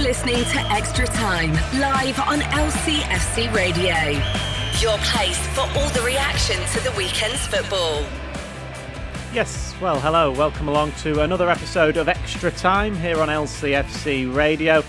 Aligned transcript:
You're 0.00 0.08
listening 0.08 0.44
to 0.44 0.58
Extra 0.72 1.06
Time, 1.06 1.52
live 1.78 2.18
on 2.20 2.40
LCFC 2.40 3.52
Radio. 3.52 4.18
Your 4.80 4.96
place 5.04 5.46
for 5.48 5.60
all 5.78 5.90
the 5.90 6.00
reaction 6.00 6.56
to 6.72 6.80
the 6.80 6.90
weekend's 6.96 7.46
football. 7.46 8.06
Yes, 9.34 9.74
well, 9.78 10.00
hello, 10.00 10.32
welcome 10.32 10.68
along 10.68 10.92
to 11.02 11.20
another 11.20 11.50
episode 11.50 11.98
of 11.98 12.08
Extra 12.08 12.50
Time 12.50 12.96
here 12.96 13.20
on 13.20 13.28
LCFC 13.28 14.34
Radio. 14.34 14.82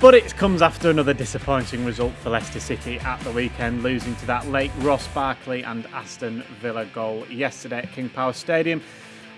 But 0.00 0.14
it 0.14 0.36
comes 0.36 0.62
after 0.62 0.90
another 0.90 1.12
disappointing 1.12 1.84
result 1.84 2.14
for 2.14 2.30
Leicester 2.30 2.60
City 2.60 3.00
at 3.00 3.18
the 3.22 3.32
weekend, 3.32 3.82
losing 3.82 4.14
to 4.14 4.26
that 4.26 4.46
late 4.46 4.70
Ross 4.78 5.08
Barkley 5.08 5.64
and 5.64 5.86
Aston 5.86 6.42
Villa 6.60 6.84
goal 6.94 7.26
yesterday 7.26 7.78
at 7.78 7.90
King 7.90 8.08
Power 8.10 8.32
Stadium. 8.32 8.80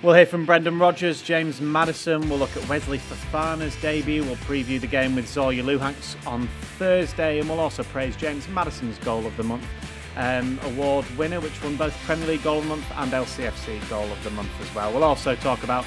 We'll 0.01 0.15
hear 0.15 0.27
from 0.27 0.47
Brendan 0.47 0.79
Rodgers, 0.79 1.23
James 1.23 1.61
Maddison. 1.61 2.29
We'll 2.29 2.39
look 2.39 2.57
at 2.57 2.69
Wesley 2.69 2.99
Fofana's 2.99 3.75
debut. 3.83 4.23
We'll 4.23 4.37
preview 4.37 4.81
the 4.81 4.87
game 4.87 5.17
with 5.17 5.27
Zorya 5.27 5.65
Luhansk 5.65 6.25
on 6.25 6.47
Thursday, 6.79 7.41
and 7.41 7.49
we'll 7.49 7.59
also 7.59 7.83
praise 7.83 8.15
James 8.15 8.47
Maddison's 8.47 8.97
goal 8.99 9.27
of 9.27 9.37
the 9.37 9.43
month 9.43 9.65
um, 10.17 10.61
award 10.63 11.05
winner, 11.19 11.41
which 11.41 11.61
won 11.65 11.75
both 11.75 11.93
Premier 12.05 12.29
League 12.29 12.45
Goal 12.45 12.59
of 12.59 12.63
the 12.63 12.69
Month 12.69 12.85
and 12.95 13.11
LCFC 13.11 13.89
Goal 13.91 14.05
of 14.05 14.23
the 14.23 14.31
Month 14.31 14.53
as 14.61 14.73
well. 14.73 14.93
We'll 14.93 15.03
also 15.03 15.35
talk 15.35 15.65
about 15.65 15.85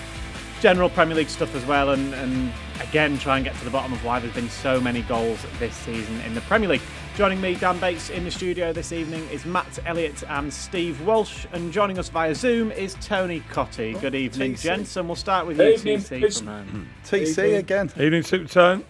general 0.59 0.89
Premier 0.89 1.15
League 1.15 1.29
stuff 1.29 1.55
as 1.55 1.65
well, 1.65 1.91
and, 1.91 2.13
and 2.13 2.51
again 2.81 3.17
try 3.17 3.37
and 3.37 3.45
get 3.45 3.55
to 3.59 3.63
the 3.63 3.71
bottom 3.71 3.93
of 3.93 4.03
why 4.03 4.19
there's 4.19 4.33
been 4.33 4.49
so 4.49 4.81
many 4.81 5.03
goals 5.03 5.39
this 5.57 5.73
season 5.73 6.19
in 6.21 6.33
the 6.33 6.41
Premier 6.41 6.67
League. 6.67 6.81
Joining 7.17 7.41
me, 7.41 7.55
Dan 7.55 7.77
Bates, 7.79 8.09
in 8.09 8.23
the 8.23 8.31
studio 8.31 8.71
this 8.71 8.91
evening 8.93 9.27
is 9.29 9.45
Matt 9.45 9.79
Elliott 9.85 10.23
and 10.29 10.51
Steve 10.51 10.99
Walsh, 11.05 11.45
and 11.51 11.71
joining 11.71 11.99
us 11.99 12.07
via 12.09 12.33
Zoom 12.33 12.71
is 12.71 12.95
Tony 13.01 13.41
Cottee. 13.51 13.99
Good 13.99 14.15
evening, 14.15 14.53
TC. 14.53 14.61
gents, 14.63 14.95
and 14.95 15.07
we'll 15.09 15.17
start 15.17 15.45
with 15.45 15.57
Good 15.57 15.67
you, 15.67 15.73
evening. 15.93 15.97
TC, 15.99 16.15
It's- 16.17 16.39
from. 16.39 16.89
TC 17.03 17.29
Evening. 17.43 17.55
again. 17.57 17.91
Evening, 17.99 18.23
Super 18.23 18.47
Tone. 18.47 18.85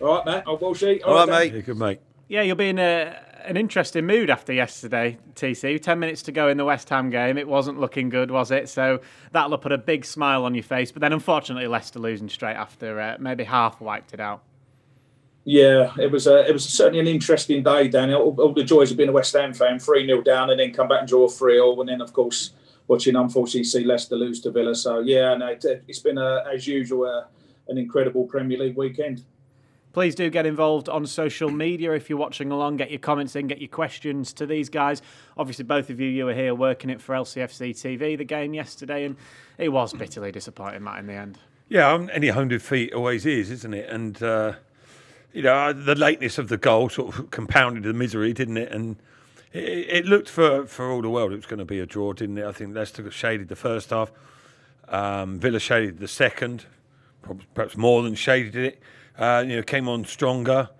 All 0.00 0.16
right, 0.16 0.26
Matt. 0.26 0.44
I'll 0.46 0.58
bullshit. 0.58 1.02
All 1.04 1.14
right, 1.14 1.26
then. 1.26 1.38
mate. 1.38 1.54
Yeah, 1.54 1.60
good, 1.62 1.78
mate. 1.78 2.00
Yeah, 2.28 2.42
you'll 2.42 2.56
be 2.56 2.68
in 2.68 2.78
a, 2.78 3.16
an 3.44 3.56
interesting 3.56 4.06
mood 4.06 4.28
after 4.28 4.52
yesterday, 4.52 5.16
TC. 5.34 5.80
Ten 5.80 5.98
minutes 5.98 6.22
to 6.24 6.32
go 6.32 6.48
in 6.48 6.58
the 6.58 6.64
West 6.66 6.88
Ham 6.90 7.08
game. 7.08 7.38
It 7.38 7.48
wasn't 7.48 7.80
looking 7.80 8.10
good, 8.10 8.30
was 8.30 8.50
it? 8.50 8.68
So 8.68 9.00
that'll 9.32 9.56
put 9.58 9.72
a 9.72 9.78
big 9.78 10.04
smile 10.04 10.44
on 10.44 10.54
your 10.54 10.64
face. 10.64 10.92
But 10.92 11.00
then, 11.00 11.14
unfortunately, 11.14 11.66
Leicester 11.66 11.98
losing 11.98 12.28
straight 12.28 12.54
after 12.56 13.00
uh, 13.00 13.16
maybe 13.18 13.44
half 13.44 13.80
wiped 13.80 14.12
it 14.12 14.20
out. 14.20 14.42
Yeah, 15.44 15.92
it 15.98 16.10
was 16.10 16.26
a, 16.26 16.46
it 16.48 16.52
was 16.52 16.64
certainly 16.64 17.00
an 17.00 17.08
interesting 17.08 17.62
day, 17.62 17.88
Daniel. 17.88 18.22
All, 18.22 18.40
all 18.40 18.54
the 18.54 18.62
joys 18.62 18.92
of 18.92 18.96
being 18.96 19.08
a 19.08 19.12
West 19.12 19.32
Ham 19.32 19.52
fan, 19.52 19.78
3 19.78 20.06
0 20.06 20.22
down, 20.22 20.50
and 20.50 20.60
then 20.60 20.72
come 20.72 20.88
back 20.88 21.00
and 21.00 21.08
draw 21.08 21.28
3 21.28 21.54
0. 21.54 21.80
And 21.80 21.88
then, 21.88 22.00
of 22.00 22.12
course, 22.12 22.52
watching 22.86 23.16
unfortunately 23.16 23.64
see 23.64 23.84
Leicester 23.84 24.16
lose 24.16 24.40
to 24.42 24.50
Villa. 24.52 24.74
So, 24.74 25.00
yeah, 25.00 25.34
no, 25.34 25.48
it, 25.48 25.64
it's 25.88 25.98
been, 25.98 26.18
a, 26.18 26.44
as 26.52 26.66
usual, 26.66 27.06
a, 27.06 27.26
an 27.68 27.76
incredible 27.76 28.24
Premier 28.24 28.58
League 28.58 28.76
weekend. 28.76 29.24
Please 29.92 30.14
do 30.14 30.30
get 30.30 30.46
involved 30.46 30.88
on 30.88 31.04
social 31.04 31.50
media 31.50 31.92
if 31.92 32.08
you're 32.08 32.18
watching 32.18 32.50
along. 32.50 32.78
Get 32.78 32.90
your 32.90 33.00
comments 33.00 33.36
in, 33.36 33.46
get 33.46 33.60
your 33.60 33.68
questions 33.68 34.32
to 34.34 34.46
these 34.46 34.70
guys. 34.70 35.02
Obviously, 35.36 35.64
both 35.64 35.90
of 35.90 36.00
you, 36.00 36.08
you 36.08 36.24
were 36.24 36.34
here 36.34 36.54
working 36.54 36.88
it 36.88 37.00
for 37.00 37.14
LCFC 37.14 37.72
TV, 37.72 38.16
the 38.16 38.24
game 38.24 38.54
yesterday, 38.54 39.04
and 39.04 39.16
it 39.58 39.68
was 39.68 39.92
bitterly 39.92 40.32
disappointing, 40.32 40.82
Matt, 40.82 41.00
in 41.00 41.06
the 41.08 41.14
end. 41.14 41.38
Yeah, 41.68 42.06
any 42.12 42.28
home 42.28 42.48
defeat 42.48 42.94
always 42.94 43.26
is, 43.26 43.50
isn't 43.50 43.74
it? 43.74 43.88
And, 43.90 44.22
uh, 44.22 44.54
you 45.32 45.42
know, 45.42 45.72
the 45.72 45.94
lateness 45.94 46.38
of 46.38 46.48
the 46.48 46.56
goal 46.56 46.88
sort 46.88 47.18
of 47.18 47.30
compounded 47.30 47.84
the 47.84 47.92
misery, 47.92 48.32
didn't 48.32 48.56
it? 48.56 48.72
And 48.72 48.96
it, 49.52 49.60
it 49.60 50.06
looked 50.06 50.28
for, 50.28 50.66
for 50.66 50.90
all 50.90 51.02
the 51.02 51.10
world 51.10 51.32
it 51.32 51.36
was 51.36 51.46
going 51.46 51.58
to 51.58 51.64
be 51.64 51.80
a 51.80 51.86
draw, 51.86 52.12
didn't 52.12 52.38
it? 52.38 52.44
I 52.44 52.52
think 52.52 52.74
Leicester 52.74 53.10
shaded 53.10 53.48
the 53.48 53.56
first 53.56 53.90
half. 53.90 54.12
Um, 54.88 55.38
Villa 55.38 55.58
shaded 55.58 55.98
the 55.98 56.08
second, 56.08 56.66
perhaps 57.54 57.76
more 57.76 58.02
than 58.02 58.14
shaded 58.14 58.56
it. 58.56 58.80
Uh, 59.18 59.44
you 59.46 59.56
know, 59.56 59.62
came 59.62 59.88
on 59.88 60.04
stronger, 60.04 60.70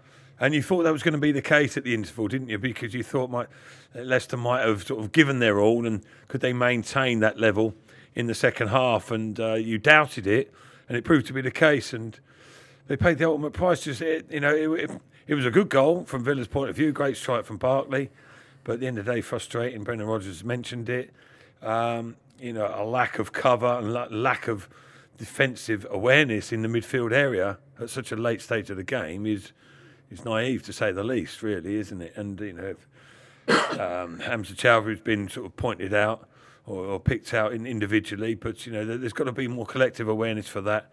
and 0.40 0.54
you 0.54 0.62
thought 0.62 0.82
that 0.84 0.92
was 0.92 1.02
going 1.02 1.12
to 1.12 1.20
be 1.20 1.32
the 1.32 1.42
case 1.42 1.76
at 1.76 1.84
the 1.84 1.94
interval, 1.94 2.28
didn't 2.28 2.48
you? 2.48 2.58
Because 2.58 2.94
you 2.94 3.02
thought 3.02 3.30
might 3.30 3.48
Leicester 3.94 4.38
might 4.38 4.66
have 4.66 4.84
sort 4.84 5.04
of 5.04 5.12
given 5.12 5.38
their 5.38 5.60
all, 5.60 5.86
and 5.86 6.02
could 6.28 6.40
they 6.40 6.52
maintain 6.52 7.20
that 7.20 7.38
level 7.38 7.74
in 8.14 8.26
the 8.26 8.34
second 8.34 8.68
half? 8.68 9.10
And 9.10 9.38
uh, 9.38 9.54
you 9.54 9.78
doubted 9.78 10.26
it, 10.26 10.52
and 10.88 10.96
it 10.96 11.04
proved 11.04 11.26
to 11.26 11.34
be 11.34 11.42
the 11.42 11.50
case. 11.50 11.92
And 11.92 12.18
they 12.88 12.96
paid 12.96 13.18
the 13.18 13.24
ultimate 13.24 13.52
price. 13.52 13.82
Just 13.84 14.00
it, 14.02 14.26
you 14.30 14.40
know, 14.40 14.54
it, 14.54 14.90
it, 14.90 15.00
it 15.28 15.34
was 15.34 15.46
a 15.46 15.50
good 15.50 15.68
goal 15.68 16.04
from 16.04 16.24
Villa's 16.24 16.48
point 16.48 16.70
of 16.70 16.76
view. 16.76 16.92
Great 16.92 17.16
strike 17.16 17.44
from 17.44 17.56
Barkley, 17.56 18.10
but 18.64 18.74
at 18.74 18.80
the 18.80 18.86
end 18.86 18.98
of 18.98 19.04
the 19.04 19.12
day, 19.14 19.20
frustrating. 19.20 19.84
Brendan 19.84 20.06
Rodgers 20.06 20.42
mentioned 20.44 20.88
it. 20.88 21.12
Um, 21.62 22.16
you 22.40 22.52
know, 22.52 22.72
a 22.74 22.84
lack 22.84 23.18
of 23.20 23.32
cover 23.32 23.66
and 23.78 23.92
la- 23.92 24.08
lack 24.10 24.48
of 24.48 24.68
defensive 25.16 25.86
awareness 25.90 26.52
in 26.52 26.62
the 26.62 26.68
midfield 26.68 27.12
area 27.12 27.58
at 27.80 27.88
such 27.90 28.10
a 28.10 28.16
late 28.16 28.40
stage 28.42 28.70
of 28.70 28.76
the 28.76 28.82
game 28.84 29.26
is 29.26 29.52
is 30.10 30.24
naive 30.24 30.62
to 30.64 30.72
say 30.72 30.92
the 30.92 31.04
least, 31.04 31.42
really, 31.42 31.76
isn't 31.76 32.02
it? 32.02 32.12
And 32.16 32.38
you 32.40 32.52
know, 32.52 32.74
if, 33.48 33.78
um, 33.80 34.18
Hamza 34.20 34.54
Chowdhury's 34.54 35.00
been 35.00 35.28
sort 35.28 35.46
of 35.46 35.56
pointed 35.56 35.94
out 35.94 36.28
or, 36.66 36.84
or 36.84 37.00
picked 37.00 37.32
out 37.32 37.52
in 37.52 37.64
individually, 37.66 38.34
but 38.34 38.66
you 38.66 38.72
know, 38.72 38.84
there- 38.84 38.98
there's 38.98 39.12
got 39.14 39.24
to 39.24 39.32
be 39.32 39.48
more 39.48 39.64
collective 39.64 40.08
awareness 40.08 40.48
for 40.48 40.60
that. 40.62 40.92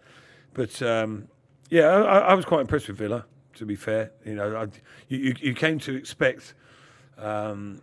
But 0.54 0.80
um, 0.82 1.28
yeah, 1.70 1.86
I, 1.86 2.18
I 2.18 2.34
was 2.34 2.44
quite 2.44 2.60
impressed 2.60 2.88
with 2.88 2.98
Villa. 2.98 3.24
To 3.54 3.66
be 3.66 3.74
fair, 3.74 4.12
you 4.24 4.36
know, 4.36 4.56
I, 4.56 4.68
you, 5.08 5.34
you 5.40 5.54
came 5.54 5.78
to 5.80 5.94
expect 5.94 6.54
um, 7.18 7.82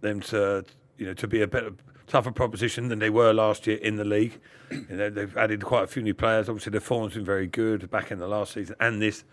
them 0.00 0.20
to 0.20 0.64
you 0.96 1.06
know 1.06 1.14
to 1.14 1.26
be 1.26 1.42
a 1.42 1.46
better 1.46 1.72
tougher 2.06 2.30
proposition 2.30 2.88
than 2.88 2.98
they 2.98 3.10
were 3.10 3.32
last 3.32 3.66
year 3.66 3.76
in 3.78 3.96
the 3.96 4.04
league. 4.04 4.40
You 4.70 4.96
know, 4.96 5.10
they've 5.10 5.36
added 5.36 5.64
quite 5.64 5.84
a 5.84 5.86
few 5.86 6.02
new 6.02 6.14
players. 6.14 6.48
Obviously, 6.48 6.70
their 6.70 6.80
form's 6.80 7.14
been 7.14 7.24
very 7.24 7.46
good 7.46 7.90
back 7.90 8.10
in 8.12 8.18
the 8.18 8.28
last 8.28 8.52
season 8.52 8.76
and 8.78 9.02
this, 9.02 9.24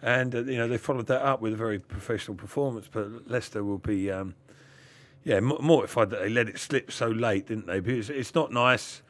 and 0.00 0.34
uh, 0.34 0.44
you 0.44 0.56
know 0.56 0.68
they 0.68 0.78
followed 0.78 1.06
that 1.08 1.22
up 1.22 1.40
with 1.40 1.52
a 1.52 1.56
very 1.56 1.78
professional 1.78 2.36
performance. 2.36 2.88
But 2.90 3.28
Leicester 3.28 3.64
will 3.64 3.78
be. 3.78 4.10
Um, 4.10 4.34
yeah, 5.26 5.40
mortified 5.40 6.10
that 6.10 6.20
they 6.20 6.28
let 6.28 6.48
it 6.48 6.56
slip 6.56 6.92
so 6.92 7.08
late, 7.08 7.48
didn't 7.48 7.66
they? 7.66 7.80
Because 7.80 8.10
it's 8.10 8.32
not 8.32 8.52
nice. 8.52 9.02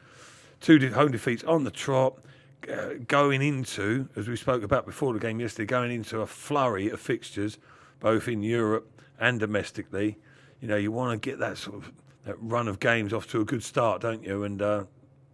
Two 0.59 0.91
home 0.91 1.11
defeats 1.11 1.43
on 1.43 1.63
the 1.63 1.69
trot, 1.69 2.17
uh, 2.71 2.95
going 3.07 3.41
into, 3.41 4.09
as 4.15 4.27
we 4.27 4.35
spoke 4.35 4.63
about 4.63 4.85
before 4.85 5.13
the 5.13 5.19
game 5.19 5.39
yesterday, 5.39 5.65
going 5.65 5.91
into 5.91 6.21
a 6.21 6.27
flurry 6.27 6.89
of 6.89 6.99
fixtures, 6.99 7.57
both 7.99 8.27
in 8.27 8.41
Europe 8.43 9.01
and 9.19 9.39
domestically. 9.39 10.17
You 10.61 10.67
know, 10.67 10.75
you 10.75 10.91
want 10.91 11.21
to 11.21 11.29
get 11.29 11.39
that 11.39 11.57
sort 11.57 11.77
of 11.77 11.91
that 12.25 12.35
run 12.41 12.67
of 12.67 12.79
games 12.79 13.13
off 13.13 13.27
to 13.27 13.39
a 13.39 13.45
good 13.45 13.63
start, 13.63 14.01
don't 14.01 14.23
you? 14.23 14.43
And 14.43 14.61
uh, 14.61 14.83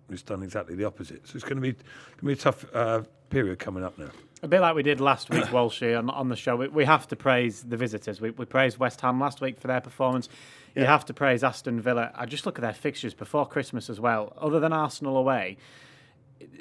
it's 0.10 0.22
done 0.22 0.44
exactly 0.44 0.76
the 0.76 0.86
opposite. 0.86 1.28
So 1.28 1.36
it's 1.36 1.44
going 1.44 1.56
to 1.56 1.62
be 1.62 1.72
going 1.72 2.20
to 2.20 2.26
be 2.26 2.34
a 2.34 2.36
tough 2.36 2.66
uh, 2.74 3.02
period 3.30 3.60
coming 3.60 3.84
up 3.84 3.98
now. 3.98 4.10
A 4.44 4.48
bit 4.48 4.60
like 4.60 4.76
we 4.76 4.84
did 4.84 5.00
last 5.00 5.30
week, 5.30 5.44
Walshy, 5.52 5.98
on, 5.98 6.10
on 6.10 6.30
the 6.30 6.36
show. 6.36 6.56
We, 6.56 6.68
we 6.68 6.86
have 6.86 7.08
to 7.08 7.16
praise 7.16 7.64
the 7.64 7.78
visitors. 7.78 8.22
We, 8.22 8.32
we 8.32 8.46
praised 8.46 8.78
West 8.78 9.02
Ham 9.02 9.20
last 9.20 9.42
week 9.42 9.60
for 9.60 9.68
their 9.68 9.82
performance. 9.82 10.30
You 10.76 10.86
have 10.86 11.06
to 11.06 11.14
praise 11.14 11.44
Aston 11.44 11.80
Villa. 11.82 12.12
I 12.16 12.26
just 12.26 12.46
look 12.46 12.58
at 12.58 12.62
their 12.62 12.74
fixtures 12.74 13.14
before 13.14 13.48
Christmas 13.48 13.90
as 13.90 14.00
well. 14.00 14.34
Other 14.38 14.60
than 14.60 14.74
Arsenal 14.74 15.18
away, 15.18 15.58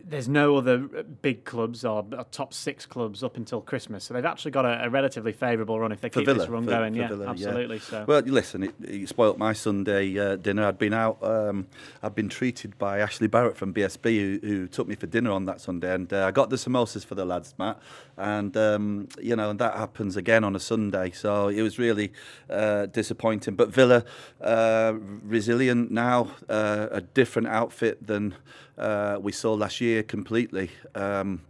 there's 0.04 0.28
no 0.28 0.56
other 0.56 0.78
big 0.78 1.44
clubs 1.44 1.84
or, 1.84 2.04
or 2.16 2.24
top 2.30 2.52
six 2.54 2.86
clubs 2.86 3.22
up 3.22 3.36
until 3.36 3.60
Christmas. 3.60 4.04
So 4.04 4.14
they've 4.14 4.24
actually 4.24 4.50
got 4.50 4.64
a, 4.64 4.84
a 4.84 4.90
relatively 4.90 5.32
favourable 5.32 5.78
run 5.80 5.92
if 5.92 6.00
they 6.00 6.08
For 6.08 6.20
keep 6.20 6.26
Villa. 6.26 6.38
this 6.40 6.48
run 6.48 6.64
for- 6.64 6.70
going. 6.70 6.94
for 6.94 7.00
yeah, 7.00 7.08
Villa, 7.08 7.28
absolutely. 7.28 7.78
So 7.78 8.04
Well, 8.06 8.20
listen, 8.20 8.62
it, 8.64 8.74
it 8.82 9.08
spoilt 9.08 9.38
my 9.38 9.52
Sunday 9.52 10.18
uh, 10.18 10.36
dinner. 10.36 10.66
I'd 10.66 10.78
been 10.78 10.92
out, 10.94 11.18
um, 11.22 11.66
I'd 12.02 12.14
been 12.14 12.28
treated 12.28 12.76
by 12.78 12.98
Ashley 13.00 13.26
Barrett 13.28 13.56
from 13.56 13.72
BSB, 13.72 14.18
who, 14.40 14.46
who 14.46 14.68
took 14.68 14.86
me 14.88 14.94
for 14.94 15.06
dinner 15.06 15.30
on 15.30 15.46
that 15.46 15.60
Sunday. 15.60 15.94
And 15.94 16.12
uh, 16.12 16.26
I 16.26 16.30
got 16.30 16.50
the 16.50 16.56
samosas 16.56 17.04
for 17.04 17.14
the 17.14 17.24
lads, 17.24 17.54
Matt. 17.58 17.78
And, 18.16 18.56
um, 18.56 19.08
you 19.20 19.34
know, 19.36 19.50
and 19.50 19.58
that 19.58 19.74
happens 19.74 20.16
again 20.16 20.44
on 20.44 20.54
a 20.54 20.60
Sunday. 20.60 21.10
So 21.12 21.48
it 21.48 21.62
was 21.62 21.78
really 21.78 22.12
uh, 22.50 22.86
disappointing. 22.86 23.54
But 23.54 23.70
Villa, 23.70 24.04
uh, 24.40 24.94
resilient 25.22 25.90
now, 25.90 26.32
uh, 26.48 26.88
a 26.90 27.00
different 27.00 27.48
outfit 27.48 28.06
than 28.06 28.34
uh, 28.76 29.18
we 29.20 29.32
saw 29.32 29.54
last 29.54 29.80
year 29.80 30.02
completely. 30.02 30.70
Um, 30.94 31.42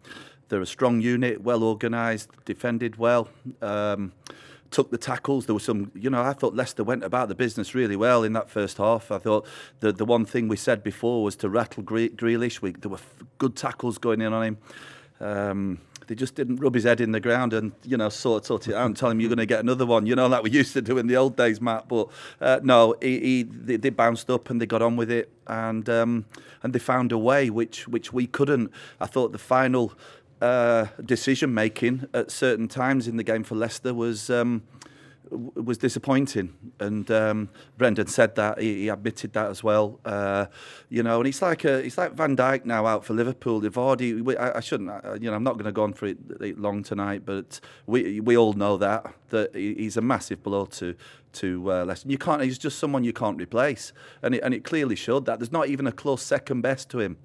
they're 0.48 0.60
a 0.60 0.66
strong 0.66 1.00
unit, 1.00 1.42
well 1.42 1.64
organised, 1.64 2.30
defended 2.44 2.96
well. 2.96 3.28
Um, 3.60 4.12
took 4.70 4.90
the 4.90 4.98
tackles. 4.98 5.46
There 5.46 5.54
was 5.54 5.64
some, 5.64 5.92
you 5.94 6.10
know, 6.10 6.22
I 6.22 6.32
thought 6.32 6.54
Leicester 6.54 6.82
went 6.82 7.04
about 7.04 7.28
the 7.28 7.34
business 7.34 7.74
really 7.74 7.96
well 7.96 8.24
in 8.24 8.32
that 8.32 8.50
first 8.50 8.78
half. 8.78 9.10
I 9.10 9.18
thought 9.18 9.46
the 9.80 9.92
the 9.92 10.04
one 10.04 10.24
thing 10.24 10.48
we 10.48 10.56
said 10.56 10.82
before 10.82 11.22
was 11.22 11.36
to 11.36 11.48
rattle 11.48 11.82
Gre- 11.82 12.14
Grealish. 12.16 12.60
We, 12.60 12.72
there 12.72 12.90
were 12.90 12.96
f- 12.96 13.14
good 13.38 13.54
tackles 13.54 13.98
going 13.98 14.20
in 14.20 14.32
on 14.32 14.42
him. 14.42 14.58
Um, 15.20 15.78
they 16.12 16.16
just 16.16 16.34
didn't 16.34 16.56
rub 16.56 16.74
his 16.74 16.84
head 16.84 17.00
in 17.00 17.12
the 17.12 17.20
ground 17.20 17.54
and 17.54 17.72
you 17.84 17.96
know 17.96 18.10
sort 18.10 18.44
sort 18.44 18.68
it 18.68 18.74
out 18.74 18.84
and 18.84 18.94
tell 18.94 19.08
him 19.08 19.18
you're 19.18 19.30
going 19.30 19.38
to 19.38 19.46
get 19.46 19.60
another 19.60 19.86
one. 19.86 20.04
You 20.04 20.14
know 20.14 20.26
like 20.26 20.42
we 20.42 20.50
used 20.50 20.74
to 20.74 20.82
do 20.82 20.98
in 20.98 21.06
the 21.06 21.16
old 21.16 21.38
days, 21.38 21.58
Matt. 21.58 21.88
But 21.88 22.08
uh, 22.38 22.60
no, 22.62 22.94
he, 23.00 23.18
he 23.18 23.42
they, 23.44 23.76
they 23.78 23.88
bounced 23.88 24.28
up 24.28 24.50
and 24.50 24.60
they 24.60 24.66
got 24.66 24.82
on 24.82 24.96
with 24.96 25.10
it 25.10 25.32
and 25.46 25.88
um, 25.88 26.26
and 26.62 26.74
they 26.74 26.78
found 26.78 27.12
a 27.12 27.18
way 27.18 27.48
which 27.48 27.88
which 27.88 28.12
we 28.12 28.26
couldn't. 28.26 28.70
I 29.00 29.06
thought 29.06 29.32
the 29.32 29.38
final 29.38 29.94
uh, 30.42 30.88
decision 31.02 31.54
making 31.54 32.06
at 32.12 32.30
certain 32.30 32.68
times 32.68 33.08
in 33.08 33.16
the 33.16 33.24
game 33.24 33.42
for 33.42 33.54
Leicester 33.54 33.94
was. 33.94 34.28
Um, 34.28 34.64
was 35.32 35.78
disappointing. 35.78 36.54
And 36.78 37.10
um, 37.10 37.48
Brendan 37.78 38.06
said 38.06 38.34
that 38.36 38.60
he, 38.60 38.82
he 38.82 38.88
admitted 38.88 39.32
that 39.32 39.50
as 39.50 39.64
well. 39.64 40.00
Uh, 40.04 40.46
you 40.88 41.02
know, 41.02 41.18
and 41.18 41.26
he's 41.26 41.42
like 41.42 41.64
a, 41.64 41.82
he's 41.82 41.98
like 41.98 42.12
Van 42.12 42.36
Dijk 42.36 42.64
now 42.64 42.86
out 42.86 43.04
for 43.04 43.14
Liverpool. 43.14 43.60
They've 43.60 43.76
already. 43.76 44.20
We, 44.20 44.36
I, 44.36 44.58
I 44.58 44.60
shouldn't. 44.60 44.90
I, 44.90 45.14
you 45.14 45.30
know, 45.30 45.34
I'm 45.34 45.44
not 45.44 45.54
going 45.54 45.64
to 45.64 45.72
go 45.72 45.82
on 45.82 45.92
for 45.92 46.06
it, 46.06 46.18
it 46.40 46.58
long 46.58 46.82
tonight, 46.82 47.22
but 47.24 47.60
we 47.86 48.20
we 48.20 48.36
all 48.36 48.52
know 48.52 48.76
that 48.76 49.12
that 49.30 49.54
he's 49.54 49.96
a 49.96 50.02
massive 50.02 50.42
blow 50.42 50.66
to 50.66 50.94
to 51.34 51.72
uh, 51.72 51.84
Leicester. 51.84 52.08
You 52.08 52.18
can't. 52.18 52.42
He's 52.42 52.58
just 52.58 52.78
someone 52.78 53.04
you 53.04 53.12
can't 53.12 53.38
replace, 53.38 53.92
and 54.22 54.34
it, 54.34 54.42
and 54.42 54.52
it 54.54 54.64
clearly 54.64 54.96
showed 54.96 55.26
that. 55.26 55.38
There's 55.38 55.52
not 55.52 55.68
even 55.68 55.86
a 55.86 55.92
close 55.92 56.22
second 56.22 56.60
best 56.60 56.90
to 56.90 57.00
him 57.00 57.16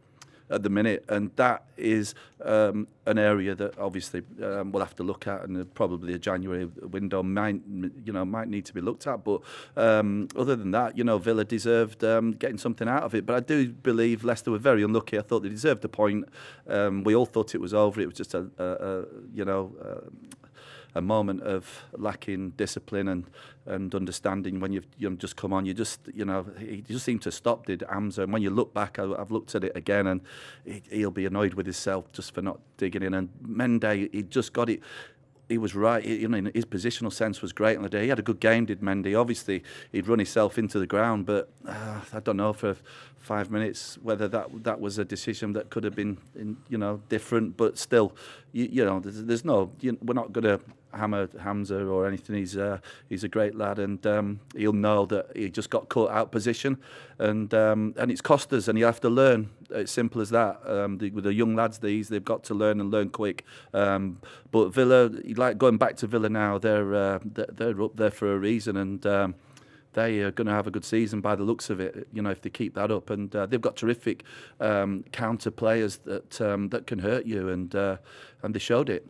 at 0.50 0.64
the 0.64 0.70
minute, 0.70 1.04
and 1.10 1.32
that 1.36 1.64
is 1.78 2.16
um, 2.44 2.88
an 3.06 3.18
area 3.18 3.56
that 3.56 3.78
obviously 3.78 4.22
um, 4.44 4.72
we'll 4.72 4.84
have 4.84 4.96
to 4.96 5.04
look 5.04 5.28
at, 5.28 5.44
and 5.44 5.74
probably 5.74 6.14
a 6.14 6.20
January 6.20 6.66
window 6.66 7.24
might 7.24 7.62
you 8.06 8.14
know 8.14 8.26
might 8.26 8.48
need 8.48 8.66
to 8.66 8.74
be 8.74 8.82
looked 8.82 9.08
at. 9.08 9.24
But 9.24 9.42
um, 9.76 10.28
other 10.36 10.56
than 10.56 10.72
that, 10.72 10.98
you 10.98 11.04
know, 11.04 11.18
Villa 11.18 11.46
deserved 11.46 12.04
um, 12.04 12.32
getting 12.32 12.58
something 12.58 12.88
out 12.88 13.04
of 13.04 13.14
it. 13.16 13.26
But 13.26 13.36
I 13.36 13.40
do 13.40 13.70
believe 13.70 14.24
Leicester 14.24 14.52
were 14.52 14.58
very 14.58 14.84
unlucky. 14.84 15.18
I 15.18 15.22
thought 15.22 15.42
they 15.42 15.50
deserved 15.50 15.84
a 15.86 15.90
point. 15.90 16.26
Um, 16.68 17.04
we 17.04 17.16
all 17.16 17.26
thought 17.26 17.56
it 17.56 17.62
was 17.62 17.74
over. 17.74 18.02
It 18.02 18.08
was 18.08 18.16
just 18.16 18.34
a, 18.34 18.48
a, 18.58 18.64
a 18.64 19.06
you 19.34 19.46
know. 19.46 19.76
A 20.98 21.02
moment 21.02 21.42
of 21.44 21.86
lacking 21.94 22.52
discipline 22.52 23.08
and, 23.08 23.26
and 23.66 23.94
understanding 23.94 24.60
when 24.60 24.72
you've, 24.74 24.88
you've 24.98 25.18
just 25.20 25.36
come 25.36 25.54
on. 25.54 25.66
You 25.66 25.74
just, 25.74 26.00
you 26.14 26.26
know, 26.26 26.46
he 26.58 26.82
just 26.82 27.06
seemed 27.06 27.22
to 27.24 27.32
stop, 27.32 27.66
did 27.66 27.84
Hamza. 27.90 28.24
And 28.24 28.34
when 28.34 28.42
you 28.42 28.50
look 28.50 28.74
back, 28.74 28.98
I, 29.00 29.04
I've 29.14 29.32
looked 29.32 29.54
at 29.56 29.64
it 29.64 29.74
again 29.76 30.08
and 30.08 30.22
he, 30.66 30.82
he'll 30.90 31.12
be 31.12 31.26
annoyed 31.26 31.54
with 31.54 31.66
himself 31.66 32.12
just 32.12 32.34
for 32.34 32.42
not 32.42 32.60
digging 32.78 33.04
in. 33.04 33.14
And 33.14 33.30
Mendy, 33.46 34.14
he 34.14 34.24
just 34.24 34.54
got 34.54 34.70
it 34.70 34.82
he 35.50 35.58
was 35.58 35.76
right. 35.76 36.04
He, 36.04 36.18
you 36.18 36.28
know, 36.28 36.52
his 36.54 36.66
positional 36.66 37.12
sense 37.12 37.42
was 37.42 37.54
great 37.54 37.78
on 37.78 37.84
the 37.84 37.90
day. 37.90 38.04
He 38.04 38.10
had 38.10 38.20
a 38.20 38.24
good 38.24 38.40
game, 38.40 38.66
did 38.66 38.82
Mendy. 38.82 39.20
Obviously, 39.20 39.64
he'd 39.92 40.08
run 40.08 40.20
himself 40.20 40.58
into 40.58 40.80
the 40.80 40.88
ground, 40.88 41.26
but 41.26 41.50
uh, 41.68 42.02
I 42.14 42.20
don't 42.20 42.38
know 42.38 42.54
for 42.54 42.76
five 43.18 43.50
minutes 43.50 43.98
whether 44.02 44.28
that 44.28 44.64
that 44.64 44.80
was 44.80 44.98
a 44.98 45.06
decision 45.06 45.54
that 45.54 45.70
could 45.70 45.84
have 45.84 45.96
been, 45.96 46.18
in, 46.36 46.58
you 46.70 46.78
know, 46.78 47.02
different. 47.10 47.58
But 47.58 47.78
still, 47.78 48.14
you, 48.52 48.68
you 48.72 48.86
know, 48.86 49.00
there's, 49.00 49.24
there's 49.24 49.46
no. 49.46 49.72
You, 49.80 49.98
we're 50.02 50.14
not 50.14 50.34
going 50.34 50.46
to 50.46 50.60
hammer 50.98 51.30
Hamza 51.42 51.86
or 51.86 52.08
anything. 52.08 52.36
He's 52.36 52.58
uh, 52.58 52.80
he's 53.10 53.24
a 53.24 53.28
great 53.28 53.56
lad, 53.56 53.80
and 53.80 54.06
um, 54.06 54.40
he'll 54.56 54.74
know 54.74 55.06
that 55.06 55.32
he 55.36 55.50
just 55.50 55.70
got 55.70 55.90
caught 55.90 56.12
out 56.12 56.32
position, 56.32 56.78
and 57.20 57.54
um, 57.54 57.94
and 57.98 58.12
it's 58.12 58.22
cost 58.22 58.52
us, 58.54 58.68
and 58.68 58.78
you 58.78 58.86
have 58.86 59.02
to 59.02 59.10
learn. 59.10 59.50
It's 59.70 59.92
simple 59.92 60.22
as 60.22 60.30
that. 60.32 60.60
Um, 60.66 60.98
the, 60.98 61.12
with 61.12 61.24
the 61.24 61.34
young 61.34 61.56
lads, 61.56 61.80
these 61.80 62.10
they've 62.10 62.24
got 62.24 62.44
to 62.46 62.54
learn 62.54 62.80
and 62.80 62.92
learn 62.92 63.10
quick. 63.10 63.46
Um, 63.74 64.20
but 64.52 64.70
Villa, 64.70 65.10
like 65.36 65.58
going 65.58 65.78
back 65.78 65.98
to 65.98 66.08
Villa 66.08 66.30
now, 66.30 66.58
they're 66.58 66.94
uh, 66.94 67.20
they're 67.24 67.82
up 67.82 67.96
there 67.96 68.12
for 68.12 68.34
a 68.34 68.38
reason, 68.38 68.78
and. 68.78 69.06
Um, 69.06 69.36
they 69.98 70.20
are 70.20 70.30
going 70.30 70.46
to 70.46 70.54
have 70.54 70.68
a 70.68 70.72
good 70.72 70.86
season 70.86 71.22
by 71.22 71.36
the 71.36 71.42
looks 71.42 71.72
of 71.72 71.80
it. 71.80 72.08
You 72.14 72.22
know, 72.22 72.30
if 72.30 72.42
they 72.44 72.52
keep 72.52 72.76
that 72.76 72.92
up, 72.92 73.10
and 73.10 73.36
uh, 73.36 73.48
they've 73.48 73.60
got 73.60 73.76
terrific 73.76 74.24
um, 74.60 75.04
counter 75.12 75.50
players 75.50 75.98
that 76.06 76.40
um, 76.40 76.70
that 76.70 76.86
can 76.86 77.00
hurt 77.00 77.26
you, 77.26 77.50
and 77.50 77.74
uh, 77.74 77.98
and 78.44 78.54
they 78.54 78.60
showed 78.60 78.90
it. 78.90 79.08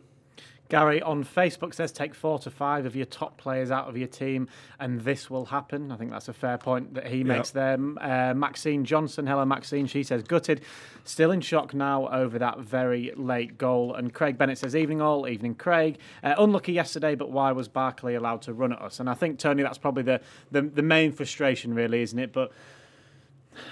Gary 0.68 1.00
on 1.00 1.24
Facebook 1.24 1.72
says 1.72 1.92
take 1.92 2.14
four 2.14 2.38
to 2.40 2.50
five 2.50 2.84
of 2.84 2.94
your 2.94 3.06
top 3.06 3.38
players 3.38 3.70
out 3.70 3.88
of 3.88 3.96
your 3.96 4.08
team, 4.08 4.48
and 4.78 5.00
this 5.00 5.30
will 5.30 5.46
happen. 5.46 5.90
I 5.90 5.96
think 5.96 6.10
that's 6.10 6.28
a 6.28 6.32
fair 6.32 6.58
point 6.58 6.94
that 6.94 7.06
he 7.06 7.24
makes 7.24 7.50
there. 7.50 7.78
Uh, 8.00 8.34
Maxine 8.34 8.84
Johnson, 8.84 9.26
hello 9.26 9.44
Maxine. 9.44 9.86
She 9.86 10.02
says 10.02 10.22
gutted, 10.22 10.60
still 11.04 11.30
in 11.30 11.40
shock 11.40 11.72
now 11.72 12.08
over 12.08 12.38
that 12.38 12.58
very 12.58 13.12
late 13.16 13.56
goal. 13.56 13.94
And 13.94 14.12
Craig 14.12 14.36
Bennett 14.36 14.58
says 14.58 14.76
evening 14.76 15.00
all, 15.00 15.26
evening 15.26 15.54
Craig. 15.54 15.98
Uh, 16.22 16.34
unlucky 16.38 16.72
yesterday, 16.72 17.14
but 17.14 17.30
why 17.30 17.52
was 17.52 17.68
Barkley 17.68 18.14
allowed 18.14 18.42
to 18.42 18.52
run 18.52 18.72
at 18.72 18.82
us? 18.82 19.00
And 19.00 19.08
I 19.08 19.14
think 19.14 19.38
Tony, 19.38 19.62
that's 19.62 19.78
probably 19.78 20.02
the 20.02 20.20
the, 20.50 20.62
the 20.62 20.82
main 20.82 21.12
frustration, 21.12 21.74
really, 21.74 22.02
isn't 22.02 22.18
it? 22.18 22.32
But 22.32 22.52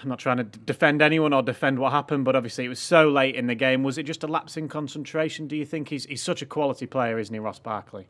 I'm 0.03 0.09
not 0.09 0.19
trying 0.19 0.39
to 0.39 0.45
defend 0.45 1.03
anyone 1.03 1.33
or 1.33 1.43
defend 1.43 1.79
what 1.79 1.93
happened, 1.93 2.25
but 2.25 2.37
obviously 2.37 2.65
it 2.65 2.69
was 2.69 2.79
so 2.79 3.09
late 3.09 3.35
in 3.35 3.47
the 3.47 3.55
game. 3.55 3.83
Was 3.83 3.99
it 3.99 4.05
just 4.05 4.23
a 4.23 4.27
lapse 4.27 4.57
in 4.57 4.69
concentration? 4.69 5.47
Do 5.47 5.57
you 5.57 5.65
think 5.65 5.89
he's 5.89 6.05
he's 6.07 6.23
such 6.23 6.43
a 6.43 6.47
quality 6.47 6.87
player, 6.87 7.19
isn't 7.19 7.35
he, 7.35 7.39
Ross 7.39 7.59
Barkley? 7.59 8.09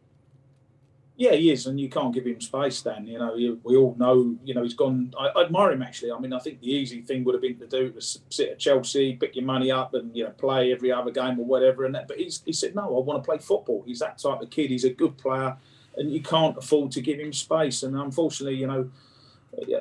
Yeah, 1.19 1.33
he 1.33 1.51
is, 1.51 1.67
and 1.67 1.81
you 1.81 1.89
can't 1.89 2.13
give 2.13 2.27
him 2.27 2.41
space. 2.43 2.83
Then 2.83 3.07
you 3.07 3.19
know, 3.19 3.35
we 3.63 3.77
all 3.77 3.97
know. 3.99 4.37
You 4.45 4.55
know, 4.55 4.63
he's 4.63 4.75
gone. 4.75 5.15
I, 5.19 5.29
I 5.29 5.45
admire 5.45 5.73
him 5.73 5.83
actually. 5.83 6.13
I 6.13 6.19
mean, 6.19 6.35
I 6.35 6.39
think 6.39 6.61
the 6.61 6.71
easy 6.71 7.01
thing 7.01 7.25
would 7.25 7.35
have 7.35 7.41
been 7.43 7.59
to 7.59 7.67
do 7.67 7.93
was 7.95 8.21
sit 8.29 8.51
at 8.51 8.59
Chelsea, 8.59 9.17
pick 9.17 9.35
your 9.35 9.45
money 9.47 9.71
up, 9.71 9.95
and 9.95 10.15
you 10.15 10.25
know, 10.25 10.31
play 10.31 10.73
every 10.73 10.93
other 10.93 11.11
game 11.11 11.41
or 11.41 11.47
whatever. 11.47 11.87
And 11.87 11.95
that, 11.95 12.07
but 12.07 12.19
he's, 12.19 12.43
he 12.45 12.53
said, 12.53 12.75
no, 12.75 12.83
I 12.83 13.01
want 13.01 13.23
to 13.23 13.27
play 13.27 13.39
football. 13.39 13.83
He's 13.87 14.01
that 14.01 14.19
type 14.19 14.43
of 14.43 14.51
kid. 14.51 14.71
He's 14.71 14.85
a 14.85 14.91
good 14.91 15.17
player, 15.17 15.57
and 15.97 16.13
you 16.13 16.21
can't 16.21 16.57
afford 16.59 16.93
to 16.93 17.01
give 17.01 17.19
him 17.19 17.33
space. 17.33 17.83
And 17.83 17.97
unfortunately, 17.97 18.57
you 18.57 18.67
know 18.67 18.91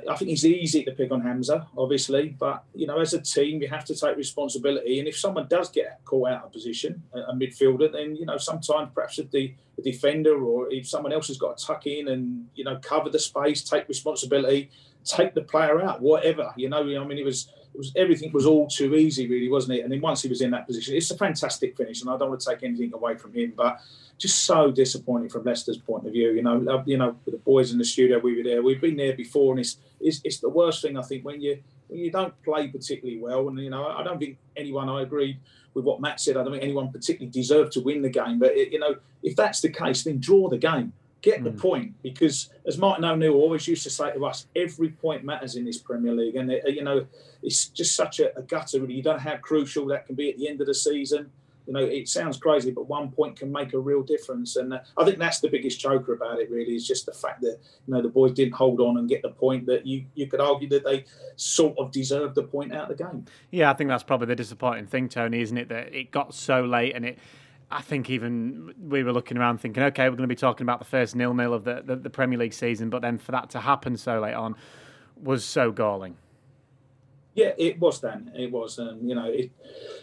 I 0.10 0.16
think 0.16 0.32
it's 0.32 0.46
easy 0.46 0.84
to 0.84 0.92
pick 0.92 1.12
on 1.12 1.22
Hamza, 1.22 1.68
obviously, 1.78 2.30
but 2.40 2.64
you 2.74 2.88
know, 2.88 3.00
as 3.00 3.14
a 3.14 3.22
team, 3.22 3.62
you 3.62 3.68
have 3.68 3.84
to 3.86 3.96
take 3.96 4.16
responsibility. 4.16 5.00
And 5.00 5.08
if 5.08 5.18
someone 5.18 5.48
does 5.48 5.70
get 5.70 6.00
caught 6.06 6.30
out 6.32 6.46
of 6.46 6.52
position, 6.54 7.04
a 7.14 7.34
midfielder, 7.34 7.92
then 7.92 8.16
you 8.16 8.26
know, 8.26 8.38
sometimes 8.38 8.92
perhaps 8.94 9.18
the, 9.18 9.54
the 9.76 9.82
defender 9.82 10.42
or 10.42 10.72
if 10.72 10.88
someone 10.88 11.12
else 11.12 11.28
has 11.28 11.38
got 11.38 11.58
to 11.58 11.66
tuck 11.66 11.88
in 11.88 12.08
and 12.08 12.48
you 12.56 12.64
know 12.64 12.78
cover 12.82 13.10
the 13.10 13.20
space, 13.20 13.64
take 13.64 13.88
responsibility, 13.90 14.70
take 15.04 15.34
the 15.34 15.42
player 15.42 15.82
out, 15.82 16.02
whatever. 16.02 16.54
You 16.56 16.70
know, 16.70 16.80
I 16.80 17.06
mean, 17.06 17.18
it 17.18 17.26
was 17.26 17.50
was 17.78 17.92
everything 17.96 18.32
was 18.32 18.46
all 18.46 18.68
too 18.68 18.96
easy, 18.96 19.28
really, 19.28 19.50
wasn't 19.50 19.78
it? 19.78 19.84
And 19.84 19.92
then 19.92 20.02
once 20.02 20.22
he 20.22 20.30
was 20.30 20.42
in 20.42 20.52
that 20.52 20.68
position, 20.68 20.96
it's 20.96 21.12
a 21.12 21.18
fantastic 21.18 21.76
finish, 21.78 22.02
and 22.02 22.10
I 22.10 22.18
don't 22.18 22.30
want 22.30 22.42
to 22.42 22.50
take 22.50 22.64
anything 22.64 22.94
away 22.94 23.16
from 23.16 23.34
him, 23.34 23.54
but 23.56 23.80
just 24.18 24.46
so 24.46 24.72
disappointing 24.72 25.30
from 25.30 25.44
Leicester's 25.44 25.78
point 25.78 26.06
of 26.06 26.14
view. 26.14 26.32
You 26.32 26.44
know, 26.44 26.84
you 26.86 26.98
know, 26.98 27.16
the 27.26 27.38
boys 27.38 27.72
in 27.72 27.78
the 27.78 27.86
studio, 27.86 28.20
we 28.20 28.38
were 28.38 28.44
there. 28.44 28.62
We've 28.62 28.82
been 28.82 28.98
there 28.98 29.16
before, 29.16 29.54
and 29.54 29.60
it's 29.60 29.78
it's, 30.00 30.22
it's 30.24 30.40
the 30.40 30.50
worst 30.50 30.82
thing 30.82 30.98
I 30.98 31.02
think 31.02 31.26
when 31.26 31.42
you 31.42 31.60
when 31.88 32.00
you 32.00 32.12
don't 32.12 32.34
play 32.44 32.68
particularly 32.68 33.20
well. 33.20 33.48
And 33.50 33.60
you 33.60 33.70
know, 33.70 33.88
I 33.88 34.04
don't 34.04 34.20
think 34.20 34.38
anyone. 34.56 34.90
I 34.90 35.02
agree 35.02 35.40
with 35.74 35.86
what 35.86 36.02
Matt 36.02 36.20
said. 36.20 36.38
I 36.38 36.44
don't 36.44 36.52
think 36.52 36.64
anyone 36.64 36.92
particularly 36.92 37.32
deserved 37.32 37.74
to 37.74 37.82
win 37.82 38.02
the 38.02 38.10
game. 38.10 38.40
But 38.40 38.52
it, 38.54 38.72
you 38.72 38.80
know, 38.80 38.96
if 39.22 39.36
that's 39.36 39.62
the 39.62 39.70
case, 39.70 40.04
then 40.04 40.20
draw 40.20 40.50
the 40.50 40.58
game. 40.58 40.94
Get 41.26 41.44
the 41.44 41.50
mm. 41.50 41.60
point 41.60 41.96
because, 42.04 42.50
as 42.68 42.78
Martin 42.78 43.04
O'Neill 43.04 43.34
always 43.34 43.68
used 43.68 43.84
to 43.84 43.90
say 43.90 44.14
to 44.14 44.26
us, 44.26 44.46
every 44.56 44.90
point 44.90 45.24
matters 45.24 45.56
in 45.56 45.66
this 45.66 45.80
Premier 45.80 46.14
League, 46.14 46.36
and 46.36 46.52
it, 46.52 46.64
you 46.68 46.84
know 46.84 47.08
it's 47.42 47.66
just 47.70 47.96
such 47.96 48.20
a, 48.20 48.38
a 48.38 48.44
gutter. 48.44 48.78
You 48.78 49.02
don't 49.02 49.16
know 49.18 49.32
how 49.32 49.38
crucial 49.38 49.88
that 49.88 50.06
can 50.06 50.16
be 50.16 50.30
at 50.30 50.38
the 50.38 50.48
end 50.48 50.62
of 50.62 50.68
the 50.68 50.74
season 50.74 51.32
you 51.68 51.74
know, 51.74 51.80
it 51.80 52.08
sounds 52.08 52.38
crazy, 52.38 52.72
but 52.72 52.88
one 52.88 53.12
point 53.12 53.38
can 53.38 53.52
make 53.52 53.74
a 53.74 53.80
real 53.80 54.04
difference. 54.04 54.56
And 54.56 54.74
uh, 54.74 54.80
I 54.98 55.04
think 55.04 55.18
that's 55.18 55.40
the 55.40 55.50
biggest 55.50 55.80
choker 55.80 56.14
about 56.14 56.40
it, 56.40 56.50
really, 56.52 56.76
is 56.76 56.88
just 56.88 57.06
the 57.06 57.14
fact 57.14 57.42
that, 57.42 57.58
you 57.88 57.94
know, 57.94 58.02
the 58.02 58.10
boys 58.10 58.34
didn't 58.34 58.54
hold 58.54 58.80
on 58.80 58.98
and 58.98 59.10
get 59.10 59.22
the 59.22 59.30
point 59.30 59.66
that 59.66 59.86
you, 59.86 60.06
you 60.14 60.28
could 60.28 60.40
argue 60.40 60.70
that 60.70 60.84
they 60.84 61.06
sort 61.36 61.78
of 61.78 61.92
deserved 61.92 62.36
the 62.36 62.44
point 62.44 62.74
out 62.74 62.90
of 62.92 62.98
the 62.98 63.04
game. 63.04 63.26
Yeah, 63.52 63.72
I 63.72 63.74
think 63.74 63.90
that's 63.90 64.04
probably 64.04 64.28
the 64.28 64.36
disappointing 64.36 64.88
thing, 64.88 65.10
Tony, 65.10 65.42
isn't 65.42 65.58
it? 65.58 65.70
That 65.70 65.94
it 65.94 66.12
got 66.12 66.34
so 66.34 66.64
late 66.64 66.94
and 66.96 67.06
it. 67.06 67.20
I 67.72 67.82
think 67.82 68.10
even 68.10 68.74
we 68.80 69.04
were 69.04 69.14
looking 69.14 69.38
around 69.38 69.60
thinking, 69.60 69.84
okay, 69.84 70.04
we're 70.04 70.16
going 70.16 70.30
to 70.30 70.34
be 70.34 70.36
talking 70.36 70.66
about 70.66 70.80
the 70.80 70.86
first 70.86 71.16
nil 71.16 71.34
nil 71.34 71.54
of 71.54 71.64
the, 71.64 71.82
the, 71.84 71.96
the 71.96 72.10
Premier 72.10 72.38
League 72.38 72.54
season, 72.54 72.90
but 72.90 73.02
then 73.02 73.18
for 73.18 73.32
that 73.32 73.50
to 73.52 73.60
happen 73.60 73.98
so 73.98 74.20
late 74.20 74.34
on 74.34 74.56
was 75.18 75.44
so 75.44 75.72
galling. 75.72 76.18
Yeah, 77.34 77.52
it 77.58 77.78
was 77.80 78.00
then. 78.00 78.32
It 78.34 78.50
was, 78.50 78.80
and 78.80 79.10
you 79.10 79.14
know, 79.14 79.26
it 79.26 79.52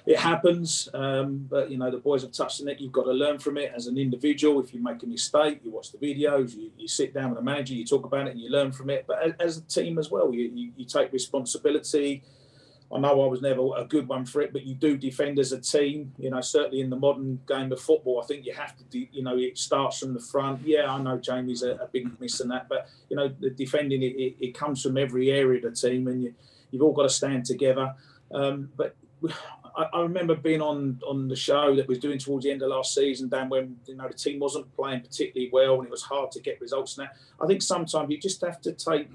it 0.05 0.19
happens. 0.19 0.91
Um, 0.93 1.47
but 1.49 1.71
you 1.71 1.79
know, 1.79 1.91
the 1.91 1.97
boys 1.97 2.21
have 2.23 2.33
touched 2.33 2.61
on 2.61 2.69
it. 2.69 2.79
You've 2.79 2.93
got 2.93 3.05
to 3.05 3.13
learn 3.13 3.39
from 3.39 3.57
it 3.57 3.73
as 3.75 3.87
an 3.87 3.97
individual. 3.97 4.61
If 4.61 4.75
you 4.75 4.83
make 4.83 5.03
a 5.03 5.07
mistake, 5.07 5.61
you 5.65 5.71
watch 5.71 5.93
the 5.93 5.99
videos, 5.99 6.55
you, 6.55 6.71
you 6.77 6.87
sit 6.87 7.15
down 7.15 7.31
with 7.31 7.39
a 7.39 7.43
manager, 7.43 7.73
you 7.73 7.87
talk 7.87 8.05
about 8.05 8.27
it, 8.27 8.33
and 8.33 8.41
you 8.41 8.51
learn 8.51 8.71
from 8.71 8.91
it. 8.91 9.07
But 9.07 9.23
as, 9.23 9.33
as 9.41 9.57
a 9.57 9.63
team 9.63 9.99
as 9.99 10.11
well, 10.11 10.35
you, 10.35 10.51
you, 10.53 10.73
you 10.77 10.85
take 10.85 11.11
responsibility. 11.11 12.23
I 12.95 12.99
know 12.99 13.23
I 13.23 13.27
was 13.27 13.41
never 13.41 13.63
a 13.77 13.85
good 13.85 14.07
one 14.07 14.27
for 14.27 14.43
it, 14.43 14.53
but 14.53 14.65
you 14.65 14.75
do 14.75 14.99
defend 14.99 15.39
as 15.39 15.53
a 15.53 15.61
team. 15.61 16.13
You 16.19 16.31
know, 16.31 16.41
certainly 16.41 16.81
in 16.81 16.91
the 16.91 16.97
modern 16.97 17.41
game 17.49 17.73
of 17.73 17.81
football, 17.81 18.21
I 18.23 18.27
think 18.27 18.45
you 18.45 18.53
have 18.55 18.77
to. 18.77 18.85
De- 18.85 19.09
you 19.13 19.23
know, 19.23 19.37
it 19.39 19.57
starts 19.57 19.99
from 19.99 20.15
the 20.15 20.21
front. 20.21 20.61
Yeah, 20.67 20.93
I 20.93 21.01
know 21.01 21.19
Jamie's 21.19 21.63
a, 21.63 21.73
a 21.77 21.87
big 21.87 22.09
miss 22.21 22.41
in 22.41 22.49
that, 22.49 22.69
but 22.69 22.89
you 23.09 23.17
know, 23.17 23.29
the 23.29 23.51
defending 23.51 24.03
it, 24.03 24.15
it, 24.17 24.37
it 24.41 24.55
comes 24.55 24.83
from 24.83 24.99
every 24.99 25.31
area 25.31 25.65
of 25.65 25.75
the 25.75 25.89
team, 25.89 26.07
and 26.09 26.23
you 26.23 26.35
You've 26.73 26.83
all 26.83 26.93
got 26.93 27.03
to 27.03 27.11
stand 27.11 27.45
together. 27.45 27.95
Um, 28.35 28.71
but 28.77 28.97
I, 29.77 29.85
I, 29.95 30.01
remember 30.01 30.35
being 30.35 30.61
on 30.61 31.01
on 31.07 31.29
the 31.29 31.37
show 31.37 31.77
that 31.77 31.87
was 31.87 31.99
doing 31.99 32.19
towards 32.19 32.45
the 32.45 32.51
end 32.51 32.63
of 32.63 32.71
last 32.71 32.95
season, 32.95 33.29
Dan, 33.29 33.49
when 33.49 33.77
you 33.87 33.95
know 33.95 34.09
the 34.09 34.15
team 34.15 34.41
wasn't 34.41 34.75
playing 34.75 35.03
particularly 35.03 35.51
well 35.53 35.77
and 35.77 35.87
it 35.87 35.91
was 35.91 36.03
hard 36.03 36.33
to 36.33 36.41
get 36.41 36.61
results. 36.61 36.99
Now 36.99 37.09
I 37.41 37.47
think 37.47 37.63
sometimes 37.63 38.11
you 38.11 38.19
just 38.19 38.41
have 38.41 38.61
to 38.63 38.73
take 38.73 39.09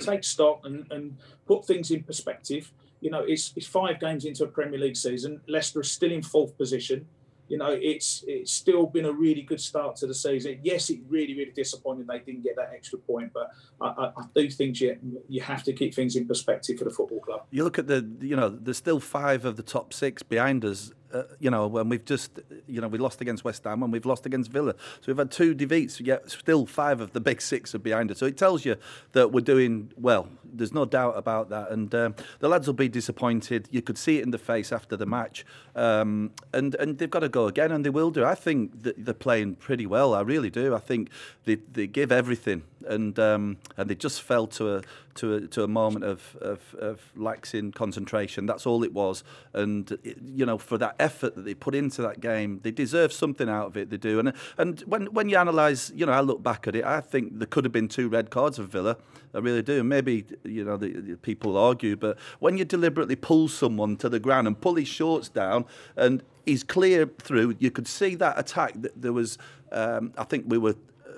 take 0.00 0.24
stock 0.24 0.62
and, 0.64 0.90
and 0.90 1.16
put 1.46 1.66
things 1.66 1.90
in 1.90 2.02
perspective. 2.02 2.72
You 3.02 3.10
know, 3.10 3.20
it's, 3.20 3.52
it's 3.56 3.66
five 3.66 4.00
games 4.00 4.24
into 4.24 4.44
a 4.44 4.48
Premier 4.48 4.78
League 4.78 4.96
season. 4.96 5.40
Leicester 5.46 5.80
is 5.80 5.92
still 5.92 6.12
in 6.12 6.22
fourth 6.22 6.56
position 6.56 7.06
you 7.52 7.58
know, 7.58 7.78
it's 7.82 8.24
it's 8.26 8.50
still 8.50 8.86
been 8.86 9.04
a 9.04 9.12
really 9.12 9.42
good 9.42 9.60
start 9.60 9.96
to 9.96 10.06
the 10.06 10.14
season. 10.14 10.58
Yes, 10.62 10.88
it 10.88 11.00
really, 11.06 11.34
really 11.34 11.50
disappointed 11.50 12.06
they 12.06 12.20
didn't 12.20 12.44
get 12.44 12.56
that 12.56 12.70
extra 12.74 12.98
point, 12.98 13.30
but 13.34 13.50
I, 13.78 13.88
I, 13.88 14.04
I, 14.16 14.24
do 14.34 14.48
think 14.48 14.80
you 14.80 14.96
you 15.28 15.42
have 15.42 15.62
to 15.64 15.74
keep 15.74 15.94
things 15.94 16.16
in 16.16 16.26
perspective 16.26 16.78
for 16.78 16.84
the 16.84 16.90
football 16.90 17.20
club. 17.20 17.42
You 17.50 17.64
look 17.64 17.78
at 17.78 17.88
the, 17.88 18.08
you 18.20 18.36
know, 18.36 18.48
there's 18.48 18.78
still 18.78 19.00
five 19.00 19.44
of 19.44 19.56
the 19.56 19.62
top 19.62 19.92
six 19.92 20.22
behind 20.22 20.64
us 20.64 20.92
uh, 21.12 21.24
you 21.38 21.50
know, 21.50 21.66
when 21.66 21.88
we've 21.88 22.04
just, 22.04 22.40
you 22.66 22.80
know, 22.80 22.88
we 22.88 22.98
lost 22.98 23.20
against 23.20 23.44
West 23.44 23.64
Ham 23.64 23.82
and 23.82 23.92
we've 23.92 24.06
lost 24.06 24.26
against 24.26 24.50
Villa. 24.50 24.74
So 25.00 25.04
we've 25.08 25.18
had 25.18 25.30
two 25.30 25.54
defeats, 25.54 26.00
yet 26.00 26.30
still 26.30 26.66
five 26.66 27.00
of 27.00 27.12
the 27.12 27.20
big 27.20 27.40
six 27.40 27.74
are 27.74 27.78
behind 27.78 28.10
us. 28.10 28.18
So 28.18 28.26
it 28.26 28.36
tells 28.36 28.64
you 28.64 28.76
that 29.12 29.32
we're 29.32 29.40
doing 29.40 29.92
well. 29.96 30.28
There's 30.44 30.72
no 30.72 30.84
doubt 30.84 31.16
about 31.16 31.48
that. 31.50 31.70
And 31.70 31.94
um, 31.94 32.14
the 32.40 32.48
lads 32.48 32.66
will 32.66 32.74
be 32.74 32.88
disappointed. 32.88 33.68
You 33.70 33.82
could 33.82 33.98
see 33.98 34.18
it 34.18 34.22
in 34.22 34.30
the 34.30 34.38
face 34.38 34.72
after 34.72 34.96
the 34.96 35.06
match. 35.06 35.44
Um, 35.74 36.32
and, 36.52 36.74
and 36.76 36.98
they've 36.98 37.10
got 37.10 37.20
to 37.20 37.28
go 37.28 37.46
again, 37.46 37.72
and 37.72 37.84
they 37.84 37.90
will 37.90 38.10
do. 38.10 38.24
I 38.24 38.34
think 38.34 38.72
they're 38.82 39.14
playing 39.14 39.56
pretty 39.56 39.86
well. 39.86 40.14
I 40.14 40.20
really 40.20 40.50
do. 40.50 40.74
I 40.74 40.78
think 40.78 41.08
they, 41.44 41.54
they 41.54 41.86
give 41.86 42.12
everything 42.12 42.62
and 42.86 43.18
um, 43.18 43.58
and 43.76 43.88
they 43.88 43.94
just 43.94 44.22
fell 44.22 44.46
to 44.48 44.76
a 44.76 44.82
to 45.14 45.34
a, 45.34 45.40
to 45.48 45.62
a 45.62 45.68
moment 45.68 46.04
of, 46.04 46.36
of, 46.40 46.74
of 46.78 47.00
laxing 47.16 47.74
concentration. 47.74 48.46
That's 48.46 48.66
all 48.66 48.82
it 48.82 48.92
was. 48.92 49.24
And 49.52 49.90
it, 50.02 50.18
you 50.24 50.46
know, 50.46 50.58
for 50.58 50.78
that 50.78 50.96
effort 50.98 51.34
that 51.34 51.44
they 51.44 51.54
put 51.54 51.74
into 51.74 52.02
that 52.02 52.20
game, 52.20 52.60
they 52.62 52.70
deserve 52.70 53.12
something 53.12 53.48
out 53.48 53.66
of 53.66 53.76
it. 53.76 53.90
They 53.90 53.96
do. 53.96 54.18
And 54.18 54.32
and 54.58 54.80
when 54.80 55.06
when 55.06 55.28
you 55.28 55.38
analyse, 55.38 55.90
you 55.94 56.06
know, 56.06 56.12
I 56.12 56.20
look 56.20 56.42
back 56.42 56.66
at 56.66 56.74
it, 56.74 56.84
I 56.84 57.00
think 57.00 57.38
there 57.38 57.46
could 57.46 57.64
have 57.64 57.72
been 57.72 57.88
two 57.88 58.08
red 58.08 58.30
cards 58.30 58.58
of 58.58 58.68
Villa. 58.68 58.96
I 59.34 59.38
really 59.38 59.62
do. 59.62 59.82
Maybe 59.82 60.24
you 60.44 60.64
know 60.64 60.76
the, 60.76 60.92
the 61.00 61.16
people 61.16 61.56
argue, 61.56 61.96
but 61.96 62.18
when 62.40 62.58
you 62.58 62.64
deliberately 62.64 63.16
pull 63.16 63.48
someone 63.48 63.96
to 63.98 64.08
the 64.08 64.20
ground 64.20 64.46
and 64.46 64.60
pull 64.60 64.74
his 64.74 64.88
shorts 64.88 65.28
down 65.28 65.64
and 65.96 66.22
he's 66.44 66.62
clear 66.62 67.06
through, 67.06 67.56
you 67.58 67.70
could 67.70 67.88
see 67.88 68.14
that 68.16 68.38
attack. 68.38 68.74
That 68.76 69.00
there 69.00 69.12
was, 69.12 69.38
um, 69.70 70.12
I 70.18 70.24
think 70.24 70.44
we 70.48 70.58
were 70.58 70.76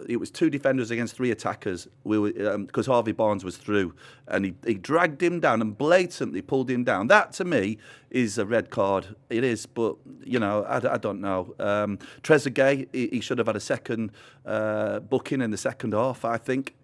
it 0.08 0.18
was 0.18 0.30
two 0.30 0.50
defenders 0.50 0.90
against 0.90 1.14
three 1.14 1.30
attackers. 1.30 1.88
We 2.04 2.18
were 2.18 2.58
because 2.58 2.88
um, 2.88 2.94
Harvey 2.94 3.12
Barnes 3.12 3.44
was 3.44 3.56
through, 3.56 3.94
and 4.28 4.44
he, 4.44 4.54
he 4.66 4.74
dragged 4.74 5.22
him 5.22 5.40
down 5.40 5.60
and 5.60 5.76
blatantly 5.76 6.42
pulled 6.42 6.70
him 6.70 6.84
down. 6.84 7.08
That 7.08 7.32
to 7.34 7.44
me 7.44 7.78
is 8.10 8.38
a 8.38 8.46
red 8.46 8.70
card. 8.70 9.16
It 9.30 9.44
is, 9.44 9.66
but 9.66 9.96
you 10.24 10.38
know 10.38 10.64
I, 10.64 10.94
I 10.94 10.98
don't 10.98 11.20
know. 11.20 11.54
Um, 11.58 11.98
Trezeguet 12.22 12.88
he, 12.92 13.08
he, 13.08 13.20
should 13.20 13.38
have 13.38 13.46
had 13.46 13.56
a 13.56 13.60
second 13.60 14.12
uh, 14.44 15.00
booking 15.00 15.40
in 15.40 15.50
the 15.50 15.58
second 15.58 15.92
half, 15.92 16.24
I 16.24 16.36
think, 16.36 16.74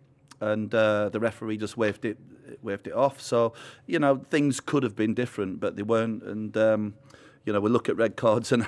and 0.40 0.74
uh, 0.74 1.08
the 1.08 1.20
referee 1.20 1.56
just 1.56 1.76
waved 1.76 2.04
it 2.04 2.18
waved 2.62 2.86
it 2.86 2.94
off. 2.94 3.20
So 3.20 3.52
you 3.86 3.98
know 3.98 4.24
things 4.30 4.60
could 4.60 4.82
have 4.82 4.96
been 4.96 5.14
different, 5.14 5.60
but 5.60 5.76
they 5.76 5.82
weren't, 5.82 6.22
and. 6.22 6.56
Um, 6.56 6.94
you 7.44 7.52
know, 7.52 7.60
we 7.60 7.70
look 7.70 7.88
at 7.88 7.96
red 7.96 8.16
cards 8.16 8.52
and 8.52 8.66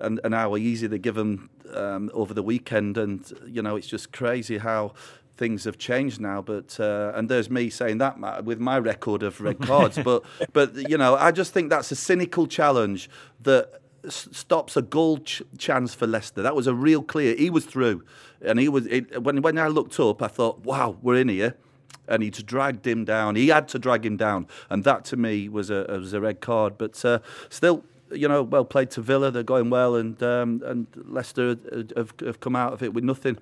and, 0.00 0.20
and 0.24 0.34
how 0.34 0.56
easy 0.56 0.86
they 0.86 0.98
give 0.98 1.14
them 1.14 1.50
um, 1.72 2.10
over 2.12 2.34
the 2.34 2.42
weekend, 2.42 2.98
and 2.98 3.32
you 3.46 3.62
know, 3.62 3.76
it's 3.76 3.86
just 3.86 4.12
crazy 4.12 4.58
how 4.58 4.92
things 5.36 5.64
have 5.64 5.78
changed 5.78 6.20
now. 6.20 6.42
But 6.42 6.78
uh, 6.80 7.12
and 7.14 7.28
there's 7.28 7.50
me 7.50 7.70
saying 7.70 7.98
that 7.98 8.18
Matt, 8.18 8.44
with 8.44 8.58
my 8.58 8.78
record 8.78 9.22
of 9.22 9.40
red 9.40 9.60
cards, 9.60 9.98
but 10.02 10.22
but 10.52 10.74
you 10.88 10.98
know, 10.98 11.16
I 11.16 11.30
just 11.30 11.52
think 11.52 11.70
that's 11.70 11.90
a 11.90 11.96
cynical 11.96 12.46
challenge 12.46 13.10
that 13.42 13.80
stops 14.08 14.76
a 14.76 14.82
goal 14.82 15.18
ch- 15.18 15.42
chance 15.56 15.94
for 15.94 16.06
Leicester. 16.06 16.42
That 16.42 16.54
was 16.54 16.66
a 16.66 16.74
real 16.74 17.02
clear. 17.02 17.34
He 17.34 17.50
was 17.50 17.64
through, 17.64 18.04
and 18.40 18.58
he 18.58 18.68
was. 18.68 18.86
It, 18.86 19.22
when 19.22 19.42
when 19.42 19.58
I 19.58 19.68
looked 19.68 19.98
up, 20.00 20.22
I 20.22 20.28
thought, 20.28 20.60
wow, 20.60 20.96
we're 21.02 21.16
in 21.16 21.28
here. 21.28 21.56
And 22.06 22.22
he 22.22 22.28
dragged 22.28 22.86
him 22.86 23.06
down. 23.06 23.34
He 23.34 23.48
had 23.48 23.66
to 23.68 23.78
drag 23.78 24.04
him 24.04 24.18
down, 24.18 24.46
and 24.68 24.84
that 24.84 25.06
to 25.06 25.16
me 25.16 25.48
was 25.48 25.70
a 25.70 25.86
was 25.88 26.12
a 26.12 26.20
red 26.20 26.42
card. 26.42 26.76
But 26.76 27.02
uh, 27.02 27.20
still, 27.48 27.82
you 28.14 28.28
know, 28.28 28.42
well 28.42 28.64
played 28.64 28.90
to 28.92 29.00
Villa. 29.00 29.30
They're 29.30 29.42
going 29.42 29.70
well, 29.70 29.96
and 29.96 30.22
um, 30.22 30.62
and 30.64 30.86
Leicester 31.06 31.56
have, 31.96 32.14
have 32.20 32.40
come 32.40 32.56
out 32.56 32.72
of 32.72 32.82
it 32.82 32.94
with 32.94 33.04
nothing. 33.04 33.38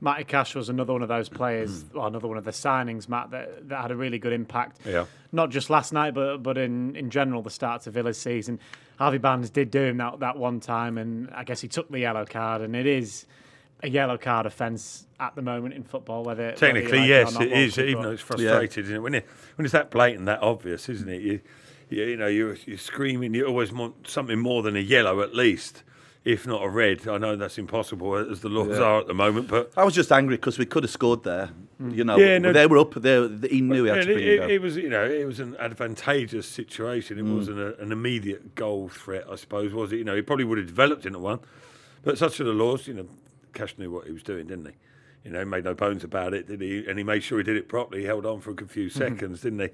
Matty 0.00 0.24
Cash 0.24 0.54
was 0.54 0.68
another 0.68 0.92
one 0.92 1.02
of 1.02 1.08
those 1.08 1.30
players, 1.30 1.84
or 1.94 2.06
another 2.06 2.28
one 2.28 2.36
of 2.36 2.44
the 2.44 2.50
signings, 2.50 3.08
Matt, 3.08 3.30
that, 3.30 3.68
that 3.70 3.80
had 3.80 3.90
a 3.90 3.96
really 3.96 4.18
good 4.18 4.34
impact. 4.34 4.80
Yeah. 4.84 5.06
Not 5.32 5.50
just 5.50 5.70
last 5.70 5.92
night, 5.92 6.12
but 6.12 6.38
but 6.38 6.58
in, 6.58 6.94
in 6.94 7.10
general, 7.10 7.42
the 7.42 7.50
start 7.50 7.82
to 7.82 7.90
Villa's 7.90 8.18
season. 8.18 8.60
Harvey 8.98 9.18
Barnes 9.18 9.50
did 9.50 9.70
do 9.70 9.80
him 9.80 9.96
that, 9.96 10.20
that 10.20 10.36
one 10.36 10.60
time, 10.60 10.98
and 10.98 11.30
I 11.30 11.44
guess 11.44 11.60
he 11.60 11.68
took 11.68 11.90
the 11.90 12.00
yellow 12.00 12.26
card, 12.26 12.60
and 12.60 12.76
it 12.76 12.86
is 12.86 13.26
a 13.82 13.88
yellow 13.88 14.18
card 14.18 14.46
offence 14.46 15.06
at 15.18 15.34
the 15.34 15.42
moment 15.42 15.74
in 15.74 15.84
football. 15.84 16.22
Whether 16.22 16.52
technically, 16.52 16.98
whether 16.98 17.06
yes, 17.06 17.40
it 17.40 17.52
is, 17.52 17.78
even 17.78 18.02
though 18.02 18.12
it's 18.12 18.22
frustrated, 18.22 18.76
yeah. 18.76 18.82
isn't 18.82 18.96
it? 18.96 19.00
When 19.00 19.14
it 19.14 19.26
when 19.56 19.64
it's 19.64 19.72
that 19.72 19.90
blatant, 19.90 20.26
that 20.26 20.42
obvious, 20.42 20.88
isn't 20.88 21.08
it? 21.08 21.22
You, 21.22 21.40
you, 21.88 22.04
you 22.04 22.16
know, 22.16 22.26
you're, 22.26 22.56
you're 22.66 22.78
screaming. 22.78 23.34
You 23.34 23.46
always 23.46 23.72
want 23.72 24.08
something 24.08 24.38
more 24.38 24.62
than 24.62 24.76
a 24.76 24.80
yellow, 24.80 25.20
at 25.20 25.34
least, 25.34 25.82
if 26.24 26.46
not 26.46 26.62
a 26.62 26.68
red. 26.68 27.06
I 27.06 27.18
know 27.18 27.36
that's 27.36 27.58
impossible 27.58 28.12
uh, 28.12 28.24
as 28.30 28.40
the 28.40 28.48
laws 28.48 28.78
yeah. 28.78 28.84
are 28.84 29.00
at 29.00 29.06
the 29.06 29.14
moment, 29.14 29.48
but 29.48 29.72
I 29.76 29.84
was 29.84 29.94
just 29.94 30.10
angry 30.12 30.36
because 30.36 30.58
we 30.58 30.66
could 30.66 30.82
have 30.84 30.90
scored 30.90 31.22
there. 31.24 31.50
Mm. 31.82 31.96
You 31.96 32.04
know, 32.04 32.16
yeah, 32.16 32.38
no, 32.38 32.52
they 32.52 32.66
were 32.66 32.78
up 32.78 32.94
there. 32.94 33.28
He 33.50 33.60
knew 33.60 33.84
he 33.84 33.90
had 33.90 34.02
to 34.02 34.06
bring 34.06 34.18
it, 34.18 34.24
it, 34.24 34.50
it 34.52 34.62
was, 34.62 34.76
you 34.76 34.88
know, 34.88 35.04
it 35.04 35.24
was 35.26 35.40
an 35.40 35.56
advantageous 35.58 36.48
situation. 36.48 37.18
It 37.18 37.24
mm. 37.24 37.36
wasn't 37.36 37.58
a, 37.58 37.80
an 37.80 37.92
immediate 37.92 38.54
goal 38.54 38.88
threat, 38.88 39.26
I 39.30 39.36
suppose, 39.36 39.72
was 39.72 39.92
it? 39.92 39.96
You 39.96 40.04
know, 40.04 40.14
he 40.14 40.22
probably 40.22 40.44
would 40.44 40.58
have 40.58 40.68
developed 40.68 41.04
into 41.04 41.18
one, 41.18 41.40
but 42.02 42.16
such 42.16 42.40
are 42.40 42.44
the 42.44 42.52
laws. 42.52 42.86
You 42.86 42.94
know, 42.94 43.08
Cash 43.52 43.76
knew 43.76 43.90
what 43.90 44.06
he 44.06 44.12
was 44.12 44.22
doing, 44.22 44.46
didn't 44.46 44.66
he? 44.66 44.72
You 45.24 45.30
know, 45.30 45.38
he 45.38 45.44
made 45.46 45.64
no 45.64 45.74
bones 45.74 46.04
about 46.04 46.34
it, 46.34 46.46
did 46.46 46.60
he? 46.60 46.84
And 46.86 46.98
he 46.98 47.04
made 47.04 47.24
sure 47.24 47.38
he 47.38 47.44
did 47.44 47.56
it 47.56 47.66
properly. 47.66 48.02
He 48.02 48.06
held 48.06 48.26
on 48.26 48.40
for 48.40 48.50
a 48.50 48.66
few 48.66 48.88
mm-hmm. 48.88 48.98
seconds, 48.98 49.40
didn't 49.40 49.60
he? 49.60 49.68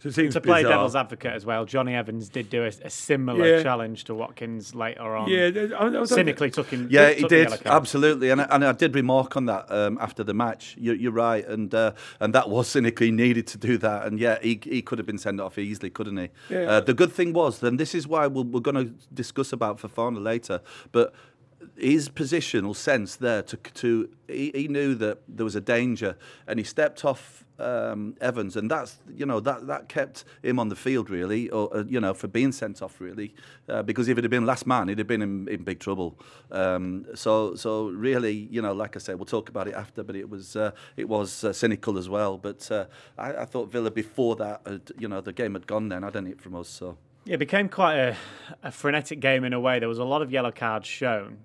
So 0.00 0.08
it 0.08 0.14
seems 0.14 0.32
to 0.32 0.40
play 0.40 0.62
bizarre. 0.62 0.72
devil's 0.72 0.96
advocate 0.96 1.34
as 1.34 1.44
well. 1.44 1.66
Jonny 1.66 1.94
Evans 1.94 2.30
did 2.30 2.48
do 2.48 2.64
a, 2.64 2.68
a 2.68 2.88
similar 2.88 3.56
yeah. 3.56 3.62
challenge 3.62 4.04
to 4.04 4.14
Watkins 4.14 4.74
later 4.74 5.14
on. 5.14 5.28
Yeah, 5.28 5.50
I, 5.78 5.94
I 5.94 6.04
cynically 6.04 6.50
took 6.50 6.68
him. 6.68 6.88
Yeah, 6.90 7.10
took 7.10 7.18
he 7.18 7.28
did 7.28 7.66
absolutely, 7.66 8.30
and 8.30 8.40
I, 8.40 8.44
and 8.50 8.64
I 8.64 8.72
did 8.72 8.94
remark 8.94 9.36
on 9.36 9.44
that 9.46 9.70
um, 9.70 9.98
after 10.00 10.24
the 10.24 10.32
match. 10.32 10.74
You're, 10.78 10.94
you're 10.94 11.12
right, 11.12 11.46
and 11.46 11.74
uh, 11.74 11.92
and 12.18 12.34
that 12.34 12.48
was 12.48 12.66
cynically 12.68 13.10
needed 13.10 13.46
to 13.48 13.58
do 13.58 13.76
that, 13.76 14.06
and 14.06 14.18
yeah, 14.18 14.38
he, 14.40 14.58
he 14.64 14.80
could 14.80 14.98
have 14.98 15.06
been 15.06 15.18
sent 15.18 15.38
off 15.38 15.58
easily, 15.58 15.90
couldn't 15.90 16.16
he? 16.16 16.28
Yeah. 16.48 16.60
Uh, 16.60 16.80
the 16.80 16.94
good 16.94 17.12
thing 17.12 17.34
was, 17.34 17.60
then 17.60 17.76
this 17.76 17.94
is 17.94 18.08
why 18.08 18.26
we're, 18.26 18.44
we're 18.44 18.60
going 18.60 18.76
to 18.76 18.94
discuss 19.12 19.52
about 19.52 19.78
Fofana 19.78 20.22
later, 20.22 20.62
but 20.92 21.12
his 21.76 22.08
positional 22.08 22.74
sense 22.74 23.16
there 23.16 23.42
to 23.42 23.56
to 23.56 24.08
he, 24.28 24.50
he, 24.54 24.68
knew 24.68 24.94
that 24.94 25.18
there 25.28 25.44
was 25.44 25.56
a 25.56 25.60
danger 25.60 26.16
and 26.46 26.58
he 26.58 26.64
stepped 26.64 27.04
off 27.04 27.44
um, 27.58 28.16
Evans 28.20 28.56
and 28.56 28.70
that's 28.70 28.98
you 29.14 29.26
know 29.26 29.40
that 29.40 29.66
that 29.66 29.88
kept 29.88 30.24
him 30.42 30.58
on 30.58 30.68
the 30.68 30.76
field 30.76 31.10
really 31.10 31.50
or 31.50 31.74
uh, 31.76 31.84
you 31.84 32.00
know 32.00 32.14
for 32.14 32.28
being 32.28 32.52
sent 32.52 32.80
off 32.80 33.00
really 33.00 33.34
uh, 33.68 33.82
because 33.82 34.08
if 34.08 34.16
it 34.16 34.24
had 34.24 34.30
been 34.30 34.46
last 34.46 34.66
man 34.66 34.88
he'd 34.88 34.98
have 34.98 35.06
been 35.06 35.22
in, 35.22 35.48
in 35.48 35.62
big 35.62 35.78
trouble. 35.78 36.18
Um, 36.50 37.06
so 37.14 37.54
so 37.54 37.88
really 37.88 38.48
you 38.50 38.62
know 38.62 38.72
like 38.72 38.96
I 38.96 38.98
said 38.98 39.16
we'll 39.16 39.26
talk 39.26 39.48
about 39.48 39.68
it 39.68 39.74
after 39.74 40.02
but 40.02 40.16
it 40.16 40.28
was 40.28 40.56
uh, 40.56 40.70
it 40.96 41.08
was 41.08 41.44
uh, 41.44 41.52
cynical 41.52 41.98
as 41.98 42.08
well. 42.08 42.38
But 42.38 42.70
uh, 42.70 42.86
I, 43.18 43.42
I, 43.42 43.44
thought 43.44 43.70
Villa 43.70 43.90
before 43.90 44.36
that 44.36 44.62
had, 44.64 44.92
you 44.98 45.08
know 45.08 45.20
the 45.20 45.32
game 45.32 45.54
had 45.54 45.66
gone 45.66 45.88
then 45.88 46.04
I 46.04 46.10
didn't 46.10 46.28
it 46.28 46.40
from 46.40 46.54
us 46.54 46.68
so 46.68 46.96
it 47.26 47.36
became 47.36 47.68
quite 47.68 47.96
a, 47.96 48.16
a, 48.62 48.72
frenetic 48.72 49.20
game 49.20 49.44
in 49.44 49.52
a 49.52 49.60
way. 49.60 49.78
There 49.78 49.88
was 49.88 49.98
a 49.98 50.04
lot 50.04 50.22
of 50.22 50.32
yellow 50.32 50.50
cards 50.50 50.86
shown. 50.86 51.38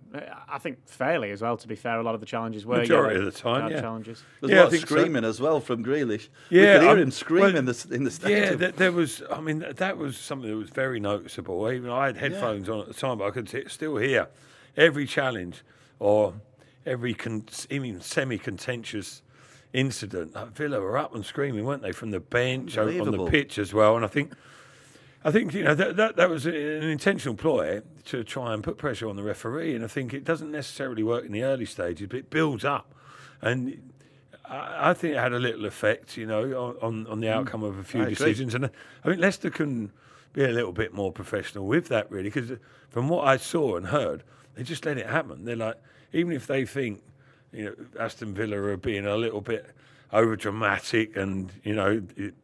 I 0.48 0.58
think 0.58 0.88
fairly 0.88 1.32
as 1.32 1.41
well. 1.41 1.58
To 1.58 1.67
be 1.67 1.75
fair, 1.75 2.00
a 2.00 2.03
lot 2.03 2.15
of 2.15 2.22
the 2.22 2.25
challenges 2.25 2.65
were 2.65 2.77
majority 2.77 3.20
of 3.20 3.25
the 3.25 3.32
time. 3.32 3.70
Yeah. 3.72 3.82
challenges. 3.82 4.24
There's 4.39 4.51
yeah, 4.51 4.62
a 4.62 4.63
lot 4.63 4.74
of 4.74 4.79
screaming 4.79 5.24
so. 5.24 5.29
as 5.29 5.41
well 5.41 5.60
from 5.60 5.84
Grealish. 5.84 6.29
Yeah, 6.50 6.62
we 6.62 6.79
could 6.79 6.82
hear 6.82 6.98
him 7.00 7.12
screaming 7.12 7.53
well, 7.53 7.58
in 7.58 7.65
the 7.65 7.88
in 7.91 8.03
the 8.05 8.12
stadium. 8.12 8.62
Yeah, 8.62 8.72
there 8.72 8.91
was. 8.91 9.22
I 9.32 9.41
mean, 9.41 9.65
that 9.75 9.98
was 9.98 10.17
something 10.17 10.50
that 10.50 10.55
was 10.55 10.70
very 10.70 11.00
noticeable. 11.00 11.70
Even 11.70 11.89
I 11.89 12.08
had 12.08 12.17
headphones 12.17 12.67
yeah. 12.67 12.75
on 12.75 12.79
at 12.82 12.88
the 12.88 12.94
time, 12.94 13.17
but 13.17 13.25
I 13.25 13.32
could 13.32 13.48
t- 13.48 13.67
still 13.67 13.98
hear 13.98 14.29
every 14.77 15.05
challenge 15.05 15.63
or 16.00 16.34
every 16.86 17.13
con- 17.13 17.46
even 17.70 18.00
semi-contentious 18.00 19.22
incident. 19.74 20.36
Villa 20.53 20.79
were 20.79 20.98
up 20.98 21.13
and 21.13 21.25
screaming, 21.25 21.65
weren't 21.65 21.82
they, 21.82 21.91
from 21.91 22.12
the 22.12 22.20
bench 22.20 22.77
on 22.77 23.12
the 23.12 23.25
pitch 23.25 23.58
as 23.58 23.74
well? 23.74 23.96
And 23.96 24.05
I 24.05 24.08
think 24.08 24.32
I 25.25 25.32
think 25.32 25.55
you 25.55 25.63
know 25.63 25.74
that, 25.74 25.96
that 25.96 26.15
that 26.17 26.29
was 26.29 26.46
an 26.46 26.53
intentional 26.53 27.34
ploy 27.36 27.82
to 28.05 28.24
try 28.24 28.53
and 28.53 28.63
put 28.63 28.77
pressure 28.77 29.10
on 29.10 29.15
the 29.15 29.24
referee, 29.24 29.74
and 29.74 29.84
I 29.84 29.88
think 29.88 30.13
it 30.13 30.24
doesn't 30.24 30.51
necessarily 30.51 31.01
work 31.01 31.25
in 31.25 31.32
the 31.32 31.41
early 31.41 31.65
stages, 31.65 32.08
but 32.08 32.20
it 32.20 32.29
builds 32.29 32.63
up, 32.63 32.94
and 33.41 33.91
I, 34.48 34.91
I 34.91 34.94
think 34.94 35.15
it 35.15 35.17
had 35.17 35.34
a 35.34 35.39
little 35.39 35.65
effect, 35.65 36.15
you 36.15 36.27
know, 36.27 36.77
on 36.79 37.08
on 37.08 37.22
the 37.22 37.27
mm. 37.27 37.34
outcome 37.34 37.63
of 37.63 37.79
a 37.79 37.84
few 37.84 38.03
I 38.03 38.10
decisions, 38.10 38.53
agree. 38.53 38.67
and 38.67 38.75
I 39.03 39.10
think 39.10 39.20
Leicester 39.20 39.50
can 39.50 39.91
be 40.34 40.44
a 40.44 40.50
little 40.50 40.72
bit 40.72 40.94
more 40.94 41.12
professional 41.12 41.65
with 41.65 41.88
that, 41.88 42.12
really, 42.12 42.29
because 42.29 42.51
from 42.89 43.10
what 43.10 43.27
I 43.27 43.38
saw 43.38 43.77
and 43.77 43.88
heard, 43.88 44.22
they 44.53 44.62
just 44.62 44.86
let 44.86 45.00
it 45.00 45.08
happen. 45.08 45.44
They're 45.44 45.55
like, 45.55 45.82
even 46.13 46.34
if 46.34 46.46
they 46.46 46.67
think, 46.67 47.01
you 47.51 47.65
know, 47.65 47.75
Aston 48.00 48.36
Villa 48.36 48.58
are 48.58 48.77
being 48.77 49.08
a 49.08 49.17
little 49.17 49.41
bit 49.41 49.65
over 50.13 50.36
dramatic 50.36 51.17
and 51.17 51.51
you 51.63 51.74
know. 51.74 52.03
It, 52.15 52.36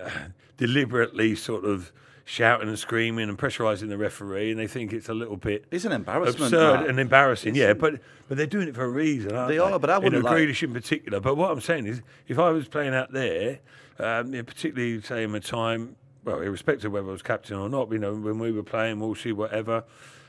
uh, 0.00 0.10
deliberately 0.56 1.36
sort 1.36 1.64
of 1.64 1.92
shouting 2.28 2.68
and 2.68 2.76
screaming 2.76 3.28
and 3.28 3.38
pressurising 3.38 3.88
the 3.88 3.96
referee, 3.96 4.50
and 4.50 4.58
they 4.58 4.66
think 4.66 4.92
it's 4.92 5.08
a 5.08 5.14
little 5.14 5.36
bit 5.36 5.64
it's 5.70 5.84
an 5.84 5.92
embarrassment, 5.92 6.52
absurd 6.52 6.80
Matt. 6.80 6.88
and 6.90 6.98
embarrassing. 6.98 7.50
It's, 7.50 7.58
yeah, 7.58 7.72
but 7.72 8.00
but 8.28 8.36
they're 8.36 8.48
doing 8.48 8.68
it 8.68 8.74
for 8.74 8.84
a 8.84 8.88
reason. 8.88 9.34
Aren't 9.34 9.48
they, 9.48 9.54
they, 9.54 9.58
are, 9.60 9.78
but 9.78 9.88
I 9.88 9.98
wouldn't 9.98 10.24
know, 10.24 10.28
like 10.28 10.36
Grealish 10.36 10.62
in 10.62 10.72
particular. 10.72 11.20
But 11.20 11.36
what 11.36 11.52
I'm 11.52 11.60
saying 11.60 11.86
is, 11.86 12.02
if 12.26 12.38
I 12.38 12.50
was 12.50 12.66
playing 12.66 12.94
out 12.94 13.12
there, 13.12 13.60
um, 14.00 14.32
particularly 14.32 15.00
say 15.00 15.22
in 15.22 15.34
a 15.36 15.40
time, 15.40 15.94
well, 16.24 16.40
irrespective 16.40 16.86
of 16.86 16.92
whether 16.92 17.08
I 17.08 17.12
was 17.12 17.22
captain 17.22 17.56
or 17.56 17.68
not, 17.68 17.90
you 17.92 17.98
know, 17.98 18.12
when 18.12 18.40
we 18.40 18.50
were 18.50 18.64
playing 18.64 18.96
Walshy, 18.96 19.32
whatever, 19.32 19.84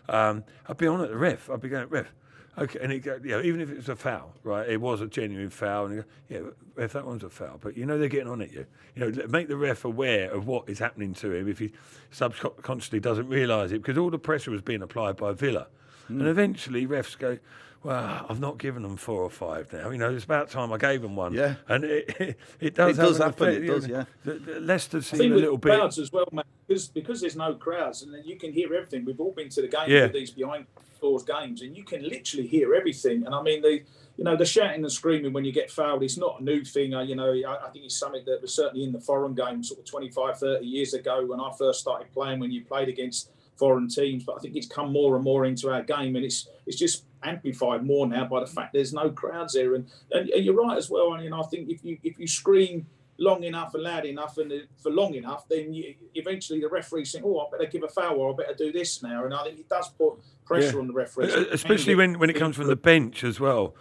um, 0.08 0.44
I'd 0.68 0.78
be 0.78 0.86
on 0.86 1.02
at 1.02 1.10
the 1.10 1.18
ref. 1.18 1.50
I'd 1.50 1.62
be 1.62 1.70
going, 1.70 1.88
ref. 1.90 2.14
Okay, 2.60 2.80
and 2.82 2.92
it 2.92 3.00
go, 3.00 3.20
even 3.24 3.62
if 3.62 3.70
it 3.70 3.76
was 3.78 3.90
a 3.90 3.96
foul, 3.96 4.34
right? 4.44 4.68
It 4.68 4.82
was 4.82 5.00
a 5.02 5.06
genuine 5.06 5.52
foul, 5.52 5.86
and 5.86 5.98
go, 5.98 6.04
yeah, 6.28 6.40
if 6.84 6.94
that 6.94 7.06
one's 7.06 7.24
a 7.24 7.30
foul, 7.30 7.60
but 7.62 7.78
you 7.78 7.86
know 7.86 8.00
they're 8.00 8.08
getting 8.08 8.28
on 8.28 8.42
at 8.42 8.52
you. 8.52 8.66
You 8.96 9.12
know, 9.12 9.28
make 9.28 9.48
the 9.48 9.56
ref 9.56 9.86
aware 9.86 10.32
of 10.32 10.48
what 10.48 10.68
is 10.68 10.80
happening 10.80 11.14
to 11.16 11.34
him 11.34 11.48
if 11.48 11.60
he 11.60 11.72
subconsciously 12.10 13.00
doesn't 13.00 13.30
realise 13.30 13.72
it, 13.72 13.84
because 13.84 13.98
all 13.98 14.10
the 14.10 14.18
pressure 14.18 14.50
was 14.50 14.64
being 14.64 14.82
applied 14.82 15.18
by 15.18 15.34
Villa, 15.34 15.68
mm. 16.10 16.20
and 16.20 16.28
eventually 16.28 16.86
refs 16.88 17.18
go, 17.18 17.38
well, 17.84 18.26
I've 18.30 18.40
not 18.40 18.58
given 18.58 18.84
them 18.84 18.98
four 18.98 19.22
or 19.22 19.30
five 19.30 19.72
now. 19.72 19.90
You 19.90 19.98
know, 19.98 20.14
it's 20.14 20.26
about 20.26 20.50
time 20.50 20.74
I 20.74 20.78
gave 20.78 21.02
them 21.02 21.16
one. 21.16 21.34
Yeah, 21.34 21.56
and 21.68 21.84
it 21.84 22.16
it, 22.20 22.40
it 22.60 22.76
does, 22.76 22.98
it 22.98 23.02
does 23.02 23.18
happen. 23.18 23.50
Effect, 23.50 23.64
it 23.64 23.68
does, 23.68 23.88
yeah. 23.88 24.04
The, 24.26 24.34
the 24.34 24.60
Leicester 24.60 25.02
seem 25.02 25.32
a 25.32 25.36
little 25.36 25.58
bit 25.58 25.78
crowds 25.78 26.00
as 26.00 26.12
well, 26.12 26.28
man. 26.32 26.44
Because 26.68 26.90
because 26.90 27.22
there's 27.22 27.36
no 27.36 27.54
crowds 27.56 28.02
and 28.02 28.14
you 28.26 28.36
can 28.36 28.52
hear 28.52 28.74
everything. 28.74 29.06
We've 29.06 29.20
all 29.20 29.32
been 29.32 29.50
to 29.50 29.62
the 29.62 29.68
games 29.68 29.90
yeah. 29.90 30.04
with 30.04 30.14
these 30.14 30.32
behind 30.32 30.66
doors 31.00 31.24
games, 31.24 31.62
and 31.62 31.78
you 31.78 31.84
can 31.84 32.04
literally 32.04 32.48
hear 32.48 32.74
everything. 32.74 33.26
And 33.26 33.34
I 33.34 33.42
mean 33.42 33.62
the. 33.62 33.82
You 34.20 34.24
know, 34.24 34.36
the 34.36 34.46
shouting 34.46 34.82
and 34.82 34.92
screaming 34.92 35.32
when 35.32 35.46
you 35.46 35.52
get 35.52 35.70
fouled 35.70 36.02
is 36.02 36.18
not 36.18 36.42
a 36.42 36.44
new 36.44 36.64
thing. 36.64 36.96
Uh, 36.96 37.02
you 37.04 37.16
know, 37.16 37.32
I, 37.32 37.68
I 37.68 37.70
think 37.70 37.86
it's 37.86 37.96
something 37.96 38.24
that 38.26 38.42
was 38.42 38.52
certainly 38.52 38.84
in 38.84 38.92
the 38.92 39.00
foreign 39.00 39.36
game 39.36 39.64
sort 39.64 39.80
of 39.80 39.86
25, 39.86 40.40
30 40.40 40.66
years 40.66 40.96
ago 40.96 41.24
when 41.24 41.40
I 41.40 41.52
first 41.56 41.82
started 41.82 42.12
playing, 42.12 42.40
when 42.40 42.50
you 42.50 42.66
played 42.66 42.90
against 42.90 43.30
foreign 43.58 43.88
teams. 43.88 44.24
But 44.24 44.38
I 44.38 44.40
think 44.40 44.56
it's 44.56 44.68
come 44.68 44.92
more 44.92 45.16
and 45.16 45.24
more 45.24 45.46
into 45.46 45.70
our 45.70 45.84
game, 45.84 46.16
and 46.16 46.26
it's 46.26 46.48
it's 46.66 46.78
just 46.78 47.06
amplified 47.24 47.86
more 47.86 48.08
now 48.08 48.26
by 48.26 48.40
the 48.40 48.48
fact 48.48 48.74
there's 48.74 48.94
no 48.94 49.10
crowds 49.10 49.54
here. 49.54 49.76
And, 49.76 49.88
and, 50.12 50.30
and 50.30 50.46
you're 50.46 50.56
right 50.56 50.78
as 50.78 50.90
well. 50.90 51.14
I 51.14 51.22
mean, 51.22 51.34
I 51.34 51.42
think 51.44 51.70
if 51.70 51.84
you 51.84 51.98
if 52.04 52.20
you 52.20 52.28
scream 52.28 52.86
long 53.18 53.44
enough 53.44 53.74
and 53.74 53.84
loud 53.84 54.06
enough 54.06 54.38
and 54.38 54.52
uh, 54.52 54.56
for 54.78 54.92
long 54.92 55.16
enough, 55.16 55.48
then 55.50 55.74
you, 55.74 55.96
eventually 56.16 56.60
the 56.60 56.70
referee 56.70 57.06
think, 57.06 57.26
"Oh, 57.26 57.40
I 57.40 57.58
better 57.58 57.70
give 57.70 57.84
a 57.84 57.88
foul 57.88 58.18
or 58.18 58.34
I 58.34 58.36
better 58.36 58.56
do 58.56 58.72
this 58.72 59.02
now." 59.02 59.26
And 59.26 59.34
I 59.34 59.44
think 59.44 59.60
it 59.60 59.70
does 59.70 59.90
put 59.90 60.16
pressure 60.46 60.74
yeah. 60.74 60.80
on 60.80 60.88
the 60.88 60.94
referee, 60.94 61.48
especially 61.52 61.96
when 61.96 62.20
when 62.20 62.30
it 62.30 62.36
comes 62.36 62.56
from 62.56 62.68
the 62.68 62.76
bench 62.76 63.24
as 63.24 63.40
well. 63.40 63.76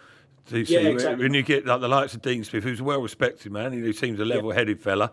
So 0.45 0.57
yeah, 0.57 0.79
exactly. 0.79 1.25
When 1.25 1.33
you 1.33 1.43
get 1.43 1.65
like 1.65 1.81
the 1.81 1.89
likes 1.89 2.13
of 2.13 2.21
Dean 2.21 2.43
Smith, 2.43 2.63
who's 2.63 2.79
a 2.79 2.83
well 2.83 3.01
respected 3.01 3.51
man, 3.51 3.73
he 3.73 3.93
seems 3.93 4.19
a 4.19 4.25
level 4.25 4.51
headed 4.51 4.77
yeah. 4.79 4.83
fella, 4.83 5.11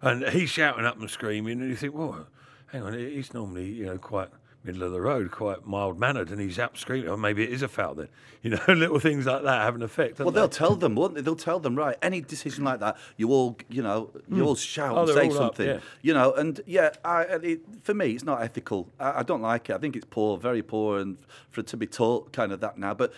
and 0.00 0.24
he's 0.28 0.50
shouting 0.50 0.84
up 0.84 0.98
and 0.98 1.10
screaming, 1.10 1.60
and 1.60 1.70
you 1.70 1.76
think, 1.76 1.94
"Well, 1.94 2.26
hang 2.72 2.82
on, 2.82 2.92
he's 2.92 3.34
normally 3.34 3.66
you 3.66 3.86
know 3.86 3.98
quite." 3.98 4.28
middle 4.64 4.82
of 4.82 4.92
the 4.92 5.00
road, 5.00 5.30
quite 5.30 5.66
mild 5.66 5.98
mannered, 5.98 6.30
and 6.30 6.40
he's 6.40 6.58
up 6.58 6.76
screaming, 6.76 7.08
or 7.08 7.16
maybe 7.16 7.42
it 7.42 7.50
is 7.50 7.62
a 7.62 7.68
foul 7.68 7.94
then. 7.94 8.08
You 8.40 8.50
know, 8.50 8.60
little 8.68 9.00
things 9.00 9.26
like 9.26 9.42
that 9.42 9.62
have 9.62 9.74
an 9.74 9.82
effect. 9.82 10.20
Well, 10.20 10.30
they? 10.30 10.40
will 10.40 10.48
tell 10.48 10.76
them, 10.76 10.94
won't 10.94 11.16
they? 11.16 11.22
They'll 11.22 11.34
tell 11.34 11.58
them, 11.58 11.74
right? 11.74 11.96
Any 12.00 12.20
decision 12.20 12.62
like 12.62 12.78
that, 12.78 12.96
you 13.16 13.30
all, 13.30 13.56
you 13.68 13.82
know, 13.82 14.10
you 14.28 14.36
mm. 14.36 14.46
all 14.46 14.54
shout 14.54 14.96
oh, 14.96 15.02
and 15.02 15.08
say 15.08 15.28
something, 15.28 15.68
up, 15.68 15.76
yeah. 15.76 15.80
you 16.02 16.14
know. 16.14 16.32
And 16.34 16.60
yeah, 16.64 16.90
I, 17.04 17.22
it, 17.22 17.62
for 17.82 17.94
me, 17.94 18.12
it's 18.12 18.22
not 18.22 18.40
ethical. 18.40 18.88
I, 19.00 19.18
I, 19.18 19.22
don't 19.24 19.42
like 19.42 19.70
it. 19.70 19.74
I 19.74 19.78
think 19.78 19.96
it's 19.96 20.06
poor, 20.08 20.38
very 20.38 20.62
poor, 20.62 21.00
and 21.00 21.18
for 21.50 21.62
it 21.62 21.66
to 21.66 21.76
be 21.76 21.88
taught 21.88 22.32
kind 22.32 22.52
of 22.52 22.60
that 22.60 22.78
now. 22.78 22.94
But 22.94 23.12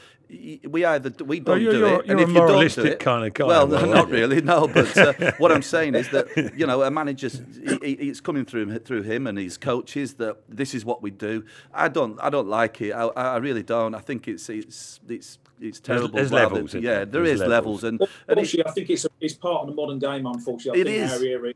we 0.69 0.85
either 0.85 1.13
we 1.25 1.41
don't 1.41 1.61
you're, 1.61 1.73
do 1.73 1.79
you're, 1.79 2.01
it, 2.01 2.11
and 2.11 2.21
if 2.21 2.29
you 2.29 2.35
don't 2.35 2.75
do 2.75 2.85
it, 2.85 3.01
kind 3.01 3.27
of 3.27 3.35
guy. 3.35 3.47
Well, 3.47 3.67
not 3.87 4.09
really, 4.09 4.41
no. 4.41 4.69
But 4.69 4.97
uh, 4.97 5.33
what 5.39 5.51
I'm 5.51 5.63
saying 5.63 5.95
is 5.95 6.09
that 6.11 6.53
you 6.57 6.67
know, 6.67 6.83
a 6.83 6.91
manager, 6.91 7.29
it's 7.83 8.21
coming 8.21 8.45
through 8.45 8.79
through 8.81 9.03
him 9.03 9.27
and 9.27 9.39
his 9.39 9.57
coaches 9.57 10.15
that 10.15 10.39
this 10.49 10.75
is 10.75 10.85
what 10.85 11.03
we 11.03 11.11
do. 11.11 11.45
I 11.75 11.89
don't, 11.89 12.19
I 12.21 12.31
don't 12.31 12.49
like 12.49 12.81
it. 12.81 12.93
I, 12.93 13.07
I 13.07 13.37
really 13.39 13.63
don't. 13.63 13.95
I 13.95 14.01
think 14.01 14.29
it's 14.29 14.49
it's 14.49 15.01
it's 15.09 15.39
it's 15.61 15.81
terrible. 15.81 16.09
There's, 16.09 16.31
there's 16.31 16.51
levels. 16.51 16.75
Yeah, 16.75 17.05
there 17.05 17.25
is 17.25 17.41
levels, 17.41 17.83
levels 17.83 17.85
and, 17.85 18.01
and 18.29 18.41
I 18.41 18.71
think 18.71 18.91
it's 18.91 19.05
a, 19.05 19.09
it's 19.21 19.35
part 19.35 19.63
of 19.63 19.69
the 19.69 19.75
modern 19.75 19.99
game. 19.99 20.27
Unfortunately, 20.27 20.81
I 20.81 20.83
it 20.83 20.87
think 20.87 21.05
is. 21.05 21.13
Our 21.13 21.25
era, 21.25 21.53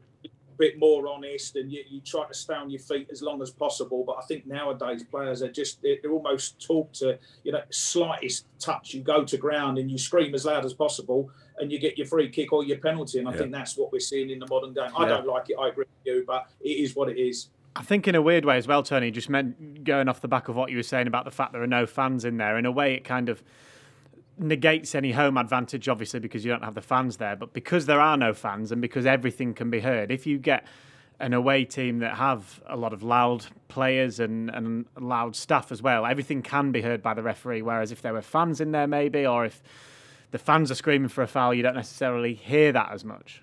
bit 0.59 0.79
more 0.79 1.09
honest 1.09 1.57
and 1.57 1.73
you, 1.73 1.83
you 1.89 2.01
try 2.01 2.27
to 2.27 2.35
stay 2.35 2.55
on 2.55 2.71
your 2.71 2.81
feet 2.81 3.09
as 3.11 3.23
long 3.23 3.43
as 3.43 3.51
possible. 3.51 4.05
But 4.07 4.17
I 4.19 4.23
think 4.23 4.47
nowadays 4.47 5.05
players 5.05 5.43
are 5.43 5.51
just 5.51 5.83
they're, 5.83 5.97
they're, 6.03 6.13
almost 6.13 6.65
taught 6.65 6.93
to 6.95 7.19
you 7.43 7.53
know 7.53 7.63
slightest 7.71 8.47
touch 8.59 8.95
you 8.95 9.03
go 9.03 9.25
to 9.25 9.37
ground 9.37 9.79
and 9.79 9.91
you 9.91 9.99
scream 9.99 10.35
as 10.35 10.45
loud 10.45 10.65
as 10.65 10.73
possible 10.73 11.31
and 11.59 11.71
you 11.71 11.79
get 11.79 11.99
your 11.99 12.07
free 12.07 12.29
kick 12.29 12.53
or 12.53 12.65
your 12.65 12.79
penalty. 12.79 13.19
And 13.19 13.29
I 13.29 13.33
yeah. 13.33 13.39
think 13.39 13.53
that's 13.53 13.77
what 13.77 13.93
we're 13.93 14.01
seeing 14.01 14.31
in 14.31 14.39
the 14.39 14.47
modern 14.47 14.73
game. 14.73 14.91
I 14.97 15.07
don't 15.07 15.27
like 15.27 15.51
it. 15.51 15.57
I 15.61 15.69
agree 15.69 15.85
with 15.85 16.07
you, 16.07 16.25
but 16.27 16.47
it 16.61 16.71
is 16.71 16.95
what 16.97 17.09
it 17.09 17.19
is. 17.19 17.49
I 17.77 17.83
think 17.83 18.07
in 18.07 18.15
a 18.15 18.23
weird 18.23 18.45
way 18.45 18.57
as 18.57 18.69
well, 18.69 18.83
Tony. 18.83 19.11
Just 19.11 19.29
meant 19.29 19.85
going 19.85 20.09
off 20.09 20.21
the 20.21 20.29
back 20.29 20.49
of 20.49 20.55
what 20.57 20.71
you 20.71 20.77
were 20.77 20.85
saying 20.85 21.07
about 21.07 21.25
the 21.25 21.31
fact 21.31 21.53
there 21.53 21.63
are 21.63 21.67
no 21.67 21.87
fans 21.87 22.25
in 22.25 22.37
there. 22.37 22.57
In 22.57 22.67
a 22.67 22.73
way, 22.73 22.95
it 22.95 23.05
kind 23.05 23.29
of 23.29 23.43
negates 24.39 24.95
any 24.95 25.13
home 25.13 25.37
advantage, 25.37 25.89
obviously, 25.89 26.21
because 26.21 26.45
you 26.45 26.51
don't 26.51 26.65
have 26.65 26.75
the 26.75 26.83
fans 26.83 27.19
there. 27.19 27.37
But 27.37 27.53
because 27.53 27.87
there 27.87 28.01
are 28.01 28.17
no 28.17 28.33
fans 28.33 28.73
and 28.73 28.81
because 28.81 29.07
everything 29.07 29.55
can 29.55 29.71
be 29.71 29.81
heard, 29.81 30.11
if 30.11 30.27
you 30.27 30.39
get 30.39 30.67
an 31.21 31.33
away 31.33 31.65
team 31.65 32.01
that 32.01 32.17
have 32.17 32.61
a 32.67 32.77
lot 32.77 32.93
of 32.93 33.03
loud 33.03 33.47
players 33.69 34.19
and, 34.19 34.51
and 34.51 34.87
loud 34.99 35.37
staff 35.37 35.71
as 35.71 35.81
well, 35.81 36.05
everything 36.05 36.43
can 36.43 36.73
be 36.73 36.83
heard 36.83 37.03
by 37.03 37.15
the 37.15 37.23
referee. 37.23 37.63
Whereas 37.63 37.93
if 37.93 38.03
there 38.03 38.13
were 38.13 38.23
fans 38.23 38.61
in 38.61 38.73
there, 38.73 38.87
maybe, 38.87 39.27
or 39.27 39.45
if 39.45 39.63
the 40.33 40.39
fans 40.39 40.71
are 40.71 40.75
screaming 40.75 41.09
for 41.09 41.23
a 41.23 41.29
foul, 41.29 41.55
you 41.55 41.63
don't 41.63 41.77
necessarily 41.77 42.35
hear 42.35 42.73
that 42.73 42.91
as 42.93 43.05
much. 43.05 43.43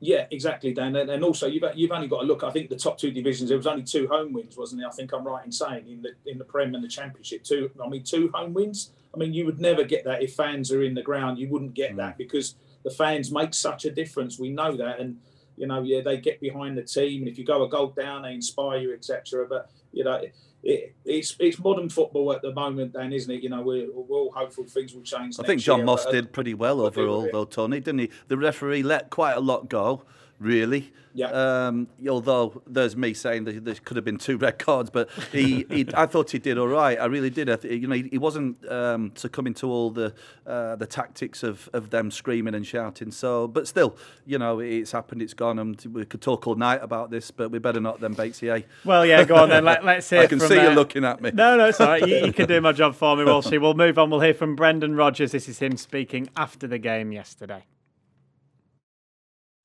Yeah, 0.00 0.26
exactly, 0.30 0.72
Dan. 0.72 0.94
And 0.94 1.24
also, 1.24 1.48
you've 1.48 1.64
you've 1.74 1.90
only 1.90 2.06
got 2.06 2.20
to 2.20 2.26
look. 2.26 2.44
I 2.44 2.50
think 2.50 2.70
the 2.70 2.76
top 2.76 2.98
two 2.98 3.10
divisions. 3.10 3.48
There 3.48 3.58
was 3.58 3.66
only 3.66 3.82
two 3.82 4.06
home 4.06 4.32
wins, 4.32 4.56
wasn't 4.56 4.82
it? 4.82 4.86
I 4.86 4.90
think 4.90 5.12
I'm 5.12 5.26
right 5.26 5.44
in 5.44 5.50
saying 5.50 5.88
in 5.88 6.02
the 6.02 6.10
in 6.30 6.38
the 6.38 6.44
Prem 6.44 6.74
and 6.76 6.84
the 6.84 6.88
Championship. 6.88 7.42
Two. 7.42 7.70
I 7.84 7.88
mean, 7.88 8.04
two 8.04 8.30
home 8.32 8.54
wins. 8.54 8.92
I 9.14 9.18
mean, 9.18 9.32
you 9.32 9.46
would 9.46 9.60
never 9.60 9.84
get 9.84 10.04
that 10.04 10.22
if 10.22 10.34
fans 10.34 10.72
are 10.72 10.82
in 10.82 10.94
the 10.94 11.02
ground. 11.02 11.38
You 11.38 11.48
wouldn't 11.48 11.74
get 11.74 11.92
mm. 11.92 11.96
that 11.96 12.18
because 12.18 12.54
the 12.84 12.90
fans 12.90 13.30
make 13.32 13.54
such 13.54 13.84
a 13.84 13.90
difference. 13.90 14.38
We 14.38 14.50
know 14.50 14.76
that, 14.76 15.00
and 15.00 15.18
you 15.56 15.66
know, 15.66 15.82
yeah, 15.82 16.00
they 16.02 16.18
get 16.18 16.40
behind 16.40 16.78
the 16.78 16.82
team, 16.82 17.22
and 17.22 17.28
if 17.28 17.38
you 17.38 17.44
go 17.44 17.64
a 17.64 17.68
goal 17.68 17.88
down, 17.88 18.22
they 18.22 18.32
inspire 18.32 18.78
you, 18.78 18.94
etc. 18.94 19.46
But 19.48 19.70
you 19.92 20.04
know, 20.04 20.22
it, 20.62 20.94
it's 21.04 21.36
it's 21.38 21.58
modern 21.58 21.88
football 21.88 22.32
at 22.32 22.42
the 22.42 22.52
moment, 22.52 22.92
then, 22.92 23.12
isn't 23.12 23.32
it? 23.32 23.42
You 23.42 23.50
know, 23.50 23.62
we're, 23.62 23.88
we're 23.92 24.18
all 24.18 24.32
hopeful 24.32 24.64
things 24.64 24.94
will 24.94 25.02
change. 25.02 25.36
I 25.38 25.44
think 25.44 25.60
John 25.60 25.78
year, 25.78 25.86
Moss 25.86 26.06
did 26.06 26.32
pretty 26.32 26.54
well 26.54 26.80
overall, 26.80 27.28
though, 27.32 27.44
Tony, 27.44 27.80
didn't 27.80 28.00
he? 28.00 28.10
The 28.28 28.36
referee 28.36 28.82
let 28.82 29.10
quite 29.10 29.36
a 29.36 29.40
lot 29.40 29.68
go 29.68 30.04
really. 30.38 30.92
Yeah. 31.14 31.30
Um, 31.30 31.88
although 32.08 32.62
there's 32.66 32.96
me 32.96 33.12
saying 33.12 33.44
that 33.44 33.64
there 33.64 33.74
could 33.74 33.96
have 33.96 34.04
been 34.04 34.18
two 34.18 34.36
red 34.36 34.58
cards, 34.58 34.88
but 34.88 35.10
he, 35.32 35.66
he 35.70 35.88
I 35.94 36.06
thought 36.06 36.30
he 36.30 36.38
did 36.38 36.58
all 36.58 36.68
right. 36.68 36.98
I 36.98 37.06
really 37.06 37.30
did. 37.30 37.50
I 37.50 37.56
th- 37.56 37.80
you 37.80 37.88
know, 37.88 37.96
he, 37.96 38.08
he 38.08 38.18
wasn't 38.18 38.64
um, 38.70 39.12
succumbing 39.16 39.54
to 39.54 39.68
all 39.68 39.90
the 39.90 40.14
uh, 40.46 40.76
the 40.76 40.86
tactics 40.86 41.42
of, 41.42 41.68
of 41.72 41.90
them 41.90 42.10
screaming 42.12 42.54
and 42.54 42.64
shouting. 42.64 43.10
So, 43.10 43.48
but 43.48 43.66
still, 43.66 43.96
you 44.26 44.38
know, 44.38 44.60
it's 44.60 44.92
happened. 44.92 45.22
It's 45.22 45.34
gone, 45.34 45.58
and 45.58 45.80
we 45.92 46.04
could 46.04 46.22
talk 46.22 46.46
all 46.46 46.54
night 46.54 46.80
about 46.82 47.10
this, 47.10 47.30
but 47.32 47.50
we 47.50 47.58
better 47.58 47.80
not 47.80 48.00
then, 48.00 48.14
Batesy. 48.14 48.48
Eh? 48.48 48.62
Well, 48.84 49.04
yeah, 49.04 49.24
go 49.24 49.36
on 49.36 49.48
then. 49.48 49.64
Let, 49.64 49.84
us 49.84 50.10
hear. 50.10 50.20
I 50.20 50.26
can 50.26 50.40
see 50.40 50.58
uh, 50.58 50.68
you 50.68 50.76
looking 50.76 51.04
at 51.04 51.20
me. 51.20 51.32
No, 51.32 51.56
no, 51.56 51.66
it's 51.66 51.80
all 51.80 51.88
right. 51.88 52.06
You, 52.06 52.26
you 52.26 52.32
can 52.32 52.46
do 52.46 52.60
my 52.60 52.72
job 52.72 52.94
for 52.94 53.16
me, 53.16 53.24
Walshy. 53.26 53.60
We'll 53.60 53.74
move 53.74 53.98
on. 53.98 54.10
We'll 54.10 54.20
hear 54.20 54.34
from 54.34 54.54
Brendan 54.54 54.94
Rodgers. 54.94 55.32
This 55.32 55.48
is 55.48 55.58
him 55.58 55.76
speaking 55.76 56.28
after 56.36 56.68
the 56.68 56.78
game 56.78 57.10
yesterday. 57.10 57.64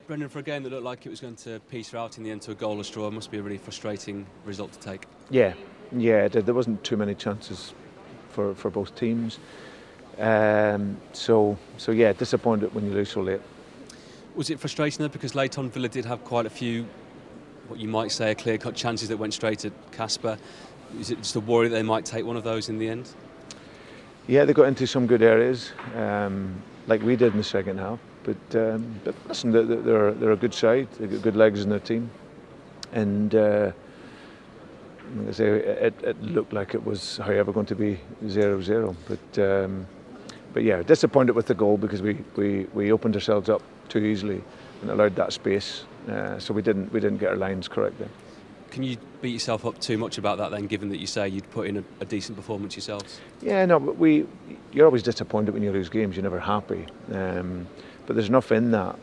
Brendan, 0.08 0.28
for 0.28 0.39
a 0.39 0.44
game 0.44 0.63
that 0.63 0.72
looked 0.72 0.84
like 0.84 1.06
it 1.06 1.10
was 1.10 1.22
going 1.22 1.38
to 1.38 1.62
peace 1.70 1.94
out 1.94 2.18
in 2.18 2.24
the 2.24 2.32
end 2.32 2.42
to 2.44 2.52
a 2.52 2.56
goalless 2.56 2.92
draw, 2.92 3.10
must 3.10 3.32
be 3.32 3.38
a 3.38 3.42
really 3.42 3.58
frustrating 3.58 4.26
result 4.44 4.74
to 4.74 4.80
take. 4.80 5.06
Yeah, 5.30 5.54
yeah, 5.96 6.28
there 6.28 6.54
wasn't 6.54 6.84
too 6.84 6.98
many 6.98 7.16
chances 7.16 7.74
for, 8.30 8.54
for 8.56 8.70
both 8.70 8.96
teams. 8.96 9.39
Um, 10.20 10.98
so, 11.13 11.58
so 11.78 11.92
yeah, 11.92 12.12
disappointed 12.13 12.74
when 12.76 12.86
you 12.86 12.92
lose 12.92 13.12
so 13.12 13.22
late. 13.22 13.42
Was 14.36 14.50
it 14.50 14.60
frustrating 14.60 15.04
though 15.04 15.10
because 15.10 15.36
Leighton 15.36 15.70
Villa 15.70 15.88
did 15.88 16.06
have 16.06 16.24
quite 16.24 16.46
a 16.46 16.50
few, 16.50 16.86
what 17.68 17.80
you 17.80 17.88
might 17.88 18.12
say, 18.12 18.36
clear-cut 18.36 18.76
chances 18.76 19.08
that 19.10 19.18
went 19.18 19.34
straight 19.34 19.63
at 19.63 19.72
Kasper. 19.92 20.38
Is 21.00 21.12
it 21.12 21.20
just 21.20 21.36
a 21.36 21.39
worry 21.39 21.70
that 21.70 21.76
they 21.76 21.84
might 21.84 22.06
take 22.06 22.26
one 22.26 22.36
of 22.36 22.44
those 22.44 22.68
in 22.68 22.78
the 22.78 22.89
end? 22.89 23.10
Yeah, 24.28 24.46
they 24.46 24.54
got 24.54 24.68
into 24.68 24.86
some 24.86 25.08
good 25.08 25.22
areas, 25.22 25.72
um, 25.96 26.62
like 26.88 27.02
we 27.02 27.15
did 27.15 27.32
in 27.32 27.38
the 27.38 27.43
second 27.43 27.80
half. 27.80 28.00
But, 28.24 28.56
um, 28.56 29.00
but 29.04 29.15
listen, 29.28 29.52
they're, 29.52 30.12
they're, 30.13 30.32
a 30.32 30.38
good 30.38 30.54
side. 30.54 30.88
They've 30.98 31.12
got 31.12 31.22
good 31.22 31.36
legs 31.36 31.62
in 31.62 31.69
their 31.69 31.80
team. 31.80 32.10
And 32.93 33.36
uh, 33.36 33.72
like 35.17 35.28
I 35.28 35.32
say, 35.32 35.48
it, 35.48 35.93
it, 36.04 36.22
looked 36.22 36.54
like 36.54 36.74
it 36.74 36.84
was, 36.86 37.17
however, 37.17 37.52
going 37.52 37.65
to 37.67 37.76
be 37.76 38.00
0-0. 38.26 38.96
But, 39.08 39.43
um, 39.43 39.86
but 40.54 40.63
yeah, 40.63 40.82
disappointed 40.84 41.36
with 41.36 41.48
the 41.48 41.54
goal 41.54 41.78
because 41.78 42.02
we, 42.02 42.24
we, 42.36 42.65
we 42.74 42.91
opened 42.91 43.15
ourselves 43.15 43.50
up 43.50 43.62
too 43.89 44.00
easily 44.00 44.41
and 44.82 44.91
allowed 44.91 45.15
that 45.15 45.34
space. 45.34 45.86
Uh, 46.10 46.39
so 46.39 46.54
we 46.54 46.62
didn't, 46.62 46.91
we 46.93 47.00
didn't 47.00 47.17
get 47.17 47.30
our 47.30 47.36
lines 47.36 47.67
correct 47.67 48.00
then. 48.00 48.10
Can 48.73 48.81
you 48.81 48.97
beat 49.21 49.29
yourself 49.29 49.67
up 49.67 49.79
too 49.79 49.99
much 49.99 50.17
about 50.17 50.39
that 50.39 50.49
then, 50.49 50.65
given 50.65 50.89
that 50.89 50.97
you 50.97 51.05
say 51.05 51.27
you'd 51.27 51.49
put 51.51 51.67
in 51.67 51.77
a, 51.77 51.83
a 51.99 52.05
decent 52.05 52.36
performance 52.36 52.75
yourselves? 52.75 53.21
Yeah, 53.39 53.63
no, 53.67 53.79
but 53.79 53.97
we, 53.97 54.25
you're 54.71 54.88
always 54.88 55.03
disappointed 55.03 55.53
when 55.53 55.62
you 55.62 55.71
lose 55.71 55.89
games. 55.89 56.15
You're 56.15 56.23
never 56.23 56.39
happy. 56.39 56.88
Um, 57.12 57.67
but 58.07 58.15
there's 58.15 58.29
enough 58.29 58.51
in 58.51 58.71
that 58.71 58.97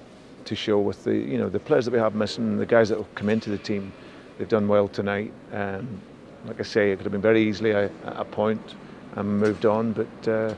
to 0.47 0.57
show 0.57 0.81
with 0.81 1.05
the 1.05 1.15
you 1.15 1.39
know 1.39 1.49
the 1.49 1.61
players 1.61 1.85
that 1.85 1.93
we 1.93 2.01
have 2.01 2.17
missing, 2.17 2.57
the 2.59 2.67
guys 2.67 2.89
that 2.89 2.99
have 2.99 3.15
come 3.15 3.29
into 3.29 3.49
the 3.49 3.59
team. 3.59 3.93
They've 4.39 4.49
done 4.49 4.67
well 4.67 4.89
tonight. 4.89 5.33
Um, 5.53 6.01
like 6.47 6.59
I 6.59 6.65
say, 6.65 6.91
it 6.91 6.97
could 6.97 7.05
have 7.05 7.13
been 7.13 7.21
very 7.21 7.43
easily 7.49 7.71
a, 7.71 7.93
a 8.07 8.25
point 8.25 8.75
and 9.15 9.39
moved 9.39 9.67
on, 9.67 9.93
but. 9.93 10.29
Uh, 10.29 10.55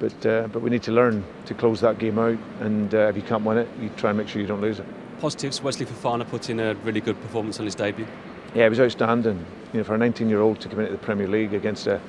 but 0.00 0.26
uh, 0.26 0.46
but 0.46 0.62
we 0.62 0.70
need 0.70 0.84
to 0.84 0.92
learn 0.92 1.24
to 1.46 1.54
close 1.54 1.80
that 1.80 1.98
game 1.98 2.20
out, 2.20 2.38
and 2.60 2.94
uh, 2.94 3.08
if 3.08 3.16
you 3.16 3.22
can't 3.22 3.44
win 3.44 3.58
it, 3.58 3.68
you 3.80 3.88
try 3.96 4.10
and 4.10 4.18
make 4.18 4.28
sure 4.28 4.40
you 4.40 4.46
don't 4.46 4.60
lose 4.60 4.78
it. 4.78 4.86
Positives. 5.18 5.60
Wesley 5.60 5.86
Fofana 5.86 6.24
put 6.28 6.50
in 6.50 6.60
a 6.60 6.74
really 6.84 7.00
good 7.00 7.20
performance 7.20 7.58
on 7.58 7.64
his 7.64 7.74
debut. 7.74 8.06
Yeah, 8.54 8.66
it 8.66 8.70
was 8.70 8.80
outstanding. 8.80 9.44
You 9.72 9.78
know, 9.78 9.84
for 9.84 9.94
a 9.94 9.98
19-year-old 9.98 10.60
to 10.60 10.68
come 10.68 10.80
into 10.80 10.92
the 10.92 10.98
Premier 10.98 11.28
League 11.28 11.52
against 11.52 11.86
a, 11.86 12.00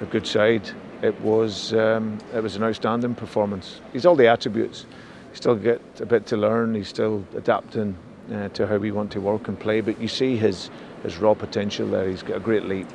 a 0.00 0.06
good 0.06 0.26
side, 0.26 0.68
it 1.02 1.18
was 1.20 1.72
um, 1.74 2.18
it 2.34 2.42
was 2.42 2.56
an 2.56 2.64
outstanding 2.64 3.14
performance. 3.14 3.80
He's 3.92 4.04
all 4.04 4.16
the 4.16 4.26
attributes. 4.26 4.86
He 5.30 5.36
still 5.36 5.54
get 5.54 5.80
a 6.00 6.06
bit 6.06 6.26
to 6.26 6.36
learn. 6.36 6.74
He's 6.74 6.88
still 6.88 7.24
adapting 7.36 7.96
uh, 8.32 8.48
to 8.48 8.66
how 8.66 8.78
we 8.78 8.90
want 8.90 9.12
to 9.12 9.20
work 9.20 9.46
and 9.46 9.58
play. 9.58 9.80
But 9.80 10.00
you 10.00 10.08
see 10.08 10.36
his 10.36 10.70
his 11.04 11.18
raw 11.18 11.34
potential 11.34 11.88
there. 11.88 12.08
He's 12.08 12.24
got 12.24 12.38
a 12.38 12.40
great 12.40 12.64
leap. 12.64 12.88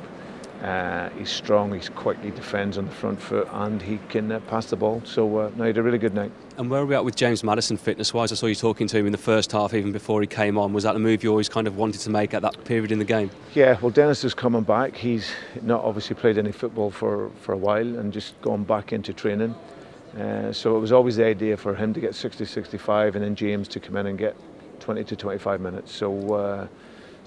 Uh, 0.62 1.10
he's 1.10 1.30
strong, 1.30 1.74
he's 1.74 1.90
quick, 1.90 2.18
he 2.22 2.30
defends 2.30 2.78
on 2.78 2.86
the 2.86 2.90
front 2.90 3.20
foot, 3.20 3.46
and 3.52 3.82
he 3.82 3.98
can 4.08 4.32
uh, 4.32 4.40
pass 4.40 4.66
the 4.66 4.76
ball. 4.76 5.02
So, 5.04 5.36
uh, 5.36 5.50
no, 5.56 5.64
he 5.64 5.68
had 5.68 5.76
a 5.76 5.82
really 5.82 5.98
good 5.98 6.14
night. 6.14 6.32
And 6.56 6.70
where 6.70 6.82
are 6.82 6.86
we 6.86 6.94
at 6.94 7.04
with 7.04 7.16
James 7.16 7.42
Maddison 7.42 7.76
fitness 7.76 8.14
wise? 8.14 8.30
I 8.30 8.36
saw 8.36 8.46
you 8.46 8.54
talking 8.54 8.86
to 8.86 8.96
him 8.96 9.06
in 9.06 9.12
the 9.12 9.18
first 9.18 9.50
half, 9.50 9.74
even 9.74 9.90
before 9.90 10.20
he 10.20 10.26
came 10.28 10.56
on. 10.56 10.72
Was 10.72 10.84
that 10.84 10.94
a 10.94 11.00
move 11.00 11.24
you 11.24 11.30
always 11.30 11.48
kind 11.48 11.66
of 11.66 11.76
wanted 11.76 12.00
to 12.02 12.10
make 12.10 12.32
at 12.32 12.42
that 12.42 12.62
period 12.64 12.92
in 12.92 13.00
the 13.00 13.04
game? 13.04 13.28
Yeah, 13.54 13.76
well, 13.80 13.90
Dennis 13.90 14.22
is 14.22 14.34
coming 14.34 14.62
back. 14.62 14.94
He's 14.94 15.32
not 15.62 15.82
obviously 15.82 16.14
played 16.14 16.38
any 16.38 16.52
football 16.52 16.92
for, 16.92 17.30
for 17.40 17.54
a 17.54 17.56
while 17.56 17.98
and 17.98 18.12
just 18.12 18.40
gone 18.40 18.62
back 18.62 18.92
into 18.92 19.12
training. 19.12 19.52
Uh, 20.16 20.52
so, 20.52 20.76
it 20.76 20.80
was 20.80 20.92
always 20.92 21.16
the 21.16 21.24
idea 21.24 21.56
for 21.56 21.74
him 21.74 21.92
to 21.92 21.98
get 21.98 22.14
60 22.14 22.44
65 22.44 23.16
and 23.16 23.24
then 23.24 23.34
James 23.34 23.66
to 23.66 23.80
come 23.80 23.96
in 23.96 24.06
and 24.06 24.16
get 24.16 24.36
20 24.78 25.02
to 25.02 25.16
25 25.16 25.60
minutes. 25.60 25.90
So, 25.90 26.34
uh, 26.34 26.68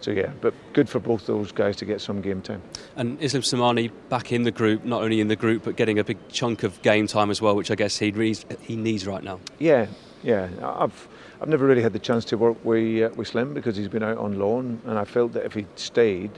so 0.01 0.11
yeah, 0.11 0.31
but 0.41 0.53
good 0.73 0.87
for 0.87 0.99
both 0.99 1.25
those 1.25 1.51
guys 1.51 1.75
to 1.77 1.85
get 1.85 2.01
some 2.01 2.21
game 2.21 2.41
time. 2.41 2.61
And 2.95 3.21
Islam 3.21 3.41
Slimani 3.41 3.91
back 4.09 4.31
in 4.31 4.43
the 4.43 4.51
group, 4.51 4.85
not 4.85 5.01
only 5.01 5.19
in 5.19 5.27
the 5.27 5.35
group, 5.35 5.63
but 5.63 5.75
getting 5.75 5.99
a 5.99 6.03
big 6.03 6.17
chunk 6.29 6.63
of 6.63 6.81
game 6.81 7.07
time 7.07 7.31
as 7.31 7.41
well, 7.41 7.55
which 7.55 7.71
I 7.71 7.75
guess 7.75 7.97
he 7.97 8.11
needs, 8.11 8.45
he 8.61 8.75
needs 8.75 9.07
right 9.07 9.23
now. 9.23 9.39
Yeah, 9.59 9.87
yeah. 10.23 10.49
I've 10.61 11.07
I've 11.41 11.49
never 11.49 11.65
really 11.65 11.81
had 11.81 11.93
the 11.93 11.99
chance 11.99 12.25
to 12.25 12.37
work 12.37 12.57
with 12.63 13.03
uh, 13.03 13.13
with 13.15 13.27
Slim 13.27 13.53
because 13.53 13.75
he's 13.75 13.87
been 13.87 14.03
out 14.03 14.17
on 14.17 14.39
loan, 14.39 14.81
and 14.85 14.97
I 14.97 15.05
felt 15.05 15.33
that 15.33 15.45
if 15.45 15.53
he 15.53 15.65
stayed, 15.75 16.31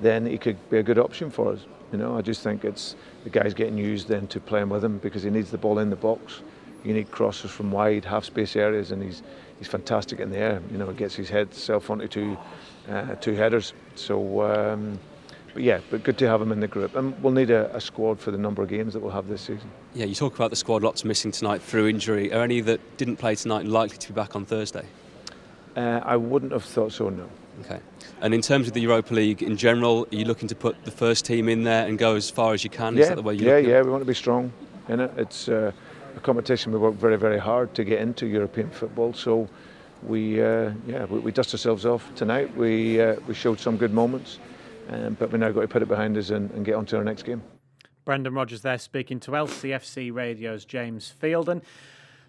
then 0.00 0.26
he 0.26 0.38
could 0.38 0.58
be 0.70 0.78
a 0.78 0.82
good 0.82 0.98
option 0.98 1.30
for 1.30 1.52
us. 1.52 1.60
You 1.92 1.98
know, 1.98 2.16
I 2.16 2.22
just 2.22 2.42
think 2.42 2.64
it's 2.64 2.96
the 3.24 3.30
guy's 3.30 3.54
getting 3.54 3.76
used 3.76 4.08
then 4.08 4.26
to 4.28 4.40
playing 4.40 4.70
with 4.70 4.82
him 4.82 4.98
because 4.98 5.22
he 5.22 5.30
needs 5.30 5.50
the 5.50 5.58
ball 5.58 5.78
in 5.78 5.90
the 5.90 5.96
box. 5.96 6.40
You 6.84 6.94
need 6.94 7.10
crosses 7.10 7.50
from 7.50 7.70
wide, 7.70 8.04
half 8.04 8.24
space 8.24 8.56
areas, 8.56 8.90
and 8.90 9.02
he's 9.02 9.22
he's 9.58 9.68
fantastic 9.68 10.18
in 10.18 10.30
the 10.30 10.38
air. 10.38 10.62
You 10.70 10.78
know, 10.78 10.92
gets 10.92 11.14
his 11.14 11.28
head 11.28 11.54
self 11.54 11.90
onto 11.90 12.08
two 12.08 12.36
uh, 12.88 13.14
two 13.16 13.34
headers. 13.34 13.72
So, 13.94 14.42
um, 14.42 14.98
but 15.54 15.62
yeah, 15.62 15.80
but 15.90 16.02
good 16.02 16.16
to 16.18 16.28
have 16.28 16.40
him 16.40 16.52
in 16.52 16.60
the 16.60 16.68
group. 16.68 16.96
And 16.96 17.20
we'll 17.22 17.32
need 17.32 17.50
a, 17.50 17.74
a, 17.76 17.80
squad 17.80 18.18
for 18.18 18.30
the 18.30 18.38
number 18.38 18.62
of 18.62 18.68
games 18.68 18.94
that 18.94 19.00
we'll 19.00 19.12
have 19.12 19.28
this 19.28 19.42
season. 19.42 19.70
Yeah, 19.94 20.06
you 20.06 20.14
talk 20.14 20.34
about 20.34 20.50
the 20.50 20.56
squad, 20.56 20.82
lots 20.82 21.04
missing 21.04 21.30
tonight 21.30 21.60
through 21.60 21.88
injury. 21.88 22.32
Are 22.32 22.42
any 22.42 22.60
that 22.62 22.96
didn't 22.96 23.16
play 23.16 23.34
tonight 23.34 23.66
likely 23.66 23.98
to 23.98 24.08
be 24.08 24.14
back 24.14 24.34
on 24.34 24.46
Thursday? 24.46 24.86
Uh, 25.76 26.00
I 26.02 26.16
wouldn't 26.16 26.52
have 26.52 26.64
thought 26.64 26.92
so, 26.92 27.08
no. 27.08 27.28
Okay. 27.60 27.80
And 28.20 28.32
in 28.32 28.40
terms 28.40 28.66
of 28.66 28.72
the 28.72 28.80
Europa 28.80 29.12
League 29.14 29.42
in 29.42 29.56
general, 29.56 30.06
are 30.10 30.16
you 30.16 30.24
looking 30.24 30.48
to 30.48 30.54
put 30.54 30.84
the 30.84 30.90
first 30.90 31.24
team 31.24 31.48
in 31.48 31.64
there 31.64 31.86
and 31.86 31.98
go 31.98 32.16
as 32.16 32.30
far 32.30 32.54
as 32.54 32.64
you 32.64 32.70
can? 32.70 32.96
Yeah, 32.96 33.14
yeah, 33.32 33.58
yeah. 33.58 33.82
We 33.82 33.90
want 33.90 34.00
to 34.00 34.06
be 34.06 34.14
strong 34.14 34.52
in 34.88 35.00
it. 35.00 35.10
It's 35.16 35.48
uh, 35.48 35.72
a 36.16 36.20
competition 36.20 36.72
we 36.72 36.78
work 36.78 36.94
very, 36.94 37.16
very 37.16 37.38
hard 37.38 37.74
to 37.74 37.84
get 37.84 38.00
into 38.00 38.26
European 38.26 38.70
football. 38.70 39.12
So 39.12 39.48
we 40.06 40.42
uh, 40.42 40.72
yeah 40.86 41.04
we, 41.06 41.18
we, 41.20 41.32
dust 41.32 41.54
ourselves 41.54 41.86
off 41.86 42.14
tonight. 42.14 42.54
We 42.56 43.00
uh, 43.00 43.16
we 43.26 43.34
showed 43.34 43.60
some 43.60 43.76
good 43.76 43.92
moments, 43.92 44.38
um, 44.88 45.14
but 45.18 45.30
we 45.30 45.38
now 45.38 45.50
got 45.50 45.62
to 45.62 45.68
put 45.68 45.82
it 45.82 45.88
behind 45.88 46.16
us 46.16 46.30
and, 46.30 46.50
and 46.52 46.64
get 46.64 46.74
on 46.74 46.86
to 46.86 46.96
our 46.96 47.04
next 47.04 47.22
game. 47.24 47.42
Brendan 48.04 48.34
Rodgers 48.34 48.62
there 48.62 48.78
speaking 48.78 49.20
to 49.20 49.30
LCFC 49.32 50.12
Radio's 50.12 50.64
James 50.64 51.12
Fielden. 51.22 51.62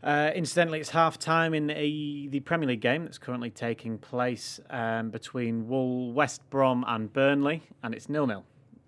Uh, 0.04 0.32
incidentally, 0.36 0.80
it's 0.80 0.90
half 0.90 1.18
time 1.18 1.54
in 1.54 1.70
a, 1.70 2.28
the 2.28 2.42
Premier 2.42 2.68
League 2.68 2.82
game 2.82 3.06
that's 3.06 3.18
currently 3.18 3.50
taking 3.50 3.98
place 3.98 4.60
um, 4.70 5.10
between 5.10 5.68
Wool, 5.68 6.12
West 6.12 6.48
Brom 6.50 6.84
and 6.88 7.12
Burnley, 7.12 7.64
and 7.82 7.96
it's 7.96 8.10
nil 8.10 8.28
nil 8.28 8.44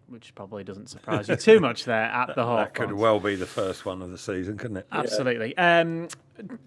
which 0.07 0.33
probably 0.35 0.63
doesn't 0.63 0.89
surprise 0.89 1.27
you 1.27 1.35
too 1.35 1.59
much 1.59 1.85
there 1.85 2.03
at 2.03 2.35
the 2.35 2.43
Hawthorns. 2.43 2.67
That 2.67 2.73
could 2.73 2.93
well 2.93 3.19
be 3.19 3.35
the 3.35 3.45
first 3.45 3.85
one 3.85 4.01
of 4.01 4.11
the 4.11 4.17
season, 4.17 4.57
couldn't 4.57 4.77
it? 4.77 4.87
Absolutely. 4.91 5.53
Yeah. 5.57 5.79
Um, 5.79 6.07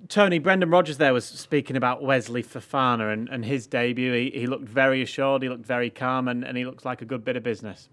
Tony, 0.09 0.39
Brendan 0.39 0.71
Rodgers 0.71 0.99
there 0.99 1.13
was 1.13 1.25
speaking 1.25 1.77
about 1.77 2.03
Wesley 2.03 2.43
Fofana 2.43 3.13
and, 3.13 3.29
and 3.29 3.45
his 3.45 3.67
debut. 3.67 4.13
He, 4.13 4.31
he 4.41 4.47
looked 4.47 4.69
very 4.69 5.03
assured, 5.03 5.43
he 5.43 5.49
looked 5.49 5.67
very 5.67 5.91
calm, 5.91 6.29
and, 6.29 6.45
and 6.45 6.57
he 6.57 6.65
looks 6.65 6.85
like 6.85 7.03
a 7.03 7.05
good 7.05 7.25
bit 7.25 7.37
of 7.37 7.43
business. 7.43 7.89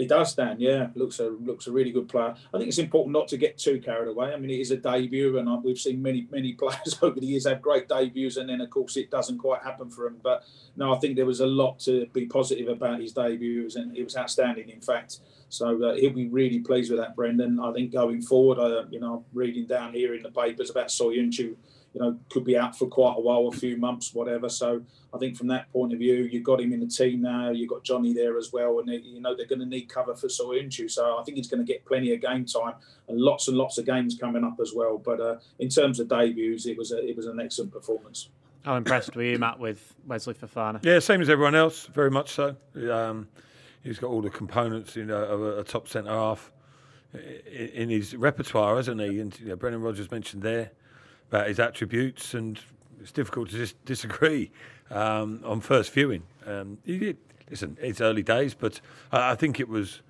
He 0.00 0.06
does, 0.06 0.34
Dan. 0.34 0.56
Yeah, 0.58 0.88
looks 0.94 1.18
a 1.18 1.28
looks 1.28 1.66
a 1.66 1.72
really 1.72 1.92
good 1.92 2.08
player. 2.08 2.34
I 2.54 2.56
think 2.56 2.68
it's 2.68 2.78
important 2.78 3.12
not 3.12 3.28
to 3.28 3.36
get 3.36 3.58
too 3.58 3.80
carried 3.80 4.08
away. 4.08 4.32
I 4.32 4.38
mean, 4.38 4.50
it 4.50 4.58
is 4.58 4.70
a 4.70 4.78
debut, 4.78 5.36
and 5.36 5.62
we've 5.62 5.78
seen 5.78 6.00
many 6.00 6.26
many 6.30 6.52
players 6.60 6.98
over 7.02 7.20
the 7.20 7.26
years 7.26 7.46
have 7.46 7.60
great 7.60 7.86
debuts, 7.86 8.38
and 8.38 8.48
then 8.48 8.62
of 8.62 8.70
course 8.70 8.96
it 8.96 9.10
doesn't 9.10 9.38
quite 9.38 9.62
happen 9.62 9.90
for 9.90 10.06
him. 10.06 10.16
But 10.22 10.44
no, 10.74 10.94
I 10.94 10.98
think 10.98 11.16
there 11.16 11.26
was 11.26 11.40
a 11.40 11.46
lot 11.46 11.78
to 11.80 12.06
be 12.14 12.24
positive 12.24 12.68
about 12.68 13.00
his 13.00 13.12
debuts, 13.12 13.76
and 13.76 13.94
it 13.94 14.02
was 14.02 14.16
outstanding. 14.16 14.70
In 14.70 14.80
fact, 14.80 15.18
so 15.50 15.82
uh, 15.84 15.94
he'll 15.96 16.14
be 16.14 16.28
really 16.28 16.60
pleased 16.60 16.90
with 16.90 17.00
that, 17.00 17.14
Brendan. 17.14 17.60
I 17.60 17.70
think 17.72 17.92
going 17.92 18.22
forward, 18.22 18.58
uh, 18.58 18.86
you 18.90 19.00
know, 19.00 19.26
reading 19.34 19.66
down 19.66 19.92
here 19.92 20.14
in 20.14 20.22
the 20.22 20.30
papers 20.30 20.70
about 20.70 20.88
Soyuncu 20.88 21.56
you 21.92 22.00
know, 22.00 22.16
could 22.28 22.44
be 22.44 22.56
out 22.56 22.76
for 22.76 22.86
quite 22.86 23.16
a 23.16 23.20
while, 23.20 23.48
a 23.48 23.52
few 23.52 23.76
months, 23.76 24.14
whatever. 24.14 24.48
So 24.48 24.82
I 25.12 25.18
think 25.18 25.36
from 25.36 25.48
that 25.48 25.72
point 25.72 25.92
of 25.92 25.98
view, 25.98 26.28
you've 26.30 26.44
got 26.44 26.60
him 26.60 26.72
in 26.72 26.80
the 26.80 26.86
team 26.86 27.22
now. 27.22 27.50
You've 27.50 27.68
got 27.68 27.82
Jonny 27.82 28.12
there 28.12 28.38
as 28.38 28.52
well, 28.52 28.78
and 28.78 28.88
they, 28.88 28.96
you 28.98 29.20
know 29.20 29.34
they're 29.34 29.46
going 29.46 29.60
to 29.60 29.66
need 29.66 29.88
cover 29.88 30.14
for 30.14 30.28
Soyuncu. 30.28 30.90
So 30.90 31.18
I 31.18 31.24
think 31.24 31.36
he's 31.36 31.48
going 31.48 31.64
to 31.64 31.70
get 31.70 31.84
plenty 31.84 32.14
of 32.14 32.20
game 32.20 32.44
time 32.44 32.74
and 33.08 33.18
lots 33.18 33.48
and 33.48 33.56
lots 33.56 33.78
of 33.78 33.86
games 33.86 34.16
coming 34.18 34.44
up 34.44 34.58
as 34.60 34.72
well. 34.74 34.98
But 34.98 35.20
uh, 35.20 35.36
in 35.58 35.68
terms 35.68 35.98
of 35.98 36.08
debuts, 36.08 36.66
it 36.66 36.78
was 36.78 36.92
a, 36.92 37.04
it 37.04 37.16
was 37.16 37.26
an 37.26 37.40
excellent 37.40 37.72
performance. 37.72 38.28
How 38.64 38.76
impressed 38.76 39.16
were 39.16 39.22
you, 39.22 39.38
Matt, 39.38 39.58
with 39.58 39.94
Wesley 40.06 40.34
Fofana? 40.34 40.84
Yeah, 40.84 40.98
same 40.98 41.22
as 41.22 41.30
everyone 41.30 41.54
else, 41.54 41.86
very 41.86 42.10
much 42.10 42.30
so. 42.30 42.56
Um, 42.92 43.26
he's 43.82 43.98
got 43.98 44.08
all 44.10 44.20
the 44.20 44.30
components, 44.30 44.94
you 44.94 45.06
know, 45.06 45.24
of 45.24 45.40
a, 45.40 45.58
a 45.60 45.64
top 45.64 45.88
centre 45.88 46.10
half 46.10 46.52
in 47.50 47.88
his 47.88 48.14
repertoire, 48.14 48.76
hasn't 48.76 49.00
he? 49.00 49.18
And 49.18 49.38
you 49.40 49.46
know, 49.46 49.56
Brendan 49.56 49.82
Rodgers 49.82 50.10
mentioned 50.10 50.42
there 50.42 50.70
about 51.30 51.46
his 51.46 51.60
attributes, 51.60 52.34
and 52.34 52.58
it's 53.00 53.12
difficult 53.12 53.50
to 53.50 53.56
just 53.56 53.82
disagree 53.84 54.50
um, 54.90 55.40
on 55.44 55.60
first 55.60 55.92
viewing. 55.92 56.24
Um, 56.44 56.78
he, 56.84 57.16
listen, 57.48 57.78
it's 57.80 58.00
early 58.00 58.22
days, 58.22 58.52
but 58.54 58.80
I, 59.12 59.32
I, 59.32 59.34
think 59.36 59.60
it 59.60 59.68
was 59.68 60.02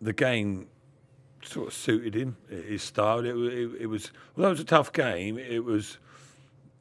the 0.00 0.14
game 0.14 0.68
sort 1.44 1.68
of 1.68 1.74
suited 1.74 2.14
him, 2.14 2.36
his 2.48 2.82
style. 2.82 3.20
It, 3.20 3.36
it, 3.36 3.82
it, 3.82 3.86
was, 3.86 4.10
although 4.36 4.48
it 4.48 4.52
was 4.52 4.60
a 4.60 4.64
tough 4.64 4.92
game, 4.92 5.38
it 5.38 5.62
was 5.64 5.98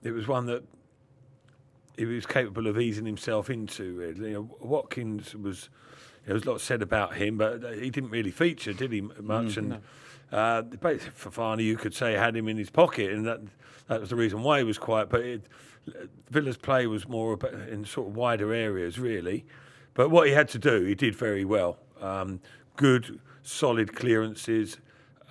it 0.01 0.11
was 0.11 0.27
one 0.27 0.45
that 0.45 0.63
he 1.97 2.05
was 2.05 2.25
capable 2.25 2.67
of 2.67 2.79
easing 2.79 3.05
himself 3.05 3.49
into. 3.49 4.15
You 4.17 4.29
know, 4.29 4.55
Watkins 4.59 5.35
was. 5.35 5.69
There 6.23 6.35
was 6.35 6.45
a 6.45 6.51
lot 6.51 6.61
said 6.61 6.83
about 6.83 7.15
him, 7.15 7.39
but 7.39 7.63
he 7.79 7.89
didn't 7.89 8.11
really 8.11 8.29
feature, 8.29 8.73
did 8.73 8.91
he, 8.91 9.01
much? 9.01 9.55
Mm, 9.55 9.57
and 9.57 9.69
no. 9.69 9.81
Uh, 10.31 10.63
Fofana, 10.63 11.63
you 11.63 11.75
could 11.75 11.93
say, 11.93 12.13
had 12.13 12.35
him 12.35 12.47
in 12.47 12.57
his 12.57 12.69
pocket, 12.69 13.11
and 13.11 13.25
that 13.25 13.41
that 13.87 13.99
was 13.99 14.09
the 14.09 14.15
reason 14.15 14.41
why 14.41 14.59
he 14.59 14.63
was 14.63 14.77
quiet. 14.77 15.09
But 15.09 15.21
it, 15.21 15.43
Villa's 16.29 16.57
play 16.57 16.87
was 16.87 17.07
more 17.07 17.37
in 17.69 17.83
sort 17.85 18.07
of 18.07 18.15
wider 18.15 18.53
areas, 18.53 18.97
really. 18.97 19.45
But 19.93 20.09
what 20.09 20.27
he 20.27 20.33
had 20.33 20.47
to 20.49 20.59
do, 20.59 20.85
he 20.85 20.95
did 20.95 21.15
very 21.15 21.43
well. 21.43 21.77
Um, 21.99 22.39
good, 22.77 23.19
solid 23.43 23.93
clearances, 23.93 24.77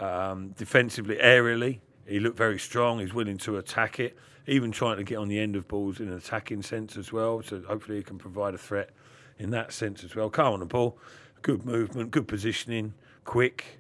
um, 0.01 0.51
defensively, 0.51 1.17
aerially. 1.17 1.81
He 2.07 2.21
looked 2.21 2.37
very 2.37 2.59
strong. 2.59 2.99
He's 2.99 3.15
willing 3.15 3.39
to 3.39 3.57
attack 3.57 4.01
it, 4.01 4.19
even 4.47 4.73
trying 4.73 4.99
to 4.99 5.05
get 5.05 5.17
on 5.17 5.29
the 5.29 5.39
end 5.39 5.57
of 5.57 5.67
balls 5.67 6.01
in 6.01 6.09
an 6.09 6.15
attacking 6.15 6.63
sense 6.63 6.97
as 6.99 7.13
well. 7.13 7.43
So 7.43 7.63
hopefully 7.67 7.99
he 7.99 8.03
can 8.03 8.19
provide 8.19 8.53
a 8.53 8.59
threat 8.59 8.91
in 9.39 9.51
that 9.51 9.73
sense 9.73 10.05
as 10.05 10.15
well. 10.15 10.29
Calm 10.29 10.53
on 10.53 10.61
the 10.61 10.67
ball, 10.67 10.99
good 11.41 11.65
movement, 11.65 12.11
good 12.11 12.29
positioning, 12.29 12.93
quick 13.25 13.80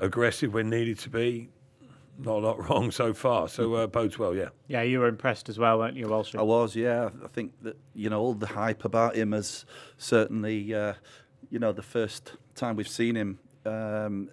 aggressive 0.00 0.52
when 0.52 0.70
needed 0.70 0.98
to 1.00 1.10
be. 1.10 1.50
Not 2.18 2.36
a 2.36 2.38
lot 2.38 2.68
wrong 2.68 2.90
so 2.90 3.14
far, 3.14 3.48
so 3.48 3.74
uh, 3.74 3.86
bodes 3.86 4.18
well, 4.18 4.34
yeah. 4.34 4.48
Yeah, 4.68 4.82
you 4.82 4.98
were 5.00 5.08
impressed 5.08 5.48
as 5.48 5.58
well, 5.58 5.78
weren't 5.78 5.96
you, 5.96 6.06
Walsh? 6.08 6.34
I 6.34 6.42
was, 6.42 6.76
yeah. 6.76 7.08
I 7.24 7.28
think 7.28 7.52
that 7.62 7.78
you 7.94 8.10
know 8.10 8.20
all 8.20 8.34
the 8.34 8.46
hype 8.46 8.84
about 8.84 9.16
him 9.16 9.32
has 9.32 9.64
certainly, 9.96 10.74
uh, 10.74 10.94
you 11.48 11.58
know, 11.58 11.72
the 11.72 11.82
first 11.82 12.34
time 12.54 12.76
we've 12.76 12.88
seen 12.88 13.16
him. 13.16 13.38
Um, 13.64 14.28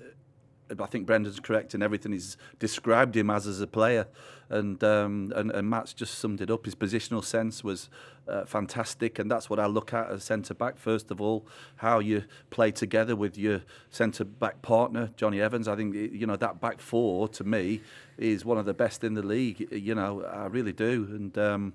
I 0.70 0.86
think 0.86 1.06
Brendan's 1.06 1.40
correct 1.40 1.74
in 1.74 1.82
everything 1.82 2.12
he's 2.12 2.38
described 2.60 3.16
him 3.16 3.30
as 3.30 3.48
as 3.48 3.62
a 3.62 3.68
player, 3.68 4.08
and 4.50 4.84
um, 4.84 5.32
and, 5.36 5.52
and 5.52 5.70
Matt's 5.70 5.94
just 5.94 6.20
summed 6.20 6.42
it 6.42 6.52
up. 6.52 6.66
His 6.66 6.76
positional 6.76 7.24
sense 7.24 7.64
was 7.64 7.90
uh, 8.28 8.46
fantastic, 8.46 9.20
and 9.20 9.30
that's 9.32 9.50
what 9.50 9.60
I 9.60 9.66
look 9.66 9.94
at 9.94 10.10
as 10.10 10.24
centre 10.24 10.54
back. 10.54 10.78
First 10.78 11.12
of 11.12 11.22
all, 11.22 11.46
how 11.78 12.00
you 12.00 12.24
play 12.50 12.72
together 12.72 13.16
with 13.16 13.38
your 13.38 13.62
centre 13.90 14.26
back 14.26 14.62
partner, 14.62 15.12
Jonny 15.16 15.42
Evans. 15.42 15.68
I 15.68 15.76
think 15.76 15.96
you 15.96 16.28
know 16.28 16.36
that 16.36 16.60
back 16.60 16.80
four 16.80 17.28
to 17.30 17.44
me 17.44 17.82
is 18.18 18.44
one 18.44 18.58
of 18.58 18.66
the 18.66 18.74
best 18.74 19.04
in 19.04 19.14
the 19.14 19.24
league. 19.24 19.72
You 19.72 19.96
know, 19.96 20.24
I 20.24 20.46
really 20.48 20.74
do, 20.74 21.08
and. 21.10 21.38
Um, 21.38 21.74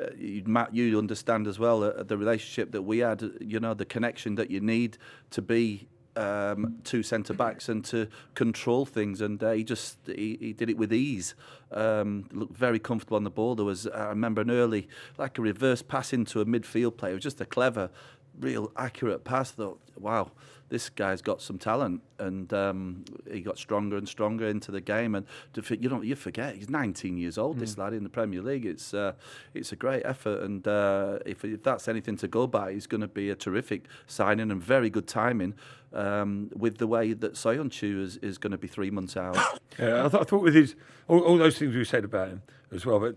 uh, 0.00 0.06
Matt, 0.46 0.72
you 0.72 0.96
understand 0.98 1.48
as 1.48 1.58
well 1.58 1.82
uh, 1.82 2.04
the 2.04 2.16
relationship 2.16 2.70
that 2.70 2.82
we 2.82 2.98
had, 2.98 3.28
you 3.40 3.58
know, 3.58 3.74
the 3.74 3.84
connection 3.84 4.36
that 4.36 4.48
you 4.48 4.60
need 4.60 4.96
to 5.30 5.42
be 5.42 5.88
um, 6.16 6.78
two 6.84 7.02
centre 7.02 7.34
backs 7.34 7.68
and 7.68 7.84
to 7.86 8.08
control 8.34 8.84
things, 8.84 9.20
and 9.20 9.42
uh, 9.42 9.52
he 9.52 9.64
just 9.64 9.98
he, 10.06 10.36
he, 10.40 10.52
did 10.52 10.68
it 10.68 10.76
with 10.76 10.92
ease. 10.92 11.34
Um, 11.70 12.28
looked 12.32 12.56
very 12.56 12.78
comfortable 12.78 13.16
on 13.16 13.24
the 13.24 13.30
ball. 13.30 13.54
There 13.54 13.64
was 13.64 13.86
I 13.86 14.08
remember 14.08 14.40
an 14.40 14.50
early 14.50 14.88
like 15.18 15.38
a 15.38 15.42
reverse 15.42 15.82
pass 15.82 16.12
into 16.12 16.40
a 16.40 16.44
midfield 16.44 16.96
player. 16.96 17.12
It 17.12 17.16
was 17.16 17.24
just 17.24 17.40
a 17.40 17.46
clever 17.46 17.90
real 18.38 18.72
accurate 18.76 19.24
pass. 19.24 19.50
Thought, 19.52 19.80
wow, 19.98 20.30
this 20.68 20.88
guy's 20.88 21.20
got 21.20 21.42
some 21.42 21.58
talent, 21.58 22.00
and 22.18 22.52
um, 22.52 23.04
he 23.30 23.40
got 23.40 23.58
stronger 23.58 23.96
and 23.96 24.08
stronger 24.08 24.46
into 24.46 24.70
the 24.70 24.80
game. 24.80 25.14
And 25.14 25.26
to, 25.54 25.76
you 25.76 25.88
know, 25.88 26.00
you 26.00 26.14
forget 26.14 26.54
he's 26.54 26.70
19 26.70 27.18
years 27.18 27.38
old. 27.38 27.58
This 27.58 27.76
lad 27.76 27.92
in 27.92 28.04
the 28.04 28.08
Premier 28.08 28.40
League. 28.40 28.64
It's 28.64 28.94
uh, 28.94 29.12
it's 29.52 29.72
a 29.72 29.76
great 29.76 30.02
effort, 30.04 30.42
and 30.42 30.66
uh, 30.66 31.18
if, 31.26 31.44
if 31.44 31.62
that's 31.62 31.88
anything 31.88 32.16
to 32.18 32.28
go 32.28 32.46
by, 32.46 32.72
he's 32.72 32.86
going 32.86 33.00
to 33.02 33.08
be 33.08 33.30
a 33.30 33.36
terrific 33.36 33.86
signing 34.06 34.50
and 34.50 34.62
very 34.62 34.90
good 34.90 35.06
timing. 35.06 35.54
Um, 35.92 36.50
with 36.54 36.78
the 36.78 36.86
way 36.86 37.14
that 37.14 37.32
Soyuncu 37.34 38.00
is, 38.00 38.16
is 38.18 38.38
going 38.38 38.52
to 38.52 38.58
be 38.58 38.68
three 38.68 38.90
months 38.90 39.16
out. 39.16 39.36
Yeah, 39.78 40.04
I, 40.04 40.08
th- 40.08 40.20
I 40.20 40.24
thought 40.24 40.42
with 40.42 40.54
his 40.54 40.74
all, 41.08 41.20
all 41.20 41.38
those 41.38 41.56
things 41.58 41.74
we 41.74 41.84
said 41.84 42.04
about 42.04 42.28
him 42.28 42.42
as 42.70 42.84
well, 42.84 43.00
but 43.00 43.16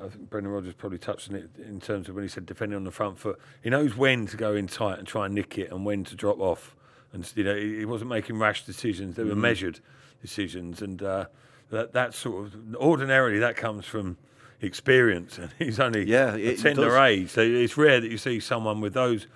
I 0.00 0.08
think 0.08 0.28
Brendan 0.28 0.52
Rodgers 0.52 0.74
probably 0.74 0.98
touched 0.98 1.30
on 1.30 1.36
it 1.36 1.48
in 1.56 1.80
terms 1.80 2.08
of 2.08 2.14
when 2.14 2.22
he 2.24 2.28
said 2.28 2.44
defending 2.44 2.76
on 2.76 2.84
the 2.84 2.90
front 2.90 3.18
foot. 3.18 3.38
He 3.62 3.70
knows 3.70 3.96
when 3.96 4.26
to 4.26 4.36
go 4.36 4.54
in 4.54 4.66
tight 4.66 4.98
and 4.98 5.06
try 5.08 5.24
and 5.26 5.34
nick 5.34 5.56
it, 5.58 5.70
and 5.72 5.86
when 5.86 6.04
to 6.04 6.14
drop 6.14 6.38
off. 6.38 6.76
And 7.12 7.30
you 7.34 7.44
know, 7.44 7.56
he 7.56 7.78
he 7.78 7.84
wasn't 7.86 8.10
making 8.10 8.38
rash 8.38 8.64
decisions; 8.66 9.16
they 9.16 9.24
were 9.24 9.34
measured 9.36 9.80
decisions, 10.20 10.82
and 10.82 11.02
uh, 11.02 11.26
that 11.70 11.92
that 11.94 12.12
sort 12.14 12.46
of 12.46 12.76
ordinarily 12.76 13.38
that 13.38 13.56
comes 13.56 13.86
from 13.86 14.18
experience. 14.60 15.38
And 15.38 15.50
he's 15.58 15.80
only 15.80 16.04
Yeah, 16.04 16.34
a 16.34 16.56
tender 16.56 16.98
age, 16.98 17.30
so 17.30 17.40
it's 17.40 17.76
rare 17.78 18.00
that 18.00 18.10
you 18.10 18.18
see 18.18 18.38
someone 18.40 18.80
with 18.82 18.92
those 18.92 19.26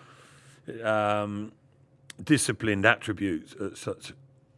um, 0.85 1.53
disciplined 2.25 2.85
attributes 2.85 3.55
at 3.61 3.77
such 3.77 4.13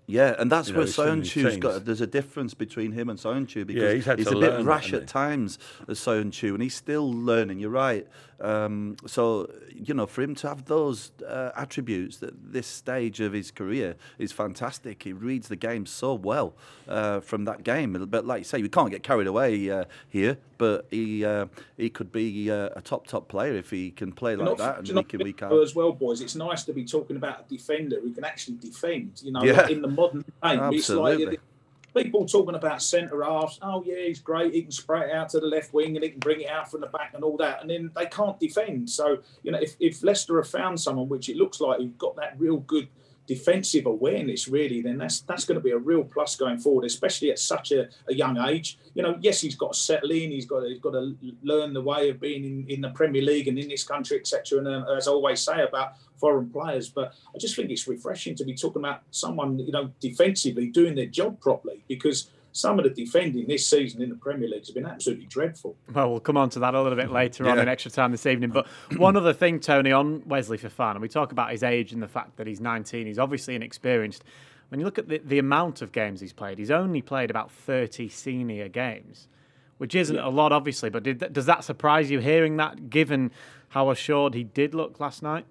Yeah, 0.07 0.35
and 0.39 0.51
that's 0.51 0.69
You 0.69 0.75
where 0.75 0.85
know, 0.85 0.91
so 0.91 1.07
many 1.07 1.23
Soyuncu's 1.23 1.57
got. 1.59 1.85
There's 1.85 2.01
a 2.01 2.07
difference 2.07 2.55
between 2.55 2.93
him 2.93 3.09
and 3.09 3.19
Soyuncu 3.19 3.67
because 3.67 3.95
he's 3.95 4.05
had 4.05 4.19
he's 4.19 4.29
to 4.29 4.37
a 4.37 4.41
bit 4.41 4.51
learn 4.51 4.65
that, 4.65 4.71
rash 4.71 4.93
at 4.93 5.07
times 5.07 5.59
as 5.89 5.99
Soyuncu, 6.01 6.53
and 6.55 6.63
he's 6.63 6.75
still 6.75 7.13
learning. 7.13 7.61
You're 7.61 7.71
right. 7.71 8.07
Um, 8.41 8.97
so 9.07 9.49
you 9.71 9.95
know, 9.95 10.07
for 10.07 10.23
him 10.23 10.35
to 10.37 10.49
have 10.49 10.65
those 10.65 11.13
uh, 11.27 11.53
attributes 11.57 12.23
at 12.23 12.33
this 12.35 12.67
stage 12.67 13.21
of 13.21 13.33
his 13.33 13.51
career 13.51 13.95
is 14.19 14.33
fantastic. 14.33 15.03
He 15.05 15.13
reads 15.13 15.49
the 15.49 15.57
game 15.57 15.87
so 15.87 16.15
well 16.15 16.55
uh, 16.89 17.21
from 17.21 17.45
that 17.45 17.63
game. 17.63 17.93
But 18.11 18.27
like 18.27 18.41
you 18.41 18.45
say, 18.45 18.61
we 18.61 18.69
can't 18.69 18.91
get 18.91 19.03
carried 19.05 19.29
away 19.29 19.71
uh, 19.71 19.85
here. 20.09 20.39
But 20.63 20.87
he 20.93 21.25
uh, 21.25 21.47
he 21.77 21.91
could 21.91 22.13
be 22.13 22.49
uh, 22.49 22.69
a 22.77 22.81
top 22.81 23.09
top 23.09 23.27
player 23.27 23.55
if 23.55 23.69
he 23.69 23.91
can 23.91 24.13
play 24.13 24.37
like 24.37 24.47
Not- 24.47 24.59
that 24.59 24.77
and 24.77 24.87
do 24.87 24.91
you 24.91 24.95
not 24.95 25.07
week 25.07 25.15
in 25.15 25.25
week 25.25 25.43
out. 25.43 25.53
As 25.61 25.75
well, 25.75 25.91
boys, 25.91 26.21
it's 26.21 26.37
nice 26.37 26.63
to 26.63 26.73
be 26.73 26.85
talking 26.85 27.17
about 27.17 27.41
a 27.41 27.49
defender 27.49 27.97
who 28.01 28.13
can 28.13 28.25
actually 28.25 28.59
defend. 28.59 29.21
You 29.25 29.33
know, 29.33 29.43
Yeah. 29.43 29.67
in 29.67 29.83
the 29.83 29.89
modern 29.89 30.21
game, 30.21 30.61
it's 30.73 30.89
Absolutely. 30.89 31.27
like 31.27 31.41
people 31.97 32.27
talking 32.27 32.55
about 32.55 32.81
centre 32.81 33.25
halves. 33.25 33.59
Oh 33.61 33.83
yeah, 33.85 34.07
he's 34.07 34.21
great. 34.21 34.55
He 34.55 34.63
can 34.63 34.71
spray 34.71 35.11
it 35.11 35.11
out 35.11 35.31
to 35.31 35.41
the 35.41 35.49
left 35.49 35.75
wing 35.75 35.97
and 35.97 36.05
he 36.05 36.11
can 36.11 36.21
bring 36.21 36.43
it 36.43 36.49
out 36.49 36.71
from 36.71 36.83
the 36.83 36.87
back 36.87 37.11
and 37.15 37.25
all 37.25 37.37
that. 37.39 37.61
And 37.61 37.69
then 37.69 37.91
they 37.97 38.07
can't 38.07 38.39
defend. 38.39 38.89
So 38.89 39.19
you 39.43 39.51
know, 39.51 39.59
if, 39.59 39.75
if 39.81 40.05
Leicester 40.05 40.37
have 40.37 40.49
found 40.49 40.81
someone, 40.81 41.09
which 41.09 41.29
it 41.29 41.37
looks 41.37 41.61
like, 41.61 41.79
who's 41.79 41.91
got 41.99 42.15
that 42.15 42.37
real 42.39 42.59
good 42.59 42.87
defensive 43.35 43.87
awareness, 43.87 44.47
really, 44.47 44.83
then 44.83 44.99
that's 44.99 45.21
that's 45.21 45.45
going 45.47 45.59
to 45.59 45.65
be 45.65 45.71
a 45.71 45.79
real 45.79 46.05
plus 46.05 46.37
going 46.37 46.59
forward, 46.59 46.85
especially 46.85 47.31
at 47.31 47.39
such 47.39 47.73
a, 47.73 47.89
a 48.09 48.15
young 48.15 48.37
age. 48.39 48.79
You 48.95 49.03
know, 49.03 49.17
yes, 49.21 49.41
he's 49.41 49.55
got 49.55 49.73
to 49.73 49.79
settle 49.79 50.11
in. 50.11 50.31
He's 50.31 50.45
got 50.45 50.61
to, 50.61 50.69
he's 50.69 50.81
got 50.81 50.93
to 50.93 51.17
learn 51.43 51.73
the 51.73 51.81
way 51.81 52.11
of 52.11 52.21
being 52.21 52.45
in, 52.45 52.67
in 52.69 52.81
the 52.83 52.91
Premier 52.91 53.23
League 53.23 53.49
and 53.49 53.59
in 53.59 53.69
this 53.69 53.85
country, 53.85 54.19
etc. 54.19 54.59
And 54.59 54.69
uh, 54.69 54.97
as 54.99 55.09
I 55.09 55.13
always 55.13 55.41
say 55.41 55.63
about 55.63 55.95
foreign 56.19 56.51
players, 56.51 56.91
but 56.91 57.15
I 57.35 57.39
just 57.39 57.57
think 57.57 57.71
it's 57.71 57.89
refreshing 57.89 58.35
to 58.37 58.45
be 58.45 58.55
talking 58.55 58.83
about 58.83 59.01
someone, 59.11 59.59
you 59.59 59.73
know, 59.73 59.91
defensively 59.99 60.67
doing 60.67 60.95
their 60.95 61.07
job 61.07 61.41
properly 61.41 61.83
because 61.89 62.31
some 62.53 62.79
of 62.79 62.85
the 62.85 62.91
defending 62.91 63.47
this 63.47 63.67
season 63.67 64.03
in 64.03 64.11
the 64.11 64.15
Premier 64.15 64.49
League 64.49 64.61
has 64.61 64.71
been 64.71 64.87
absolutely 64.87 65.27
dreadful. 65.27 65.77
Well, 65.93 66.11
we'll 66.11 66.21
come 66.21 66.37
on 66.37 66.51
to 66.51 66.59
that 66.61 66.75
a 66.75 66.83
little 66.83 66.97
bit 66.97 67.11
later 67.11 67.49
on 67.49 67.59
in 67.59 67.69
extra 67.69 67.91
time 67.91 68.13
this 68.13 68.27
evening. 68.27 68.51
But 68.51 68.67
one 68.97 69.17
other 69.17 69.33
thing, 69.33 69.59
Tony, 69.59 69.91
on 69.91 70.23
Wesley 70.27 70.59
Fofana, 70.59 71.01
we 71.01 71.09
talk 71.09 71.33
about 71.33 71.51
his 71.51 71.63
age 71.63 71.93
and 71.93 72.03
the 72.03 72.09
fact 72.09 72.37
that 72.37 72.47
he's 72.47 72.61
19. 72.61 73.07
He's 73.07 73.19
obviously 73.19 73.55
inexperienced. 73.55 74.23
When 74.69 74.81
you 74.81 74.87
look 74.87 74.99
at 74.99 75.09
the, 75.09 75.19
the 75.19 75.39
amount 75.39 75.83
of 75.83 75.93
games 75.93 76.21
he's 76.21 76.33
played, 76.33 76.59
he's 76.59 76.71
only 76.71 77.03
played 77.03 77.31
about 77.31 77.51
30 77.51 78.09
senior 78.09 78.69
games, 78.69 79.29
which 79.79 79.95
isn't 79.95 80.19
a 80.19 80.29
lot, 80.29 80.53
obviously. 80.53 80.91
But 80.91 81.03
did, 81.03 81.33
does 81.33 81.47
that 81.47 81.65
surprise 81.65 82.11
you 82.11 82.21
hearing 82.21 82.57
that, 82.59 82.91
given 82.91 83.31
how 83.69 83.91
assured 83.91 84.35
he 84.35 84.45
did 84.45 84.75
look 84.75 85.01
last 85.01 85.23
night? 85.23 85.47